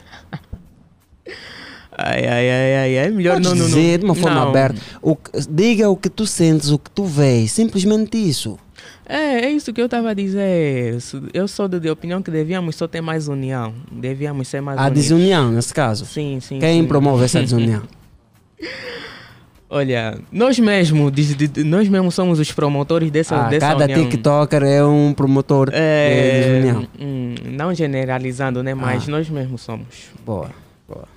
[2.04, 3.76] Ai, ai, ai, ai, é melhor Podes não, não, não.
[3.76, 4.48] dizer de uma forma Não.
[4.48, 4.80] aberta.
[5.02, 7.52] O que- diga o que tu sentes, o que tu vês.
[7.52, 8.58] Simplesmente isso.
[9.04, 11.00] É, é isso que eu estava a dizer.
[11.00, 13.74] Su- Eu sou de, de opinião que devíamos só ter mais união.
[13.90, 15.02] Devíamos ser mais A unidos.
[15.02, 16.06] desunião, nesse caso.
[16.06, 16.58] Sim, sim.
[16.58, 16.88] Quem sim.
[16.88, 17.82] promove essa desunião?
[19.68, 23.84] Olha, nós mesmos, de- de- de- nós mesmos somos os promotores dessa, Ah, dessa cada
[23.84, 24.02] união.
[24.04, 26.86] TikToker é um promotor de É, desunião.
[27.00, 28.74] hum, não generalizando, né?
[28.74, 29.10] Mas Ah.
[29.10, 30.10] nós mesmos somos.
[30.26, 30.50] Boa,
[30.86, 31.08] boa.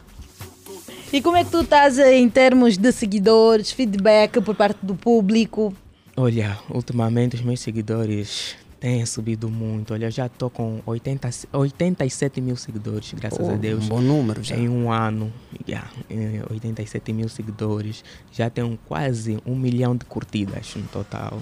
[1.12, 5.74] E como é que tu estás em termos de seguidores, feedback por parte do público?
[6.18, 9.94] Olha, ultimamente os meus seguidores têm subido muito.
[9.94, 13.84] Olha, eu já estou com 80, 87 mil seguidores, graças Oh, a Deus.
[13.86, 14.56] um bom número já.
[14.56, 15.32] Em um ano,
[15.68, 18.04] yeah, eh, 87 mil seguidores.
[18.32, 21.42] Já tenho quase um milhão de curtidas no total.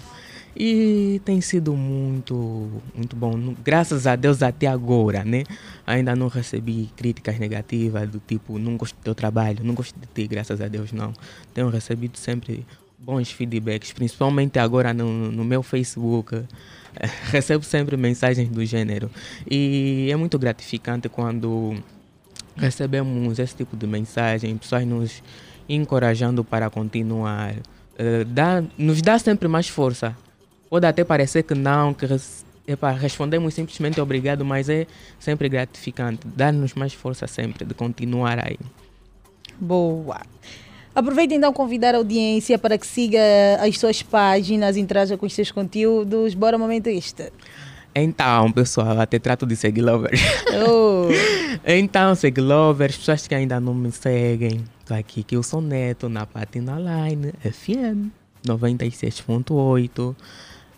[0.56, 3.56] E tem sido muito, muito bom.
[3.64, 5.44] Graças a Deus até agora, né?
[5.86, 10.06] Ainda não recebi críticas negativas do tipo, não gosto do teu trabalho, não gosto de
[10.14, 11.12] ti, graças a Deus não.
[11.56, 12.64] Tenho recebido sempre
[13.04, 16.44] bons feedbacks, principalmente agora no, no meu Facebook.
[17.32, 19.10] Recebo sempre mensagens do gênero.
[19.50, 21.76] E é muito gratificante quando
[22.56, 25.24] recebemos esse tipo de mensagem, pessoas nos
[25.68, 27.56] encorajando para continuar.
[27.98, 30.16] Eh, dá, nos dá sempre mais força.
[30.70, 32.06] Pode até parecer que não, que
[32.68, 34.88] epa, respondemos simplesmente obrigado, mas é
[35.20, 36.28] sempre gratificante.
[36.28, 38.58] Dá-nos mais força sempre de continuar aí.
[39.60, 40.22] Boa.
[40.96, 43.20] Aproveita então convidar a audiência para que siga
[43.60, 46.36] as suas páginas, interaja com os seus conteúdos.
[46.36, 47.32] Bora momento este.
[47.96, 50.20] Então, pessoal, até trato de seguir lovers.
[50.68, 51.08] Oh.
[51.66, 56.10] então, seguir lovers, pessoas que ainda não me seguem, tô aqui que eu sou Neto
[56.10, 58.12] na Platina Line FM
[58.48, 60.16] 96.8.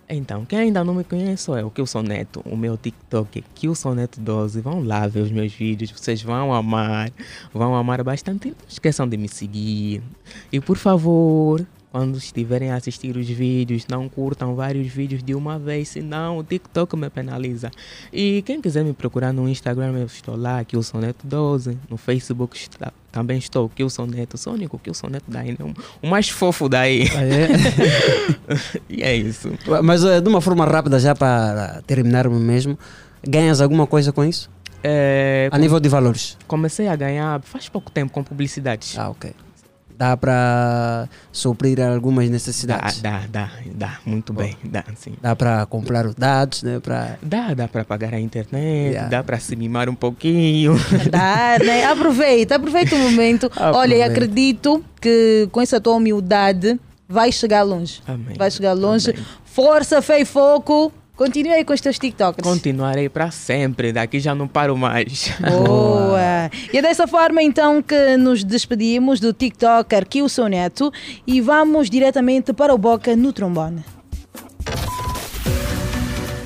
[0.07, 2.41] Então, quem ainda não me conhece sou eu, que eu sou Neto.
[2.45, 4.61] O meu TikTok é que eu sou Neto 12.
[4.61, 7.11] Vão lá ver os meus vídeos, vocês vão amar,
[7.52, 8.49] vão amar bastante.
[8.49, 10.03] Não esqueçam de me seguir.
[10.52, 11.65] E por favor,
[11.96, 16.44] quando estiverem a assistir os vídeos, não curtam vários vídeos de uma vez, senão o
[16.44, 17.72] TikTok me penaliza.
[18.12, 21.78] E quem quiser me procurar no Instagram, eu estou lá, que eu sou Neto 12.
[21.90, 25.52] No Facebook está- também estou, que eu sou Neto Sônico, que eu sou Neto daí,
[25.52, 25.74] né?
[26.04, 27.06] o mais fofo daí.
[28.90, 29.50] e é isso.
[29.82, 32.78] Mas eh, de uma forma rápida, já para terminarmos mesmo,
[33.26, 34.50] ganhas alguma coisa com isso?
[34.84, 36.38] É, A nível de valores?
[36.46, 39.00] Comecei a ganhar faz pouco tempo com publicidades.
[39.00, 39.32] Ah, ok.
[39.98, 43.02] Dá para suprir algumas necessidades?
[43.02, 45.14] Dá, dá, dá, dá, muito bem, dá, sim.
[45.22, 46.80] Dá para comprar os dados, né?
[46.82, 47.18] Pra...
[47.22, 49.10] Dá, dá para pagar a internet, Yeah.
[49.10, 50.76] dá para se mimar um pouquinho.
[51.10, 51.86] Dá, né?
[51.86, 53.50] Aproveita, aproveita o momento.
[53.58, 54.06] Olha, e Aproveita.
[54.12, 58.02] acredito que com essa tua humildade vai chegar longe.
[58.08, 58.36] Amém.
[58.38, 59.14] Vai chegar longe.
[59.46, 60.92] Força, fé e foco.
[61.16, 62.44] Continue aí com os teus TikToks.
[62.44, 65.32] Continuarei para sempre, daqui já não paro mais.
[65.40, 66.52] Boa!
[66.74, 70.92] E é dessa forma então que nos despedimos do TikToker Kilson Neto
[71.26, 73.84] e vamos diretamente para o Boca no trombone.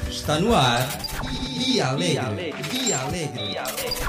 [0.09, 0.87] Está no ar.
[1.57, 2.53] Dia Alegre.
[2.71, 4.08] Dia Alegre.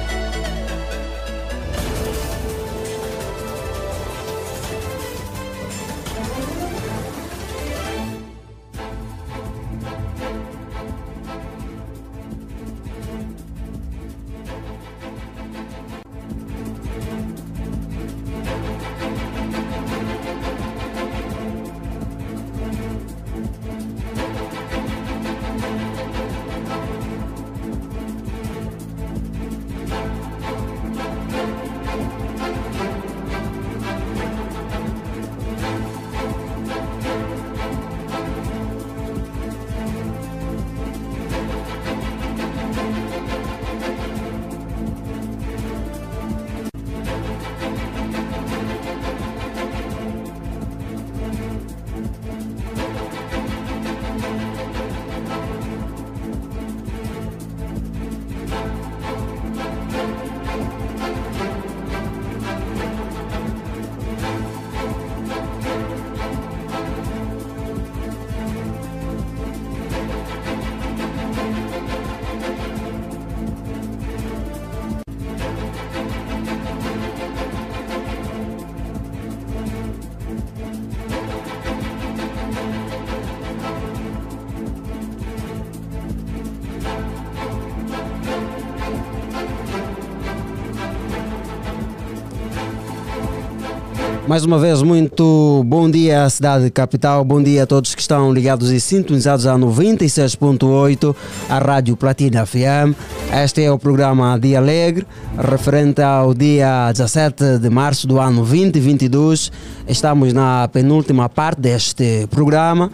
[94.31, 98.31] Mais uma vez, muito bom dia à cidade capital, bom dia a todos que estão
[98.31, 101.13] ligados e sintonizados a 96.8,
[101.49, 102.95] a Rádio Platina FM.
[103.43, 105.05] Este é o programa Dia Alegre,
[105.37, 109.51] referente ao dia 17 de março do ano 2022.
[109.85, 112.89] Estamos na penúltima parte deste programa.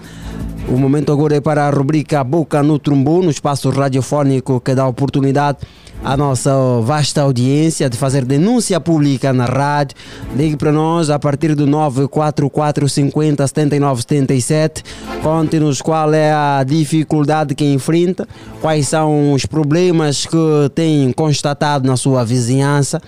[0.68, 4.88] O momento agora é para a rubrica Boca no Trumbu, no espaço radiofónico que dá
[4.88, 5.60] oportunidade
[6.08, 6.54] à nossa
[6.84, 9.98] vasta audiência de fazer denúncia pública na rádio.
[10.38, 14.84] Ligue para nós a partir do 944 50 79 77.
[15.22, 18.26] Conte-nos qual é a dificuldade que enfrenta,
[18.62, 23.02] quais são os problemas que tem constatado na sua vizinhança.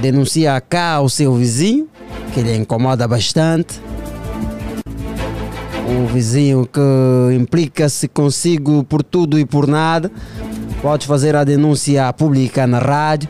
[0.00, 1.86] Denuncia cá o seu vizinho,
[2.32, 3.78] que lhe incomoda bastante
[5.86, 10.10] o vizinho que implica-se consigo por tudo e por nada.
[10.82, 13.28] Pode fazer a denúncia pública na rádio.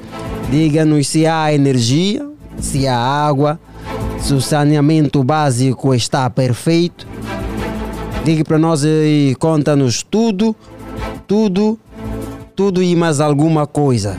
[0.51, 2.27] Diga-nos se há energia,
[2.59, 3.61] se há água,
[4.19, 7.07] se o saneamento básico está perfeito.
[8.25, 10.57] Ligue para nós e conta-nos tudo,
[11.27, 11.79] tudo,
[12.57, 14.17] tudo e mais alguma coisa.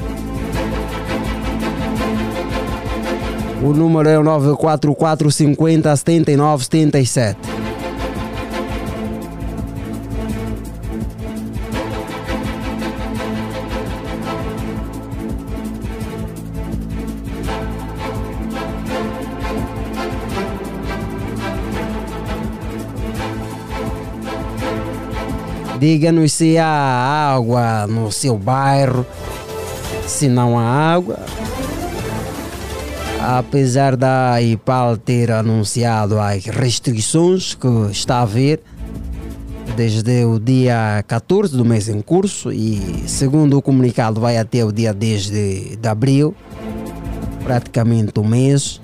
[3.64, 7.63] O número é o 944 50 79 77.
[25.84, 29.06] Diga-nos se há água no seu bairro.
[30.08, 31.20] Se não há água,
[33.20, 38.62] apesar da IPAL ter anunciado as restrições que está a haver
[39.76, 44.72] desde o dia 14 do mês em curso e segundo o comunicado vai até o
[44.72, 46.34] dia 10 de, de abril,
[47.44, 48.80] praticamente um mês.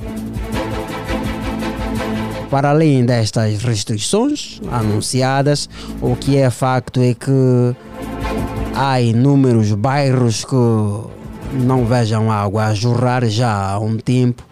[2.50, 5.70] Para além destas restrições anunciadas,
[6.02, 7.76] o que é facto é que
[8.76, 10.56] há inúmeros bairros que
[11.64, 14.44] não vejam água a jorrar já há um tempo.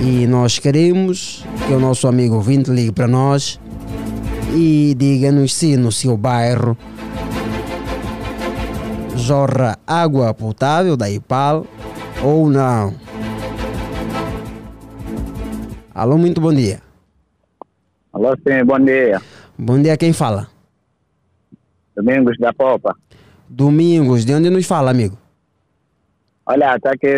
[0.00, 3.60] E nós queremos que o nosso amigo ouvinte ligue para nós
[4.54, 6.76] e diga-nos se no seu bairro
[9.16, 11.66] jorra água potável da IPAL
[12.22, 13.05] ou não.
[15.98, 16.82] Alô, muito bom dia.
[18.12, 19.18] Alô, sim, bom dia.
[19.58, 20.46] Bom dia, quem fala?
[21.96, 22.94] Domingos da Popa.
[23.48, 25.16] Domingos, de onde nos fala, amigo?
[26.44, 27.16] Olha, está aqui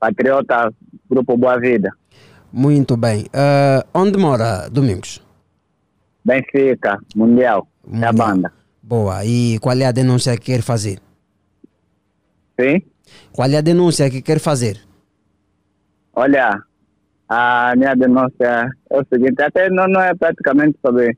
[0.00, 0.74] Patriota,
[1.08, 1.92] Grupo Boa Vida.
[2.52, 3.26] Muito bem.
[3.32, 5.24] Ah, onde mora Domingos?
[6.24, 8.52] Benfica, Mundial, é a banda.
[8.82, 9.24] Boa.
[9.24, 10.98] E qual é a denúncia que quer fazer?
[12.60, 12.82] Sim?
[13.30, 14.80] Qual é a denúncia que quer fazer?
[16.12, 16.64] Olha,
[17.32, 21.16] a minha denúncia é o seguinte, até não, não é praticamente sobre,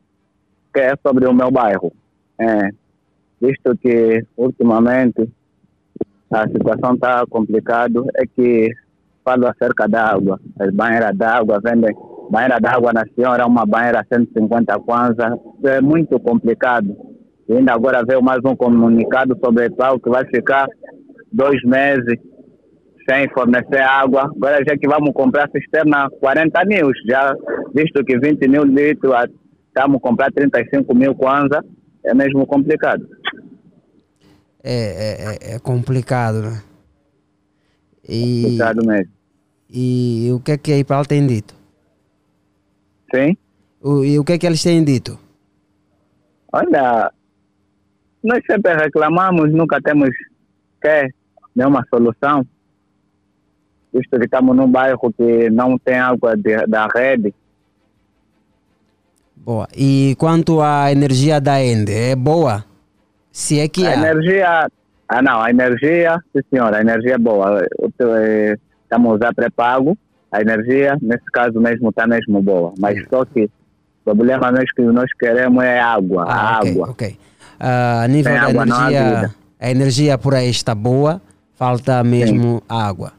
[0.77, 1.91] é sobre o meu bairro.
[2.39, 2.69] É,
[3.41, 5.27] visto que ultimamente
[6.31, 8.69] a situação está complicada, é que
[9.25, 10.39] falo acerca da água.
[10.61, 11.97] As banheiras d'água vendem
[12.31, 15.39] banheira d'água na senhora, uma banheira 150 kwanza.
[15.65, 16.95] É muito complicado.
[17.49, 20.67] E ainda agora veio mais um comunicado sobre tal que vai ficar
[21.33, 22.19] dois meses
[23.09, 24.25] sem fornecer água.
[24.25, 27.35] Agora já que vamos comprar cisterna 40 mil, já
[27.75, 29.13] visto que 20 mil litros,
[29.69, 31.65] estamos a comprar 35 mil kwanza,
[32.05, 33.07] é mesmo complicado.
[34.63, 36.63] É, é, é- é complicado, né?
[38.09, 39.13] E, Complicado mesmo.
[39.71, 41.55] E o que é que a IPAL tem dito?
[43.15, 43.37] Sim?
[43.81, 45.19] O, e o que é que eles têm dito?
[46.53, 47.11] Olha,
[48.23, 50.11] nós sempre reclamamos, nunca temos
[50.81, 51.11] quer
[51.55, 52.45] nenhuma solução.
[53.93, 57.35] Visto que estamos num bairro que não tem água de- da rede.
[59.37, 59.69] Boa.
[59.77, 62.65] E quanto à energia da Ende, é boa?
[63.31, 63.95] Se é que a há.
[63.95, 64.69] energia.
[65.09, 67.63] Ah, não, a energia, sim senhora, a energia é boa.
[68.01, 69.97] Eh, Estamos a usar pré-pago,
[70.31, 72.75] a energia, nesse caso mesmo, está mesmo boa.
[72.79, 76.25] Mas só que o problema nós que nós queremos é água.
[76.29, 76.91] Ah, a ok, água.
[76.91, 77.19] ok.
[77.59, 81.23] Ah, a nível Sem da água energia, a energia por aí está boa,
[81.55, 83.13] falta mesmo água.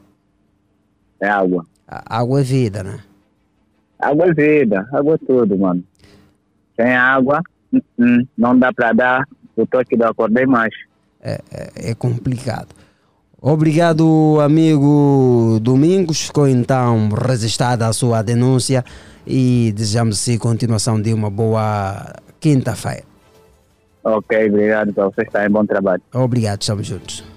[1.23, 1.65] É água.
[1.87, 2.99] A água é vida, né?
[3.97, 5.81] Água é vida, água é tudo, mano.
[6.75, 7.41] Sem água,
[7.97, 9.23] hum, não dá para dar
[9.55, 10.73] o toque do acordei mais.
[11.21, 12.75] É, é, é complicado.
[13.41, 16.27] Obrigado, amigo Domingos.
[16.27, 18.83] Ficou então registrada a sua denúncia
[19.25, 23.03] e desejamos sim continuação de uma boa quinta-feira.
[24.03, 25.49] Ok, obrigado para vocês estarem.
[25.49, 26.01] Bom trabalho.
[26.13, 27.32] Obrigado, estamos juntos.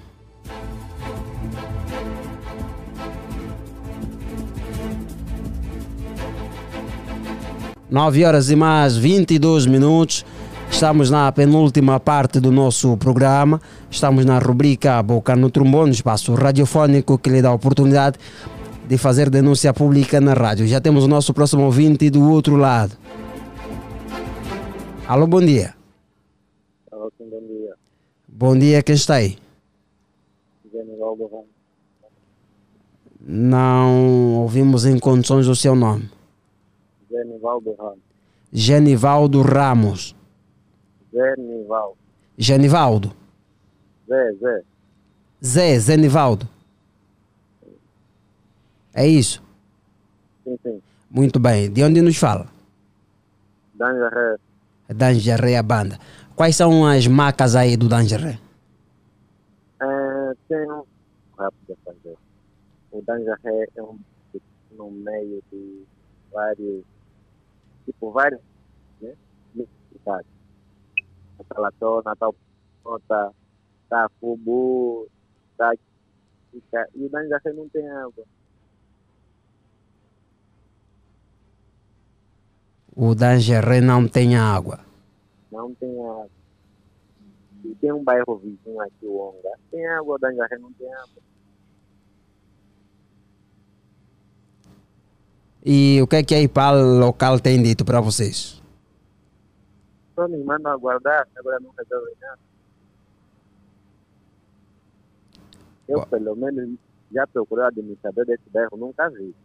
[7.89, 10.25] Nove horas e mais 22 minutos.
[10.69, 13.61] Estamos na penúltima parte do nosso programa.
[13.89, 18.17] Estamos na rubrica Boca no Trombone, espaço radiofónico que lhe dá a oportunidade
[18.89, 20.67] de fazer denúncia pública na rádio.
[20.67, 22.97] Já temos o nosso próximo ouvinte do outro lado.
[25.07, 25.73] Alô, bom dia.
[26.91, 27.73] Alô, bom dia.
[28.27, 29.37] Bom dia, quem está aí?
[33.25, 36.16] Não ouvimos em condições o seu nome.
[37.17, 37.99] Genivaldo Ramos.
[38.53, 40.15] Genivaldo Ramos.
[41.11, 41.97] Genivaldo.
[42.37, 43.13] Genivaldo.
[44.07, 44.63] Zé, Zé.
[45.43, 46.47] Zé, Zenivaldo.
[48.93, 49.43] É isso?
[50.43, 50.81] Sim, sim.
[51.09, 51.71] Muito bem.
[51.71, 52.47] De onde nos fala?
[53.73, 54.37] Danjaré.
[54.89, 55.99] Dangeré a banda.
[56.35, 58.39] Quais são as macas aí do Dangeré?
[59.81, 60.83] É, tem um
[61.37, 62.15] rápido fazer.
[62.91, 63.99] O Danjaré é um
[64.77, 65.83] no meio de
[66.31, 66.83] vários,
[67.87, 68.41] tipo, vários,
[69.01, 69.15] né?
[69.91, 70.29] Cidades.
[71.57, 72.35] Natal, Natal,
[72.83, 73.33] Nota,
[73.89, 75.07] Tafubu,
[75.57, 75.73] tá,
[76.93, 78.25] e o Danjaré não tem água.
[82.95, 84.79] O Dangeré não tem água.
[85.51, 86.29] não tem água.
[87.63, 89.57] E tem um bairro vizinho aqui, o Onga.
[89.71, 91.21] Tem água, o Dangaré não tem água.
[95.69, 98.63] E o que é que a IPAL local tem dito para vocês?
[100.15, 102.39] Só me mandam aguardar, agora não resolve nada.
[105.89, 106.79] Eu, pelo menos,
[107.11, 109.35] já procurei o administrador desse bairro, nunca vi.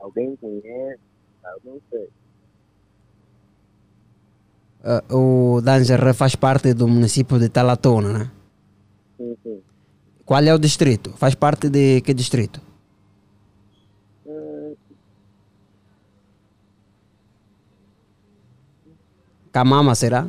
[0.00, 0.98] Alguém conhece?
[1.44, 2.08] Eu não sei.
[4.82, 8.30] Ah, o Dangeré faz parte do município de Talatona, né?
[9.16, 9.62] Sim, sim.
[10.24, 11.12] Qual é o distrito?
[11.12, 12.60] Faz parte de que distrito?
[14.26, 14.74] Hum,
[19.58, 20.24] Camama, será?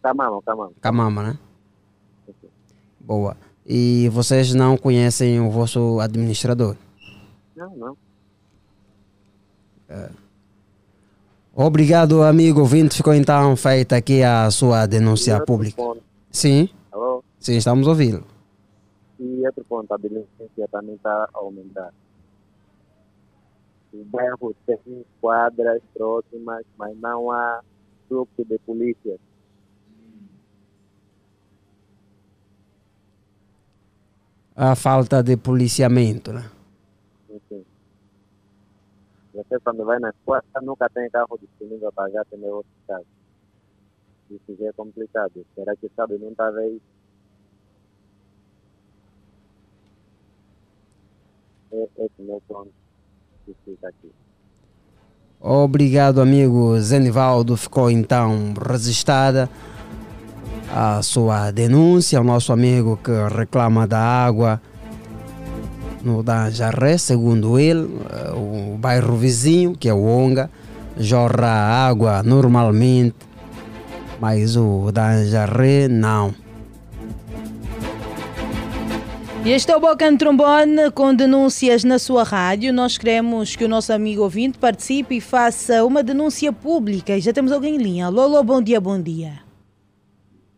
[0.00, 0.72] Camama, Camama.
[0.80, 1.38] Camama, né?
[3.00, 3.36] Boa.
[3.66, 6.76] E vocês não conhecem o vosso administrador?
[7.56, 7.96] Não, não.
[9.88, 10.10] É.
[11.52, 12.94] Obrigado, amigo ouvinte.
[12.98, 15.82] Ficou então feita aqui a sua denúncia outro pública.
[15.82, 16.00] ponto.
[16.30, 17.24] Sim, Alô?
[17.40, 18.22] sim, estamos ouvindo.
[19.18, 21.92] E outro ponto, a violência também está a aumentar.
[23.92, 27.62] O bairro tem quadras próximas, mas não há
[28.08, 29.18] grupo de polícia.
[34.56, 36.50] A falta de policiamento, né?
[37.30, 37.64] Enfim.
[39.32, 43.06] Você quando vai na escola nunca tem carro disponível para já atender outro caso.
[44.30, 45.46] Isso já é complicado.
[45.54, 46.80] Será que sabe não está aí?
[51.70, 52.72] É, esse é o meu ponto
[53.44, 54.10] que fica aqui.
[55.40, 57.56] Obrigado, amigo Zenivaldo.
[57.56, 59.48] Ficou então registrada
[60.74, 64.60] a sua denúncia ao nosso amigo que reclama da água
[66.02, 70.50] no Danjaré, segundo ele, eh, o bairro vizinho, que é o Onga,
[70.96, 73.16] jorra água normalmente,
[74.20, 76.34] mas o Danjaré não.
[79.48, 82.70] E este é o Bocan Trombone com denúncias na sua rádio.
[82.70, 87.16] Nós queremos que o nosso amigo ouvinte participe e faça uma denúncia pública.
[87.16, 88.04] E já temos alguém em linha.
[88.04, 89.40] Alô, alô, bom dia, bom dia.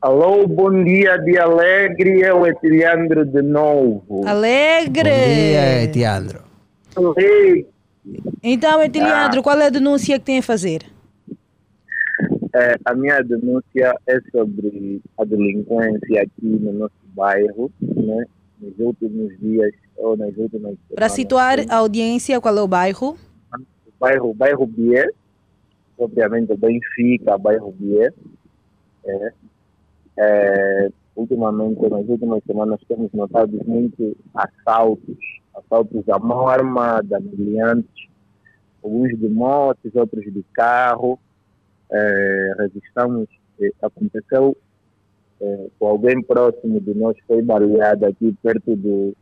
[0.00, 4.26] Alô, bom dia de Alegre, é o Etiliandro de novo.
[4.26, 5.08] Alegre!
[5.08, 6.42] Bom dia, Etiandro.
[6.96, 7.68] Oi.
[8.42, 10.82] Então, Etiliandro, qual é a denúncia que tem a fazer?
[12.52, 18.26] É, a minha denúncia é sobre a delinquência aqui no nosso bairro, né?
[18.60, 23.16] Nos últimos dias ou nas últimas Para situar a audiência, qual é o bairro?
[23.52, 25.12] O bairro, bairro Bier,
[25.96, 28.12] propriamente Benfica, bairro Bier.
[29.04, 29.32] É.
[30.18, 35.16] É, ultimamente, nas últimas semanas, temos notado muitos assaltos,
[35.54, 38.08] assaltos à mão armada, miliantes,
[38.82, 41.18] alguns de motos, outros de carro.
[41.90, 43.28] É, registramos,
[43.60, 44.56] é, aconteceu
[45.40, 49.14] é, com alguém próximo de nós, foi baleada aqui perto do,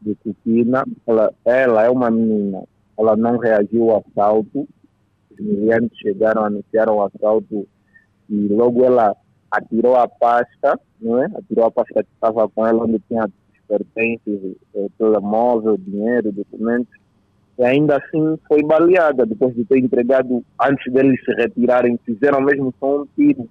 [0.00, 0.84] de Cuquina.
[1.06, 2.64] Ela, ela é uma menina,
[2.98, 4.66] ela não reagiu ao assalto.
[5.30, 7.66] Os miliantes chegaram, anunciaram o assalto
[8.28, 9.14] e logo ela
[9.50, 11.26] atirou a pasta, não é?
[11.26, 13.28] Atirou a pasta que estava com ela, onde tinha
[13.68, 16.92] pertences, eh, telemóvel, dinheiro, documentos.
[17.58, 22.72] E ainda assim foi baleada, depois de ter entregado, antes deles se retirarem, fizeram mesmo
[22.78, 23.48] só um tiro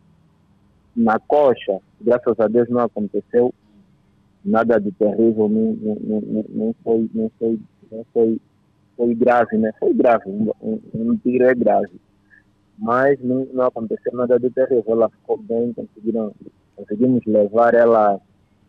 [0.96, 1.80] na coxa.
[2.02, 3.54] Graças a Deus não aconteceu
[4.44, 7.60] nada de terrível, não, não, não, não- foi, não foi,
[7.92, 8.40] não foi,
[8.96, 9.72] foi grave, né?
[9.80, 10.52] Foi grave, um,
[10.94, 12.00] um, tiro é grave
[12.78, 14.84] mas não, não aconteceu nada de terrível.
[14.88, 16.34] Ela ficou bem, conseguiram,
[16.76, 18.20] conseguimos levar ela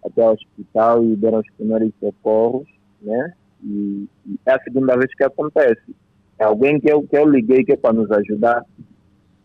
[0.05, 2.69] até o hospital e deram os primeiros socorros,
[3.03, 3.33] né?
[3.65, 5.95] E, e é a segunda vez que acontece.
[6.39, 8.65] É alguém que eu, que eu liguei que é para nos ajudar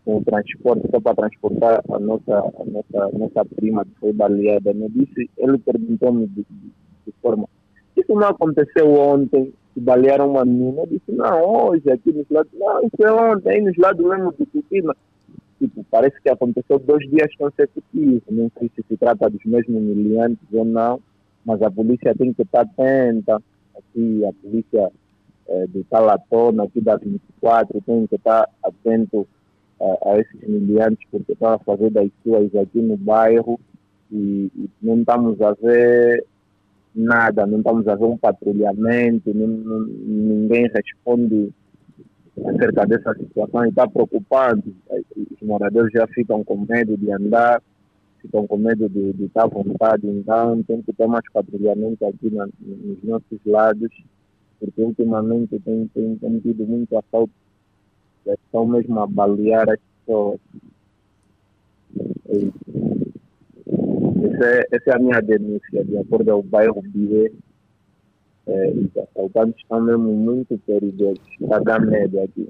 [0.06, 4.74] o transporte, é para transportar a nossa, a nossa, a nossa prima que foi baleada.
[4.74, 6.72] Me disse, ele perguntou-me de, de,
[7.08, 7.48] de forma,
[7.96, 10.82] isso não aconteceu ontem, que balearam uma menina.
[10.82, 14.46] Eu disse, não, hoje, aqui nos lados, não, isso é ontem, nos lados mesmo de
[14.48, 14.96] Cutina.
[15.60, 18.24] Tipo, parece que aconteceu dois dias consecutivos.
[18.30, 21.00] Não sei se se trata dos mesmos miliantes ou não,
[21.46, 23.40] mas a polícia tem que estar atenta.
[23.78, 24.92] Aqui, a polícia
[25.48, 29.28] eh, do Talatona, aqui da 24, tem que estar atento
[29.82, 33.60] eh, a esses miliantes, porque estão a fazer das suas aqui no bairro
[34.12, 36.26] e, e não estamos a ver
[36.96, 41.52] nada, não estamos a ver um patrulhamento, não- não- ninguém responde
[42.46, 44.74] acerca dessa situação e está preocupante.
[45.16, 47.62] Os moradores já ficam com medo de andar,
[48.22, 52.30] ficam com medo de, de estar à vontade, então tem que ter mais patrulhamento aqui
[52.30, 53.90] na- nos nossos lados,
[54.60, 57.32] porque ultimamente tem, tem, tem tido muito assalto,
[58.26, 60.40] já estão mesmo a balear as pessoas.
[64.24, 67.32] Essa é, essa é a minha denúncia, de acordo ao bairro Bie.
[68.48, 71.22] É, os assaltantes estão mesmo muito perigosos.
[71.40, 72.50] Está dando medo aqui.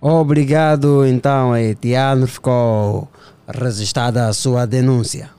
[0.00, 2.26] Obrigado, então, Etiandro.
[2.26, 3.08] Ficou
[3.46, 5.30] registrada a sua denúncia.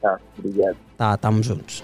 [0.00, 0.76] Tá, obrigado.
[0.96, 1.82] Tá, estamos juntos.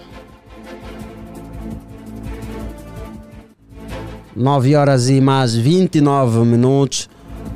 [4.35, 7.09] 9 horas e mais 29 minutos.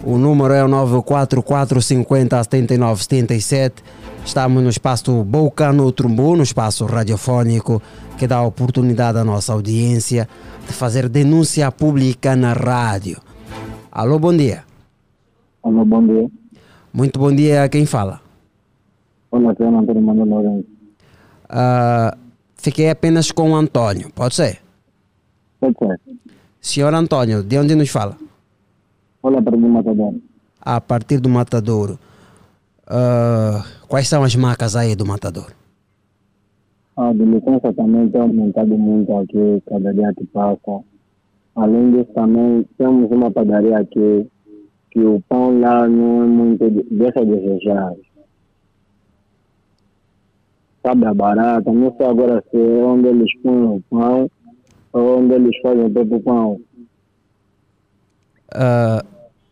[0.04, 3.84] O número é o 94450 7977.
[4.26, 7.82] Estamos no espaço Boca no Trumbu, no espaço radiofónico,
[8.18, 10.28] que dá a oportunidade à nossa audiência
[10.68, 13.20] de fazer denúncia pública na rádio.
[13.92, 14.64] Alô, bom dia.
[15.62, 16.30] Alô, bom dia.
[16.94, 18.22] Muito bom dia, quem fala?
[19.32, 20.68] Olá, é Antônio Manuel Lourenço.
[21.50, 22.16] Ah,
[22.56, 24.60] fiquei apenas com o Antônio, pode ser?
[25.60, 26.00] Pode ser.
[26.64, 28.16] Senhor Antônio, de onde nos fala?
[29.22, 30.14] Olá, para o Matador.
[30.62, 32.00] A partir do Matadouro.
[32.88, 35.52] Ah, quais são as marcas aí do Matador?
[36.96, 40.80] A delinquência também tem aumentado muito aqui, cada dia que passa.
[41.56, 44.26] Além disso, também temos uma padaria aqui
[44.90, 47.94] que o pão lá não é muito, de- deixa a desejar.
[50.86, 54.30] Sabe a barata, não sei agora se é onde eles põem o pão,
[54.94, 56.62] onde eles fazem o pão.
[58.54, 59.04] Ah,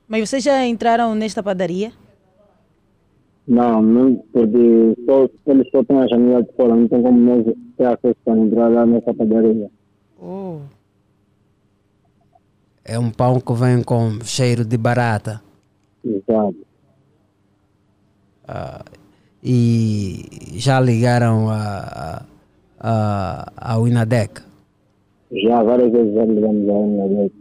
[0.07, 1.91] Mas vocês já entraram nesta padaria?
[3.47, 7.55] Não, não, porque só, eles só têm a janela de fora, não tem como nós
[7.75, 9.69] ter acesso para entrar lá nessa padaria.
[10.19, 10.59] Oh.
[12.85, 15.41] é um pão que vem com cheiro de barata.
[16.05, 16.55] Exato.
[18.47, 18.83] Ah,
[19.43, 22.25] e já ligaram a, a,
[22.79, 24.41] a, ao INADEC.
[25.31, 27.31] Já várias vezes já ligamos a minha vez.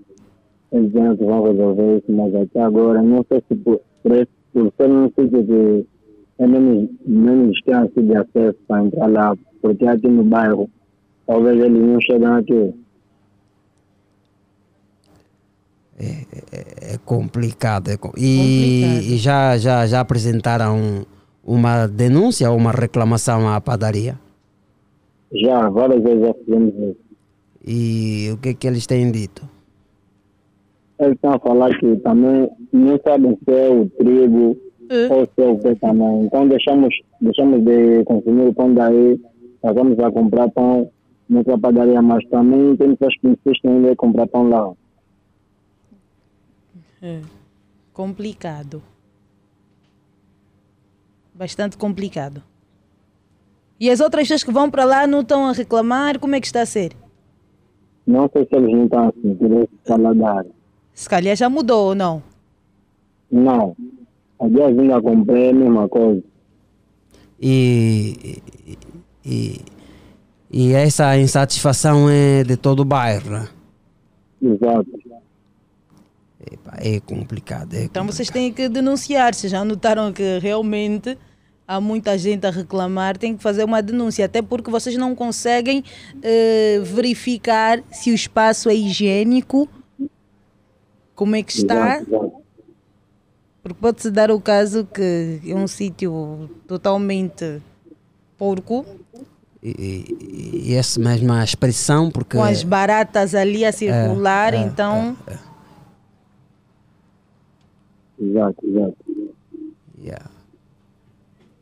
[0.73, 4.29] Eles dizem que vão resolver isso, mas até agora não sei se por, por, esse-
[4.53, 5.87] por ser um sítio que
[6.39, 10.71] é menos, menos distância de acesso para entrar lá, porque aqui no bairro,
[11.27, 12.73] talvez eles não chegam aqui.
[15.99, 17.89] É complicado.
[17.91, 21.05] é co- e, e já, já, já apresentaram
[21.45, 24.19] uma denúncia ou uma reclamação à padaria?
[25.33, 27.10] Já, várias vezes já fizemos isso.
[27.67, 29.49] E o que, que eles têm dito?
[30.99, 34.57] Eles estão a falar que também não sabem se é o trigo
[35.11, 36.25] ou se é o que também.
[36.25, 39.21] Então deixamos, deixamos de consumir o pão daí,
[39.61, 40.91] passamos a comprar pão
[41.29, 44.73] noutra padaria, mas também tem pessoas que insistem em comprar pão lá.
[47.01, 47.21] É.
[47.93, 48.83] Complicado.
[51.35, 52.43] Bastante complicado.
[53.79, 56.19] E as outras pessoas que vão para lá não estão a reclamar?
[56.19, 56.95] Como é que está a ser?
[58.07, 60.45] Não sei se eles não estão a sentir esse paladar.
[60.95, 62.23] Se calhar já mudou ou não?
[63.31, 63.77] Não.
[64.39, 66.23] Aliás, ainda comprei a mesma coisa.
[67.41, 68.43] E,
[69.25, 69.61] e,
[70.51, 73.49] e essa insatisfação é de todo o bairro, né?
[74.43, 74.87] Exato.
[76.53, 77.75] Epa, é complicado.
[77.75, 79.35] É Então vocês têm que denunciar.
[79.35, 81.17] Se já notaram que realmente
[81.71, 84.25] há muita gente a reclamar, tem que fazer uma denúncia.
[84.25, 85.85] Até porque vocês não conseguem
[86.21, 89.69] eh, verificar se o espaço é higiênico,
[91.15, 92.03] como é que está.
[93.63, 97.63] Porque pode-se dar o caso que é um sítio totalmente
[98.37, 98.85] porco,
[99.63, 102.37] E, e, e essa mesma expressão, porque.
[102.37, 105.17] com as baratas ali a circular, é, então.
[108.19, 108.97] Exato, exato.
[110.03, 110.40] Yeah.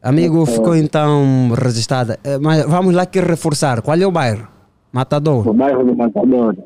[0.03, 2.19] Amigo, ficou então registrada.
[2.23, 3.83] Eh, Mas vamos lá que reforçar.
[3.83, 4.47] Qual é o bairro?
[4.93, 5.51] Matadouro.
[5.51, 6.57] O bairro do Matador.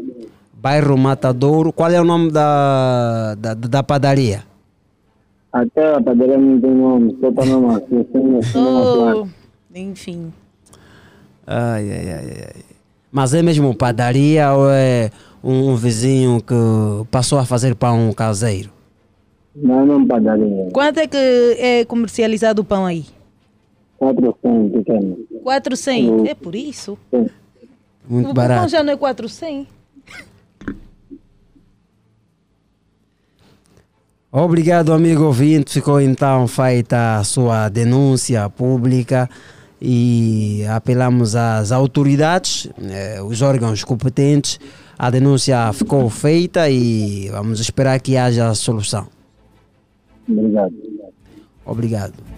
[0.52, 1.72] Bairro Matadouro.
[1.72, 4.44] Qual é o nome da, da, da padaria?
[5.52, 7.28] Até a padaria não tem nome, só
[7.76, 9.26] assim, sem uma Oh,
[9.74, 10.32] enfim.
[11.46, 12.62] Ai, ai, ai, ai, ai.
[13.10, 15.10] Mas é mesmo padaria ou é
[15.44, 16.54] um vizinho que
[17.10, 18.70] passou a fazer pão caseiro?
[19.54, 20.70] Não, não padaria.
[20.72, 21.16] Quanto é que
[21.58, 23.04] é comercializado o pão aí?
[24.02, 25.16] 400 pequeno.
[25.44, 26.28] 400?
[26.28, 26.98] É por isso?
[28.08, 28.68] Muito o barato.
[28.68, 29.68] já não é 400?
[34.32, 35.74] Obrigado, amigo ouvinte.
[35.74, 39.30] Ficou então feita a sua denúncia pública
[39.80, 44.58] e apelamos às autoridades, eh, os órgãos competentes.
[44.98, 49.06] A denúncia ficou feita e vamos esperar que haja solução.
[50.28, 50.74] Obrigado.
[51.64, 52.31] Obrigado.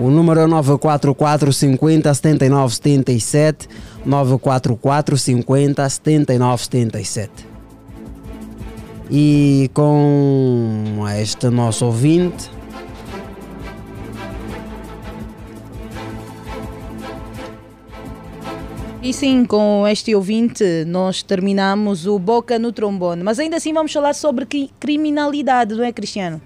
[0.00, 3.68] O número é 944 50 79 77.
[4.04, 7.30] 944 50 79 77.
[9.10, 12.50] E com este nosso ouvinte,
[19.02, 23.22] E sim, com este ouvinte, nós terminamos o Boca no Trombone.
[23.22, 26.40] Mas ainda assim vamos falar sobre cri- criminalidade, não é, Cristiano?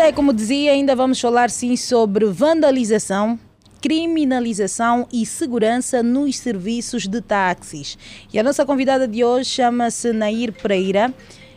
[0.00, 3.38] É, como dizia, ainda vamos falar sim sobre vandalização,
[3.82, 7.98] criminalização e segurança nos serviços de táxis.
[8.32, 11.12] E a nossa convidada de hoje chama-se Nair Pereira.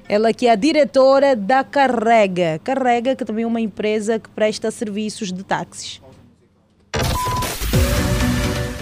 [0.10, 2.60] Ela que é a diretora da Carrega.
[2.62, 6.02] Carrega, que também é uma empresa que presta serviços de táxis.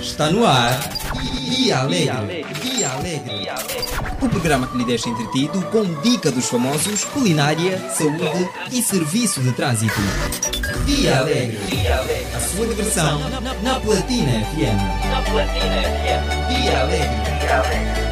[0.01, 0.79] Está no ar
[1.51, 2.45] Via Alegre.
[2.61, 3.49] Via Alegre.
[4.21, 9.51] O programa que lhe deixa entretido com dica dos famosos, culinária, saúde e serviço de
[9.51, 9.99] trânsito.
[10.85, 11.59] Via Alegre.
[12.33, 13.19] A sua diversão
[13.61, 15.09] na Platina FM.
[15.09, 16.47] Na Platina FM.
[16.47, 17.41] Via Alegre.
[17.41, 18.10] Via Alegre.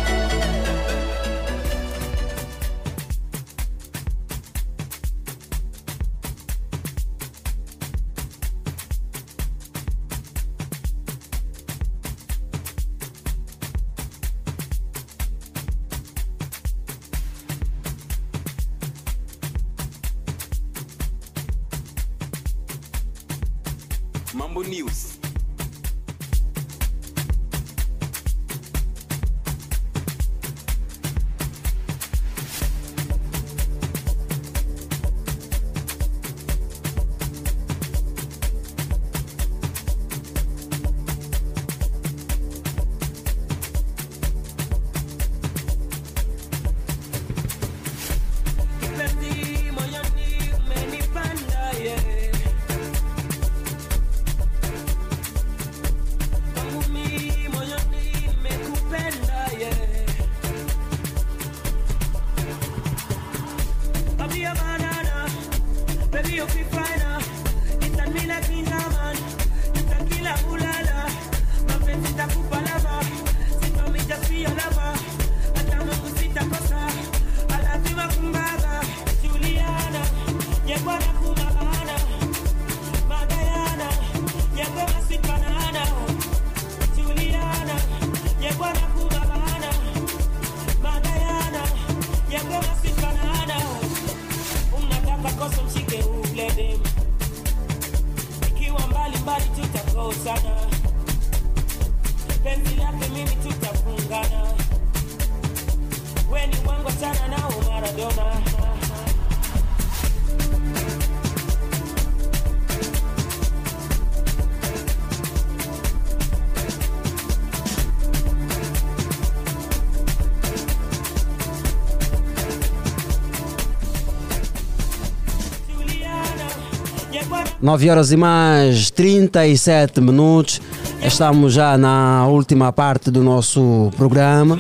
[127.69, 130.59] 9 horas e mais 37 minutos.
[131.03, 134.57] Estamos já na última parte do nosso programa.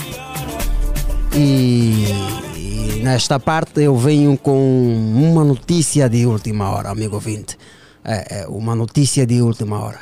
[1.35, 2.05] E,
[2.55, 4.59] e nesta parte eu venho com
[5.15, 7.57] uma notícia de última hora, amigo ouvinte.
[8.05, 10.01] É, é uma notícia de última hora.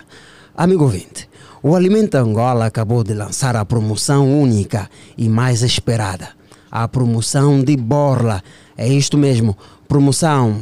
[0.53, 1.29] Amigo ouvinte,
[1.63, 6.27] o Alimento Angola acabou de lançar a promoção única e mais esperada.
[6.69, 8.43] A promoção de Borla.
[8.77, 10.57] É isto mesmo, promoção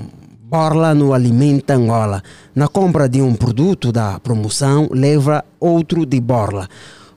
[0.48, 2.22] Borla no Alimenta Angola.
[2.54, 6.70] Na compra de um produto da promoção, leva outro de Borla.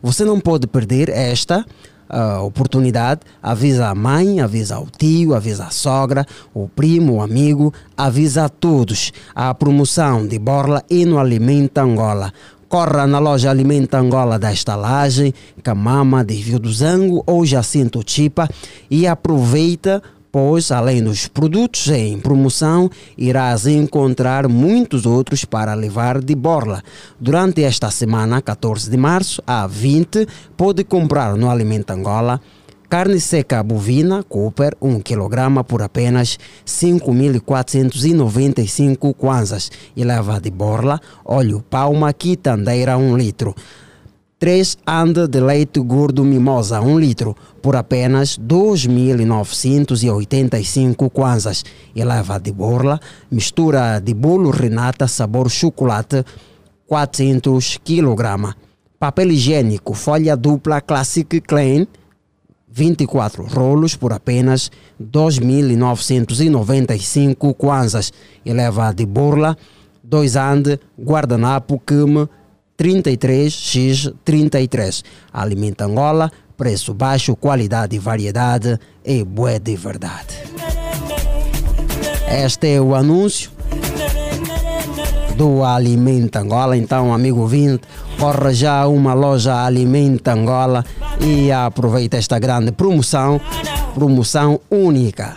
[0.03, 1.63] Você não pode perder esta
[2.09, 3.21] ah, oportunidade.
[3.43, 6.25] Avisa a mãe, avisa o tio, avisa a sogra,
[6.55, 9.13] o primo, o amigo, avisa a todos.
[9.35, 12.33] A promoção de Borla e no Alimenta Angola.
[12.67, 18.49] Corra na loja Alimenta Angola da Estalagem, Camama, Desvio do Zango ou Jacinto Chipa
[18.91, 20.03] e aproveita
[20.41, 26.81] pois além dos produtos em promoção, irás encontrar muitos outros para levar de borla.
[27.19, 32.41] Durante esta semana, 14 de março a 20, pode comprar no Alimento Angola
[32.89, 41.65] carne seca bovina Cooper 1 kg por apenas 5.495 kwanzas e leva de borla óleo
[41.69, 43.57] palma quitandeira 1 litro.
[44.39, 52.53] 3 ande de leite gordo mimosa 1 litro por apenas 2.985 kwanzas e leva de
[52.53, 56.25] borla mistura de bolo renata sabor chocolate
[56.87, 58.55] 400 kg.
[58.97, 61.85] Papel higiênico folha dupla Classic Clean
[62.69, 64.71] 24 rolos por apenas
[65.03, 68.13] 2.995 kwanzas
[68.45, 69.59] e leva de borla
[70.05, 72.29] 2 ande guardanapo Kim
[72.79, 75.03] 33x33.
[75.33, 80.39] Alimenta Angola, preço baixo, qualidade e variedade e bué de verdade.
[82.31, 83.51] Este é o anúncio
[85.37, 86.77] do Alimenta Angola.
[86.77, 87.83] Então, amigo ouvinte,
[88.19, 90.85] corra já uma loja Alimenta Angola
[91.21, 93.41] e aproveita esta grande promoção,
[93.95, 95.37] promoção única.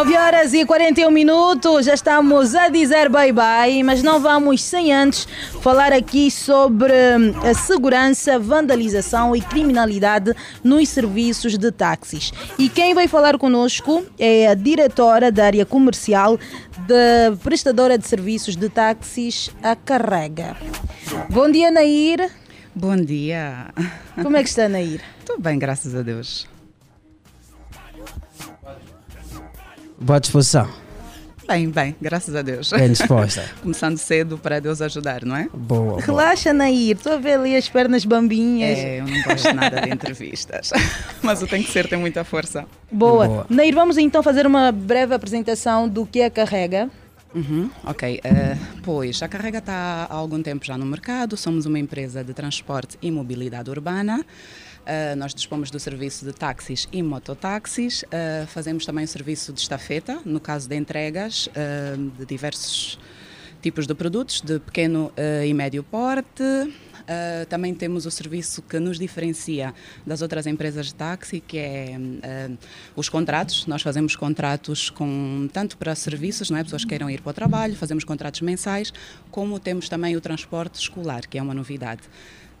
[0.00, 4.94] Nove horas e 41 minutos, já estamos a dizer bye bye, mas não vamos sem
[4.94, 5.28] antes
[5.60, 12.32] falar aqui sobre hum, a segurança, vandalização e criminalidade nos serviços de táxis.
[12.58, 16.38] E quem vai falar conosco é a diretora da área comercial
[16.88, 20.56] da prestadora de serviços de táxis, a Carrega.
[21.28, 22.30] Bom dia, Nair.
[22.74, 23.66] Bom dia.
[24.22, 25.02] Como é que está, Nair?
[25.18, 26.48] Estou bem, graças a Deus.
[30.00, 30.66] Boa disposição.
[31.46, 32.70] Bem, bem, graças a Deus.
[32.70, 33.44] Bem disposta.
[33.60, 35.48] Começando cedo para Deus ajudar, não é?
[35.52, 35.90] Boa.
[35.96, 36.00] boa.
[36.00, 36.96] Relaxa, Nair.
[36.96, 38.78] Estou a ver ali as pernas bambinhas.
[38.78, 40.70] É, eu não gosto nada de entrevistas.
[41.20, 42.64] Mas o tem que ser, tem muita força.
[42.90, 43.26] Boa.
[43.26, 43.46] Boa.
[43.50, 46.88] Nair, vamos então fazer uma breve apresentação do que a Carrega.
[47.34, 51.78] Uhum, ok, eh, pois a Carrega está há algum tempo já no mercado, somos uma
[51.78, 54.24] empresa de transporte e mobilidade urbana.
[54.90, 59.60] Eh, nós dispomos do serviço de táxis e mototáxis, Eh, fazemos também o serviço de
[59.60, 62.98] estafeta, no caso de entregas eh, de diversos
[63.62, 65.12] tipos de produtos, de pequeno
[65.46, 66.42] e médio porte.
[66.42, 69.74] Uh, também temos o serviço que nos diferencia
[70.06, 72.58] das outras empresas de táxi, que é uh,
[72.94, 73.66] os contratos.
[73.66, 76.62] Nós fazemos contratos com tanto para serviços, não é?
[76.62, 78.92] pessoas que queiram ir para o trabalho, fazemos contratos mensais,
[79.30, 82.02] como temos também o transporte escolar, que é uma novidade.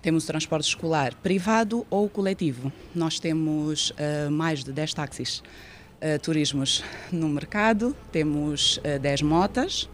[0.02, 2.72] Temos o transporte escolar privado ou coletivo.
[2.94, 9.88] Nós temos uh, mais de 10 táxis uh, turismos no mercado, temos uh, 10 motas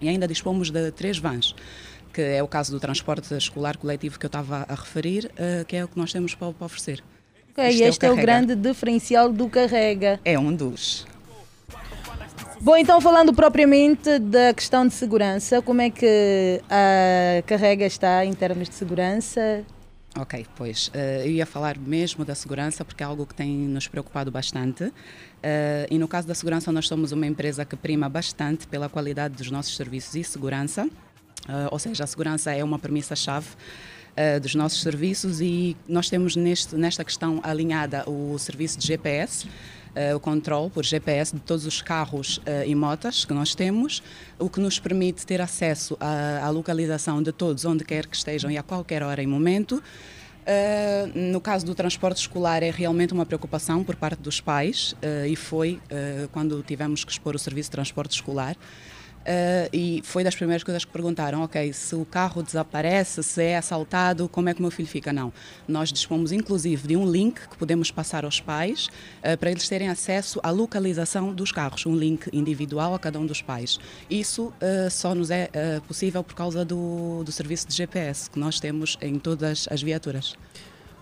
[0.00, 1.54] e ainda dispomos de três vans
[2.12, 5.30] que é o caso do transporte escolar coletivo que eu estava a referir,
[5.66, 7.02] que é o que nós temos para, oferecer.
[7.52, 10.20] Ok, este, este é, o, é o grande diferencial do Carrega.
[10.22, 11.06] É um dos.
[12.62, 18.32] Bom, então falando propriamente da questão de segurança, como é que a Carrega está em
[18.32, 19.64] termos de segurança?
[20.16, 23.88] Ok, pois uh, eu ia falar mesmo da segurança porque é algo que tem nos
[23.88, 24.84] preocupado bastante.
[24.84, 24.92] Uh,
[25.90, 29.50] e no caso da segurança, nós somos uma empresa que prima bastante pela qualidade dos
[29.50, 30.84] nossos serviços e segurança.
[30.86, 33.48] Uh, ou seja, a segurança é uma premissa-chave
[34.42, 39.48] dos nossos serviços e nós temos neste, nesta questão alinhada o serviço de GPS.
[39.94, 44.02] Uh, o controle por GPS de todos os carros e motas que nós temos,
[44.38, 48.50] o que nos permite ter acesso à, à localização de todos, onde quer que estejam
[48.50, 49.82] e a qualquer hora e momento.
[50.42, 55.26] Uh, no caso do transporte escolar, é realmente uma preocupação por parte dos pais, uh,
[55.26, 58.56] e foi uh, quando tivemos que expor o serviço de transporte escolar.
[59.22, 63.56] Uh, e foi das primeiras coisas que perguntaram, ok, se o carro desaparece, se é
[63.56, 65.12] assaltado, como é que o meu filho fica?
[65.12, 65.32] Não.
[65.66, 69.88] Nós dispomos inclusive de um link que podemos passar aos pais uh, para eles terem
[69.88, 73.78] acesso à localização dos carros, um link individual a cada um dos pais.
[74.10, 75.48] Isso uh, só nos é
[75.86, 80.36] possível por causa do, do serviço de GPS que nós temos em todas as viaturas.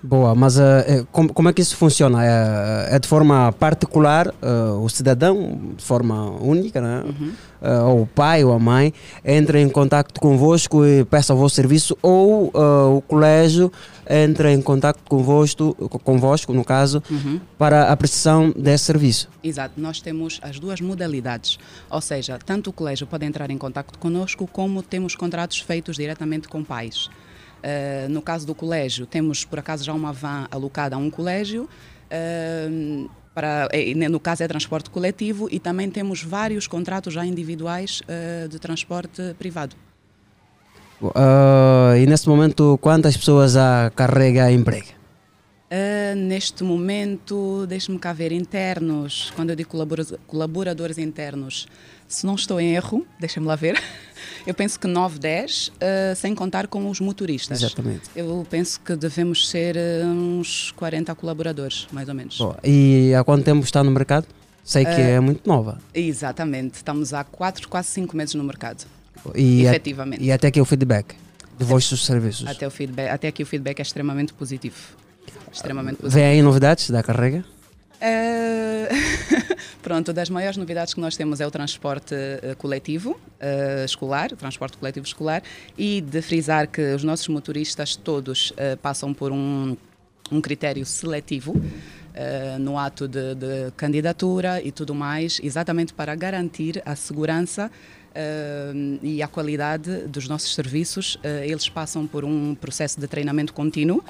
[0.03, 2.25] Boa, mas uh, como, como, é que isso funciona?
[2.25, 7.05] É, é de forma particular, uh, o cidadão, de forma única, né?
[7.05, 7.33] Uhum.
[7.61, 11.55] Uh, ou o pai ou a mãe, entra em contato convosco e peça o vosso
[11.55, 12.51] serviço, ou
[12.97, 13.71] o colégio
[14.09, 17.39] entra em contato convosco, convosco no caso, uhum.
[17.59, 19.29] para a prestação desse serviço.
[19.45, 21.59] Exato, nós temos as duas modalidades,
[21.91, 26.49] ou seja, tanto o colégio pode entrar em contato conosco, como temos contratos feitos diretamente
[26.49, 27.11] com pais.
[27.61, 31.69] Uh, no caso do colégio, temos por acaso já uma van alocada a um colégio.
[32.11, 33.69] Uh, para,
[34.11, 39.35] no caso é transporte coletivo e também temos vários contratos já individuais uh, de transporte
[39.39, 39.77] privado.
[41.97, 45.01] e nesse momento, quantas pessoas a carrega emprega?
[45.73, 49.71] Uh, neste momento, deixe-me cá ver, internos, quando eu digo
[50.27, 51.69] colaboradores internos,
[52.11, 53.81] se não estou em erro, deixa-me lá ver,
[54.47, 55.73] eu penso que 9, 10, uh,
[56.17, 57.63] sem contar com os motoristas.
[57.63, 58.11] Exatamente.
[58.15, 62.37] Eu penso que devemos ser uh, uns 40 colaboradores, mais ou menos.
[62.37, 62.59] Boa.
[62.65, 64.27] E há quanto tempo está no mercado?
[64.65, 65.79] Sei que é muito nova.
[65.95, 68.85] Exatamente, estamos há 4, quase 5 meses no mercado.
[69.35, 70.23] E efetivamente.
[70.23, 71.15] A, e até aqui o feedback
[71.59, 72.47] de vossos serviços?
[72.47, 74.77] Até, o feedback, até aqui o feedback é extremamente positivo
[75.53, 76.21] extremamente positivo.
[76.21, 77.45] Vem aí novidades da carrega?
[78.01, 78.89] Uh,
[79.83, 84.79] pronto, das maiores novidades que nós temos é o transporte uh, coletivo uh, escolar, transporte
[84.79, 85.43] coletivo escolar,
[85.77, 89.77] e de frisar que os nossos motoristas todos passam por um,
[90.33, 91.55] um critério seletivo.
[92.59, 97.71] no ato de, de candidatura e tudo mais, exatamente para garantir a segurança
[99.01, 101.19] e a qualidade dos nossos serviços.
[101.45, 104.03] Eles passam por um processo de treinamento contínuo.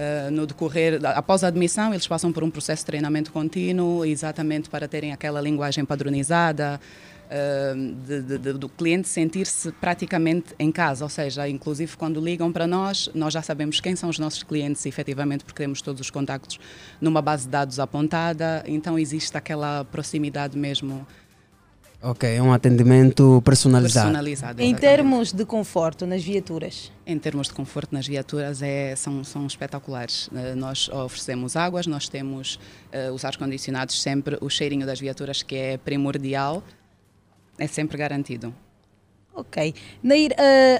[0.00, 4.70] Uh, no decorrer, após a admissão, eles passam por um processo de treinamento contínuo, exatamente
[4.70, 6.80] para terem aquela linguagem padronizada,
[7.26, 12.50] uh, de, de, de, do cliente sentir-se praticamente em casa, ou seja, inclusive quando ligam
[12.50, 16.08] para nós, nós já sabemos quem são os nossos clientes, efetivamente, porque temos todos os
[16.08, 16.58] contactos
[16.98, 21.06] numa base de dados apontada, então existe aquela proximidade mesmo.
[22.02, 24.06] Ok, é um atendimento personalizado.
[24.06, 24.62] Personalizado.
[24.62, 26.90] Em termos de conforto nas viaturas?
[27.06, 30.28] Em termos de conforto nas viaturas é, são, são espetaculares.
[30.28, 32.58] Uh, nós oferecemos águas, nós temos
[32.94, 36.62] uh, os ar-condicionados sempre, o cheirinho das viaturas que é primordial,
[37.58, 38.54] é sempre garantido.
[39.34, 39.74] Ok.
[40.02, 40.34] Nair, uh,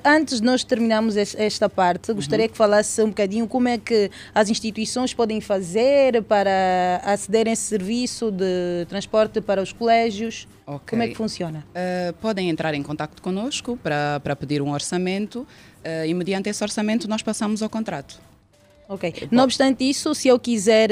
[0.05, 2.51] antes de nós terminarmos esta parte, gostaria Uhum.
[2.51, 7.63] que falasse um bocadinho como é que as instituições podem fazer para aceder a esse
[7.63, 10.49] serviço de transporte para os colégios.
[10.67, 10.91] Ok.
[10.91, 11.65] Como é que funciona?
[11.71, 16.63] Uh, podem entrar em contato conosco para, para pedir um orçamento uh, e mediante esse
[16.63, 18.21] orçamento nós passamos ao contrato.
[18.89, 19.29] Ok.
[19.31, 20.91] Não obstante isso, se eu quiser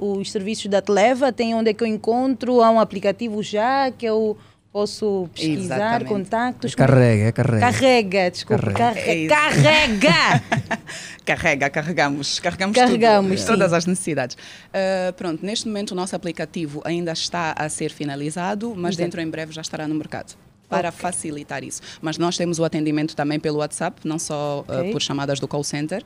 [0.00, 2.62] os serviços da Televa, tem onde é que eu encontro?
[2.62, 4.38] Há um aplicativo já que eu
[4.74, 6.08] posso pesquisar, Exatamente.
[6.08, 6.74] contactos?
[6.74, 7.60] Carrega, carrega.
[7.60, 8.72] Carrega, desculpa.
[8.72, 9.28] Carrega.
[9.36, 10.08] Carrega!
[10.08, 10.42] Carrega!
[11.24, 14.36] Carrega, carregamos, carregamos, Carregamos, tudo, todas as necessidades.
[14.36, 19.04] Uh, pronto, neste momento o nosso aplicativo ainda está a ser finalizado, mas Exato.
[19.04, 20.34] dentro em breve já estará no mercado.
[20.68, 21.80] Para facilitar isso.
[22.02, 24.92] Mas nós temos o atendimento também pelo WhatsApp, não só uh, Ok.
[24.92, 26.02] por chamadas do call center,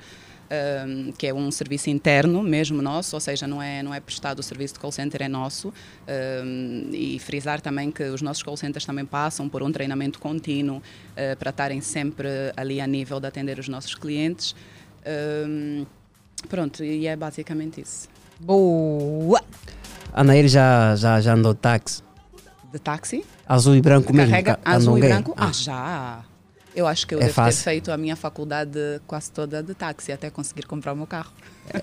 [0.50, 4.38] um, que é um serviço interno mesmo nosso, ou seja, não é, não é prestado
[4.38, 5.72] o serviço de call center, é nosso.
[6.08, 10.78] Um, e frisar também que os nossos call centers também passam por um treinamento contínuo
[10.78, 14.54] uh, para estarem sempre ali a nível de atender os nossos clientes.
[15.46, 15.86] Um,
[16.48, 18.08] pronto, e é basicamente isso.
[18.40, 19.42] Boa!
[20.12, 22.02] A Nair já, já, já andou de táxi.
[22.72, 23.24] De táxi?
[23.46, 24.30] Azul e branco mesmo.
[24.30, 25.34] Carrega ca- azul e branco?
[25.36, 26.24] Ah, Ah, já!
[26.78, 27.58] Eu acho que eu É devo fácil.
[27.58, 31.32] ter feito a minha faculdade quase toda de táxi até conseguir comprar o meu carro.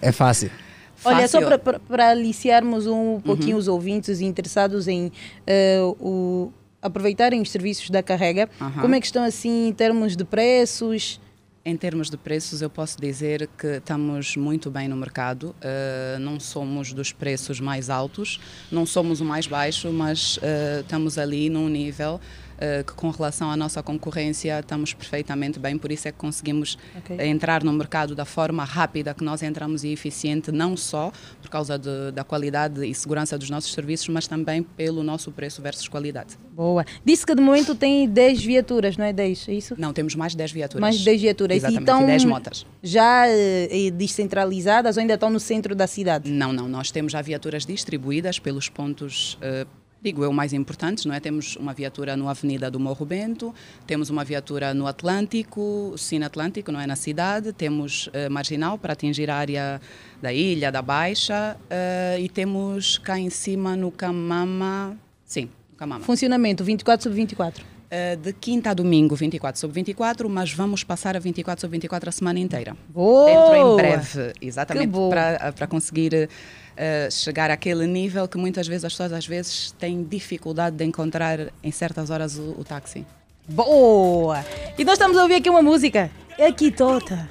[0.02, 0.50] é fácil.
[1.04, 1.60] Olha, só Fácil.
[1.60, 3.60] para- aliciarmos um pouquinho Uhum.
[3.60, 5.12] os ouvintes interessados em
[5.46, 6.50] eh, o,
[6.82, 8.82] aproveitarem os serviços da Carrega, Aham.
[8.82, 11.20] como é que estão assim em termos de preços?
[11.68, 15.54] Em termos de preços, eu posso dizer que estamos muito bem no mercado.
[15.60, 18.40] Uh, não somos dos preços mais altos,
[18.72, 22.45] não somos o mais baixo, mas uh, estamos ali num nível uh,
[22.84, 25.78] que, com relação à nossa concorrência, estamos perfeitamente bem.
[25.78, 27.16] Por isso é que conseguimos Ok.
[27.20, 31.12] eh, entrar no mercado da forma rápida que nós entramos e eficiente, não só
[31.42, 35.62] por causa de- da qualidade e segurança dos nossos serviços, mas também pelo nosso preço
[35.62, 36.36] versus qualidade.
[36.54, 36.86] Boa.
[37.04, 39.48] Disse que de momento tem 10 viaturas, não é 10?
[39.50, 39.76] É isso?
[39.78, 40.82] Não, temos mais de 10 viaturas.
[40.82, 41.58] Mais de 10 viaturas.
[41.58, 42.66] Exatamente, e estão e 10 motas.
[42.82, 46.30] já eh, descentralizadas ou ainda estão no centro da cidade?
[46.32, 46.68] Não, não.
[46.68, 49.66] Nós temos já viaturas distribuídas pelos pontos, eh,
[50.06, 51.20] digo eu, mais importantes, não é?
[51.20, 53.54] Temos uma viatura no Avenida do Morro Bento,
[53.88, 56.86] temos uma viatura no Atlântico, Cine Atlântico, não é?
[56.86, 59.82] Na cidade, temos eh, Marginal para atingir a área
[60.22, 66.06] da ilha, da Baixa, eh, e temos cá em cima no Camama, sim, no Camama.
[66.06, 67.75] Funcionamento 24 sobre 24.
[67.90, 72.10] Eh, de quinta a domingo, 24 sobre 24, mas vamos passar a 24 sobre 24
[72.10, 72.76] a semana inteira.
[72.90, 73.26] Boa!
[73.26, 75.10] Dentro em breve, exatamente, bom.
[75.10, 76.28] para, para conseguir
[76.76, 81.40] eh, chegar àquele nível que muitas vezes as pessoas às vezes têm dificuldade de encontrar
[81.64, 83.06] em certas horas o, o táxi.
[83.48, 84.44] Boa!
[84.78, 86.10] E nós estamos a ouvir aqui uma música.
[86.40, 87.30] É Kitota.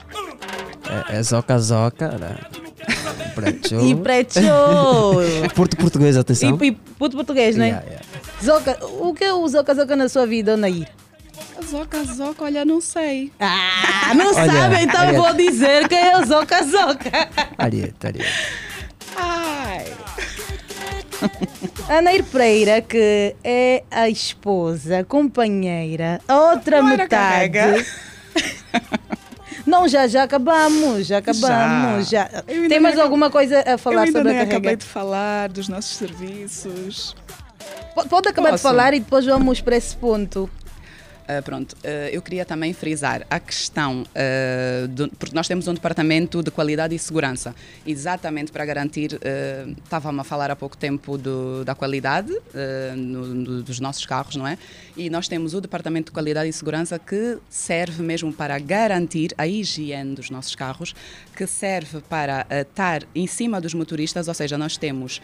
[1.10, 2.16] É, é zoca zoca.
[2.16, 2.36] né?
[3.34, 3.84] Preto.
[3.84, 4.38] E preto.
[5.56, 6.56] Porto português, atenção.
[6.62, 7.68] E, e puto português, não é?
[7.68, 8.06] Yeah, yeah.
[8.44, 10.88] Zoca, o que é o Zoca Zoca na sua vida, Nair?
[11.68, 13.32] Zoca, zoca, olha, não sei.
[13.40, 17.28] Ah, não Olha, sabe, então vou dizer que é o Zoca Zoca.
[17.56, 18.30] Arieta, arieta.
[19.16, 19.84] Ai.
[21.88, 27.58] A Nair Pereira, que é a esposa, companheira, a outra Não metade.
[29.66, 32.08] Não, já, já acabamos, já acabamos.
[32.10, 32.28] Já.
[32.46, 34.56] Ainda Tem mais alguma coisa a falar eu ainda sobre a nem carrega?
[34.56, 37.16] acabei de falar dos nossos serviços.
[37.94, 38.62] Pode acabar de Posso?
[38.62, 40.50] falar e depois vamos para esse ponto.
[41.24, 45.72] Uh, pronto, uh, eu queria também frisar a questão, uh, do- porque nós temos um
[45.72, 47.54] departamento de qualidade e segurança,
[47.86, 49.18] exatamente para garantir,
[49.82, 52.30] estava-me a falar há pouco tempo do- da qualidade
[52.94, 54.58] no- dos nossos carros, não é?
[54.96, 59.46] E nós temos o departamento de qualidade e segurança que serve mesmo para garantir a
[59.46, 60.94] higiene dos nossos carros,
[61.34, 65.22] que serve para estar em cima dos motoristas, ou seja, nós temos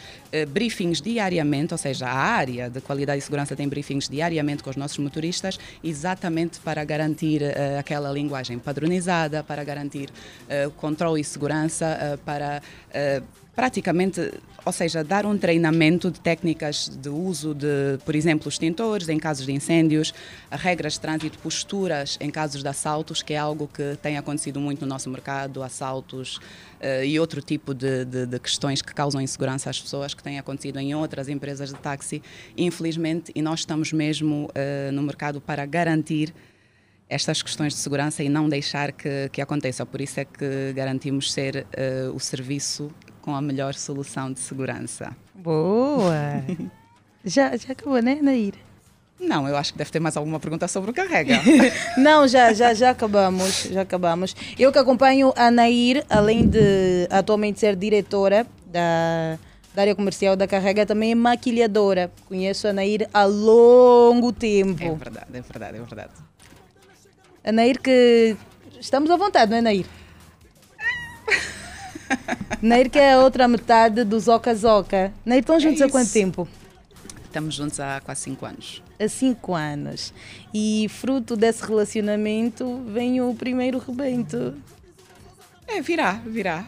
[0.48, 4.76] briefings diariamente, ou seja, a área de qualidade e segurança tem briefings diariamente com os
[4.76, 5.58] nossos motoristas,
[5.90, 12.62] exatamente para garantir uh, aquela linguagem padronizada, para garantir uh, controle e segurança, uh, para,
[13.60, 14.32] praticamente,
[14.64, 19.44] ou seja, dar um treinamento de técnicas de uso de, por exemplo, extintores em casos
[19.44, 20.14] de incêndios,
[20.50, 24.80] regras de trânsito, posturas em casos de assaltos, que é algo que tem acontecido muito
[24.80, 26.40] no nosso mercado, assaltos
[26.80, 30.38] eh, e outro tipo de, de- de questões que causam insegurança às pessoas, que têm
[30.38, 32.22] acontecido em outras empresas de táxi,
[32.56, 36.32] infelizmente, e nós estamos mesmo eh, no mercado para garantir
[37.10, 39.84] estas questões de segurança e não deixar que, que aconteça.
[39.84, 42.90] Por isso é que garantimos ser eh, o serviço
[43.30, 45.16] com a melhor solução de segurança.
[45.32, 46.44] Boa!
[47.24, 48.54] já, já acabou, né, Nair?
[49.20, 51.40] Não, eu acho que deve ter mais alguma pergunta sobre o carrega.
[51.96, 54.34] Não, já, já, já acabamos, já acabamos.
[54.58, 59.38] Eu que acompanho a Nair, além de atualmente ser diretora da,
[59.74, 62.10] da área comercial da Carrega, também é maquilhadora.
[62.26, 64.82] Conheço a Nair há longo tempo.
[64.82, 66.12] É verdade, é verdade, é verdade.
[67.44, 68.36] A Nair que...
[68.80, 69.86] Estamos à vontade, não é, Nair?
[72.60, 75.12] Nair que é a outra metade do Zoca Zoca.
[75.24, 76.48] Nair, estão juntos há quanto tempo?
[77.24, 78.82] Estamos juntos há quase 5 anos.
[78.98, 80.12] Há cinco anos.
[80.52, 84.54] E fruto desse relacionamento vem o primeiro rebento.
[85.66, 86.66] É, virá, virá.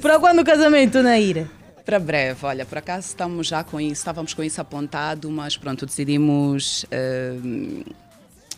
[0.00, 1.48] Para quando o casamento, Nair?
[1.84, 5.86] Para breve, olha, por acaso estamos já com isso, estávamos com isso apontado, mas pronto,
[5.86, 7.34] decidimos eh,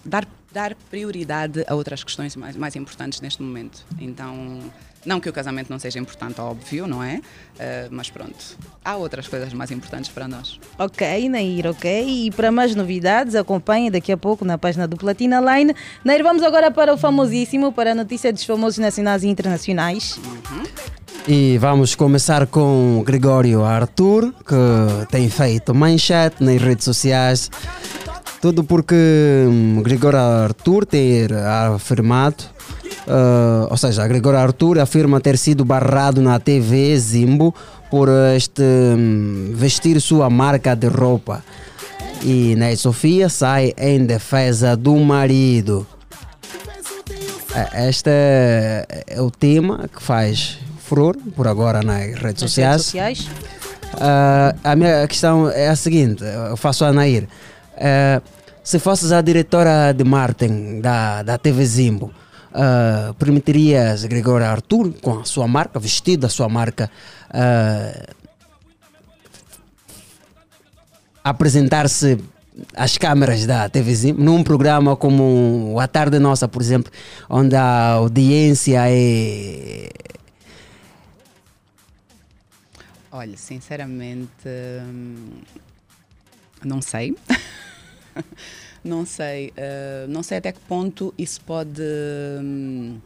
[0.05, 3.85] dar, dar prioridade a outras questões mais, mais importantes neste momento.
[3.99, 4.61] Então,
[5.05, 7.21] não que o casamento não seja importante, óbvio, não é?
[7.59, 8.37] Eh, mas pronto,
[8.85, 10.61] há outras coisas mais importantes para nós.
[10.79, 12.27] Ok, Nair, ok.
[12.27, 15.75] E para mais novidades, acompanhe daqui a pouco na página do Platina Line.
[16.05, 20.19] Nair, vamos agora para o famosíssimo, para a notícia dos famosos nacionais e internacionais.
[21.27, 27.51] E vamos começar com Gregório Arthur, que tem feito manchete nas redes sociais.
[28.41, 28.95] Tudo porque
[29.47, 32.43] hum, Gregório Arthur ter afirmado,
[33.07, 37.55] ah, ou seja, Gregório Arthur afirma ter sido barrado na TV Zimbo
[37.91, 41.43] por este hum, vestir sua marca de roupa.
[42.23, 45.87] E Ney Sofia sai em defesa do marido.
[47.55, 48.87] É, Este é
[49.19, 52.73] o tema que faz furor por agora nas redes Nas sociais.
[52.93, 53.29] redes sociais.
[54.01, 57.27] Ah, a minha questão é a seguinte: eu faço a Nair.
[57.81, 58.21] Ah,
[58.63, 62.13] se fosses a diretora de marketing da, da TV Zimbo,
[62.53, 66.91] ah, permitirias Gregório Arthur, com a sua marca, vestido da sua marca,
[67.31, 68.07] ah,
[71.25, 72.19] apresentar-se
[72.77, 76.93] às câmaras da TV Zimbo num programa como A Tarde Nossa, por exemplo,
[77.31, 79.89] onde a audiência é
[83.13, 85.41] Olha, sinceramente, hum,
[86.65, 87.17] não sei.
[88.85, 89.53] não sei.
[89.57, 91.83] eh, não sei até que ponto isso pode
[92.43, 92.99] hum,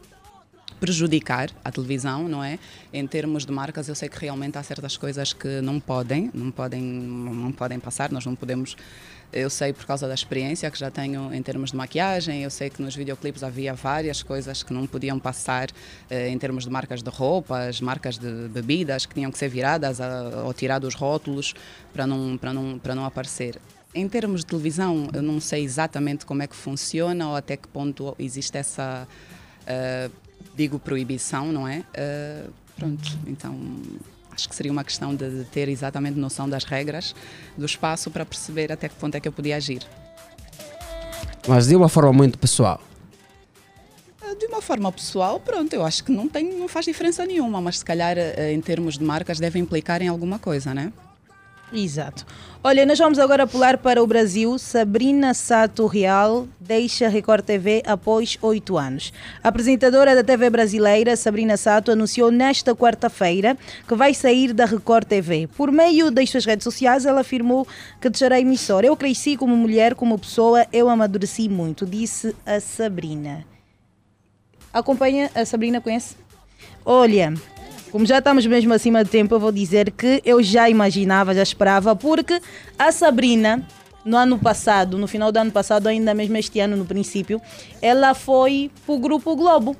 [0.79, 2.59] prejudicar a televisão, não é?
[2.93, 6.51] Em termos de marcas, eu sei que realmente há certas coisas que não podem, não
[6.51, 8.75] podem, não podem passar, nós não podemos.
[9.33, 12.69] Eu sei por causa da experiência que já tenho em termos de maquiagem, eu sei
[12.69, 15.67] que nos videoclipes havia várias coisas que não podiam passar
[16.09, 19.99] eh, em termos de marcas de roupas, marcas de bebidas que tinham que ser viradas
[19.99, 21.53] a- ou tirados os rótulos
[21.91, 23.57] para não, para não, para não aparecer.
[23.97, 27.65] Em termos de televisão, eu não sei exatamente como é que funciona ou até que
[27.65, 29.07] ponto existe essa,
[29.65, 30.09] eh,
[30.53, 31.81] digo, proibição, não é?
[31.93, 32.43] Eh,
[32.75, 33.57] pronto, então
[34.33, 37.15] acho que seria uma questão de, de ter exatamente noção das regras
[37.57, 39.81] do espaço para perceber até que ponto é que eu podia agir.
[41.47, 42.81] mas de uma forma muito pessoal.
[44.21, 47.61] Eh, De uma forma pessoal, pronto, eu acho que não, tem, não faz diferença nenhuma,
[47.61, 50.91] mas se calhar em termos de marcas deve implicar em alguma coisa, né?
[51.73, 52.25] Exato.
[52.67, 54.57] Olha, nós vamos agora pular para o Brasil.
[54.57, 59.13] Sabrina Sato Real deixa Record TV após oito anos.
[59.43, 63.55] A apresentadora da TV brasileira, Sabrina Sato, anunciou nesta quarta-feira
[63.87, 65.47] que vai sair da Record TV.
[65.55, 67.67] Por meio das suas redes sociais, ela afirmou
[68.01, 68.87] que deixará a emissora.
[68.87, 73.45] Eu cresci como mulher, como pessoa, eu amadureci muito, disse a Sabrina.
[74.73, 76.15] Acompanha, a Sabrina conhece?
[76.83, 77.31] Olha,
[77.95, 81.41] como já estamos mesmo acima do tempo, eu vou dizer que eu já imaginava, já
[81.41, 82.41] esperava, porque
[82.77, 83.65] a Sabrina,
[84.03, 87.41] no ano passado, no final do ano passado, ainda mesmo este ano, no princípio,
[87.81, 89.77] ela foi pro Grupo Globo.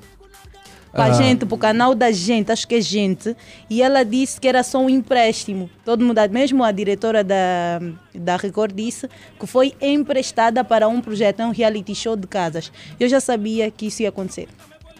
[0.94, 1.12] Para a Ah.
[1.12, 3.36] gente, para o canal da gente, acho que é gente,
[3.70, 5.70] e ela disse que era só um empréstimo.
[5.84, 7.82] Todo mundo, mesmo a diretora da,
[8.14, 12.72] da Record disse que foi emprestada para um projeto, é um reality show de casas.
[12.98, 14.48] Eu já sabia que isso ia acontecer.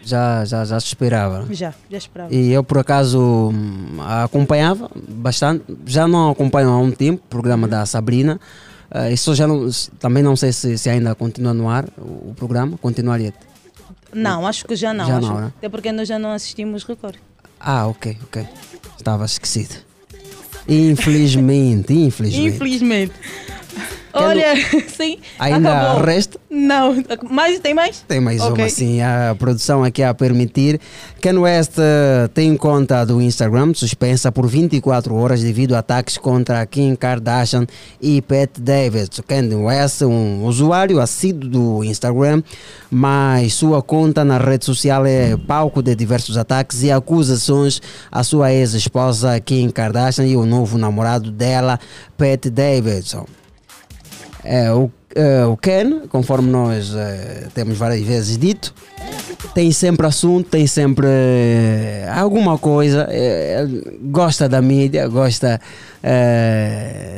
[0.04, 1.46] Já, já, já se esperava.
[1.52, 2.32] Já, já esperava.
[2.34, 3.18] E eu, por acaso,
[3.52, 5.64] hum, a acompanhava bastante.
[5.84, 8.38] Já não acompanho há um tempo o programa da Sabrina.
[8.94, 9.68] Uh, isso já não,
[9.98, 12.78] também não sei se, se ainda continua no ar o, o programa.
[12.78, 13.34] Continuaria.
[14.14, 15.06] Não, acho que já não.
[15.06, 15.52] Já acho- não, né?
[15.58, 17.16] Até porque nós já não assistimos Record.
[17.58, 18.46] Ah, ok, ok.
[18.96, 19.74] Estava esquecido.
[20.68, 22.54] Infelizmente, infelizmente.
[22.56, 23.12] Infelizmente.
[24.12, 24.54] Olha,
[24.88, 25.18] sim.
[25.38, 26.04] Ainda acabou.
[26.04, 26.40] resta?
[26.50, 27.04] Não.
[27.30, 28.02] Mas tem mais?
[28.08, 28.64] Tem mais Ok.
[28.64, 29.02] uma, sim.
[29.02, 30.80] A produção aqui a permitir.
[31.20, 36.64] Ken West eh, tem conta do Instagram suspensa por 24 horas devido a ataques contra
[36.66, 37.66] Kim Kardashian
[38.00, 39.22] e Pete Davidson.
[39.22, 42.42] Ken West, um usuário assíduo do Instagram,
[42.90, 47.80] mas sua conta na rede social é palco de diversos ataques e acusações
[48.10, 51.78] à sua ex-esposa Kim Kardashian e o novo namorado dela,
[52.16, 53.26] Pete Davidson.
[54.48, 58.72] É, o, é, o Ken, conforme nós é, temos várias vezes dito,
[59.54, 63.08] tem sempre assunto, tem sempre é, alguma coisa,
[64.02, 65.60] gosta da mídia, gosta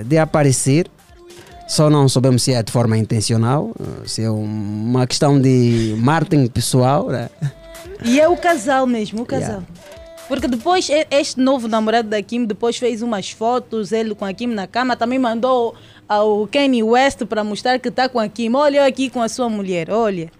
[0.06, 0.86] de aparecer.
[1.66, 3.74] Só não sabemos se é de forma intencional,
[4.06, 7.08] se é um- uma questão de marketing pessoal.
[7.08, 7.28] Né?
[8.04, 9.62] E é o casal mesmo, o casal.
[10.28, 14.46] Porque depois este novo namorado da Kim depois fez umas fotos, ele com a Kim
[14.48, 15.74] na cama, também mandou
[16.08, 18.54] ao Kanye West para mostrar que está com a Kim.
[18.54, 20.30] Olha eu aqui com a sua mulher, olha.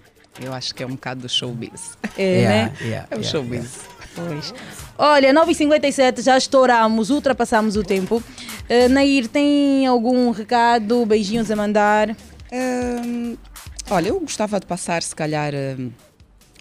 [0.40, 1.98] Eu acho que é um bocado do showbiz.
[2.16, 2.76] É, Yeah, né?
[2.80, 3.80] yeah, é o yeah, showbiz.
[4.14, 4.54] Pois.
[4.96, 8.22] Olha, 9h57, já estouramos, ultrapassamos o tempo.
[8.68, 12.16] Eh, Nair, tem algum recado, beijinhos a mandar?
[12.52, 13.36] Hum,
[13.90, 15.52] olha, eu gostava de passar, se calhar,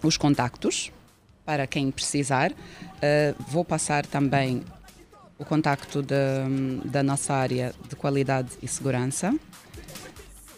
[0.02, 0.92] os contactos
[1.44, 2.52] para quem precisar.
[2.52, 4.62] Uh, vou passar também
[5.38, 6.46] o contacto da,
[6.84, 9.34] da nossa área de qualidade e segurança,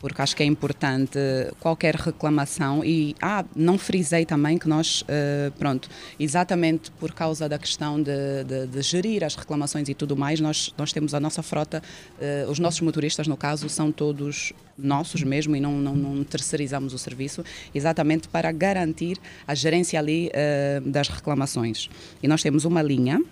[0.01, 1.19] porque acho que é importante
[1.61, 7.59] qualquer reclamação e ah, não frisei também que nós, eh, pronto, exatamente por causa da
[7.59, 11.43] questão de, de- de gerir as reclamações e tudo mais, nós, nós temos a nossa
[11.43, 11.83] frota,
[12.19, 16.95] eh, os nossos motoristas, no caso, são todos nossos mesmo e não, não, não terceirizamos
[16.95, 17.45] o serviço,
[17.75, 21.91] exatamente para garantir a gerência ali eh, das reclamações.
[22.23, 23.23] E nós temos uma linha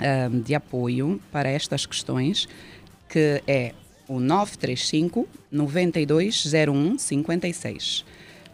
[0.00, 2.48] ah, de apoio para estas questões,
[3.08, 3.72] que é
[4.08, 8.04] o 935 9201 56.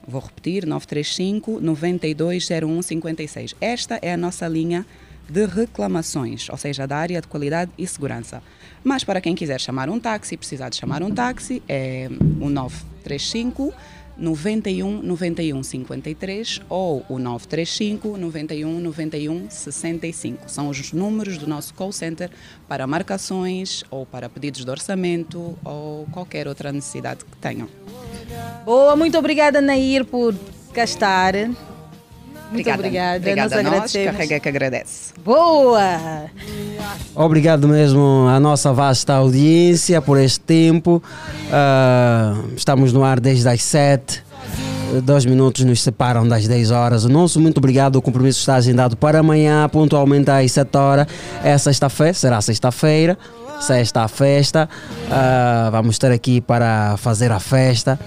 [0.06, 3.54] Vou repetir, 935 9201 56.
[3.60, 4.84] Esta é a nossa linha
[5.28, 8.42] de reclamações, ou seja, da área de qualidade e segurança.
[8.82, 12.08] Mas para quem quiser chamar um táxi, precisar de chamar um táxi, é
[12.40, 13.72] o 935
[14.16, 20.50] 91 91 53 ou o 935 91 91 65.
[20.50, 22.30] São os números do nosso call center
[22.68, 27.68] para marcações ou para pedidos de orçamento ou qualquer outra necessidade que tenham.
[28.64, 30.34] Boa, muito obrigada, Nair, por
[30.72, 31.34] cá estar.
[32.52, 32.78] Muito Obrigada.
[32.80, 33.16] obrigada.
[33.16, 33.92] Obrigada Nós a nós.
[33.92, 35.12] Carrega que agradece.
[35.24, 36.26] Boa!
[37.14, 41.02] Obrigado mesmo à nossa vasta audiência por este tempo.
[41.50, 44.22] Ah, estamos no ar desde as 7.
[45.02, 47.04] Dois minutos nos separam das 10 horas.
[47.04, 47.96] O nosso muito obrigado.
[47.96, 51.06] O compromisso está agendado para amanhã, pontualmente às 7 horas.
[51.42, 53.16] É sexta-feira, será sexta-feira.
[53.60, 54.68] Sexta a festa.
[55.10, 57.98] Ah, vamos estar aqui para fazer a festa.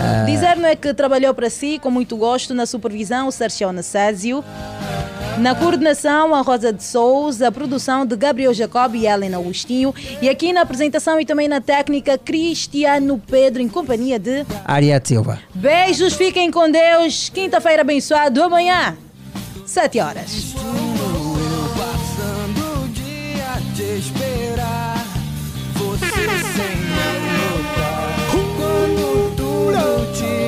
[0.00, 4.42] Ah, Dizer-nos é que trabalhou para si com muito gosto na supervisão o Sérgio Anasásio,
[5.38, 10.28] na coordenação a Rosa de Souza, a produção de Gabriel Jacob e Helena Agostinho e
[10.28, 15.38] aqui na apresentação e também na técnica Cristiano Pedro em companhia de Ariete Silva.
[15.54, 17.28] Beijos, fiquem com Deus.
[17.28, 18.96] Quinta-feira abençoado amanhã,
[19.66, 20.54] 7 horas.
[21.76, 25.04] Passando o dia a te esperar,
[25.74, 26.06] você
[26.56, 26.89] sem.
[29.80, 30.39] Quando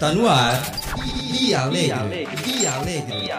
[0.00, 0.58] Está no ar
[1.30, 2.26] Dia Alegre.
[2.42, 3.30] Dia Alegre.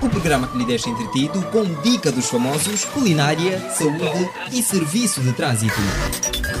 [0.00, 5.32] O programa que lhe deixa entretido com dica dos famosos, culinária, saúde e serviço de
[5.32, 5.74] trânsito.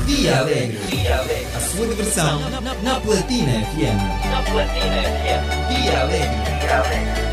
[0.06, 0.80] Dia Alegre.
[1.56, 2.50] A sua diversão
[2.82, 4.26] na Platina FM.
[5.68, 7.27] Dia Alegre.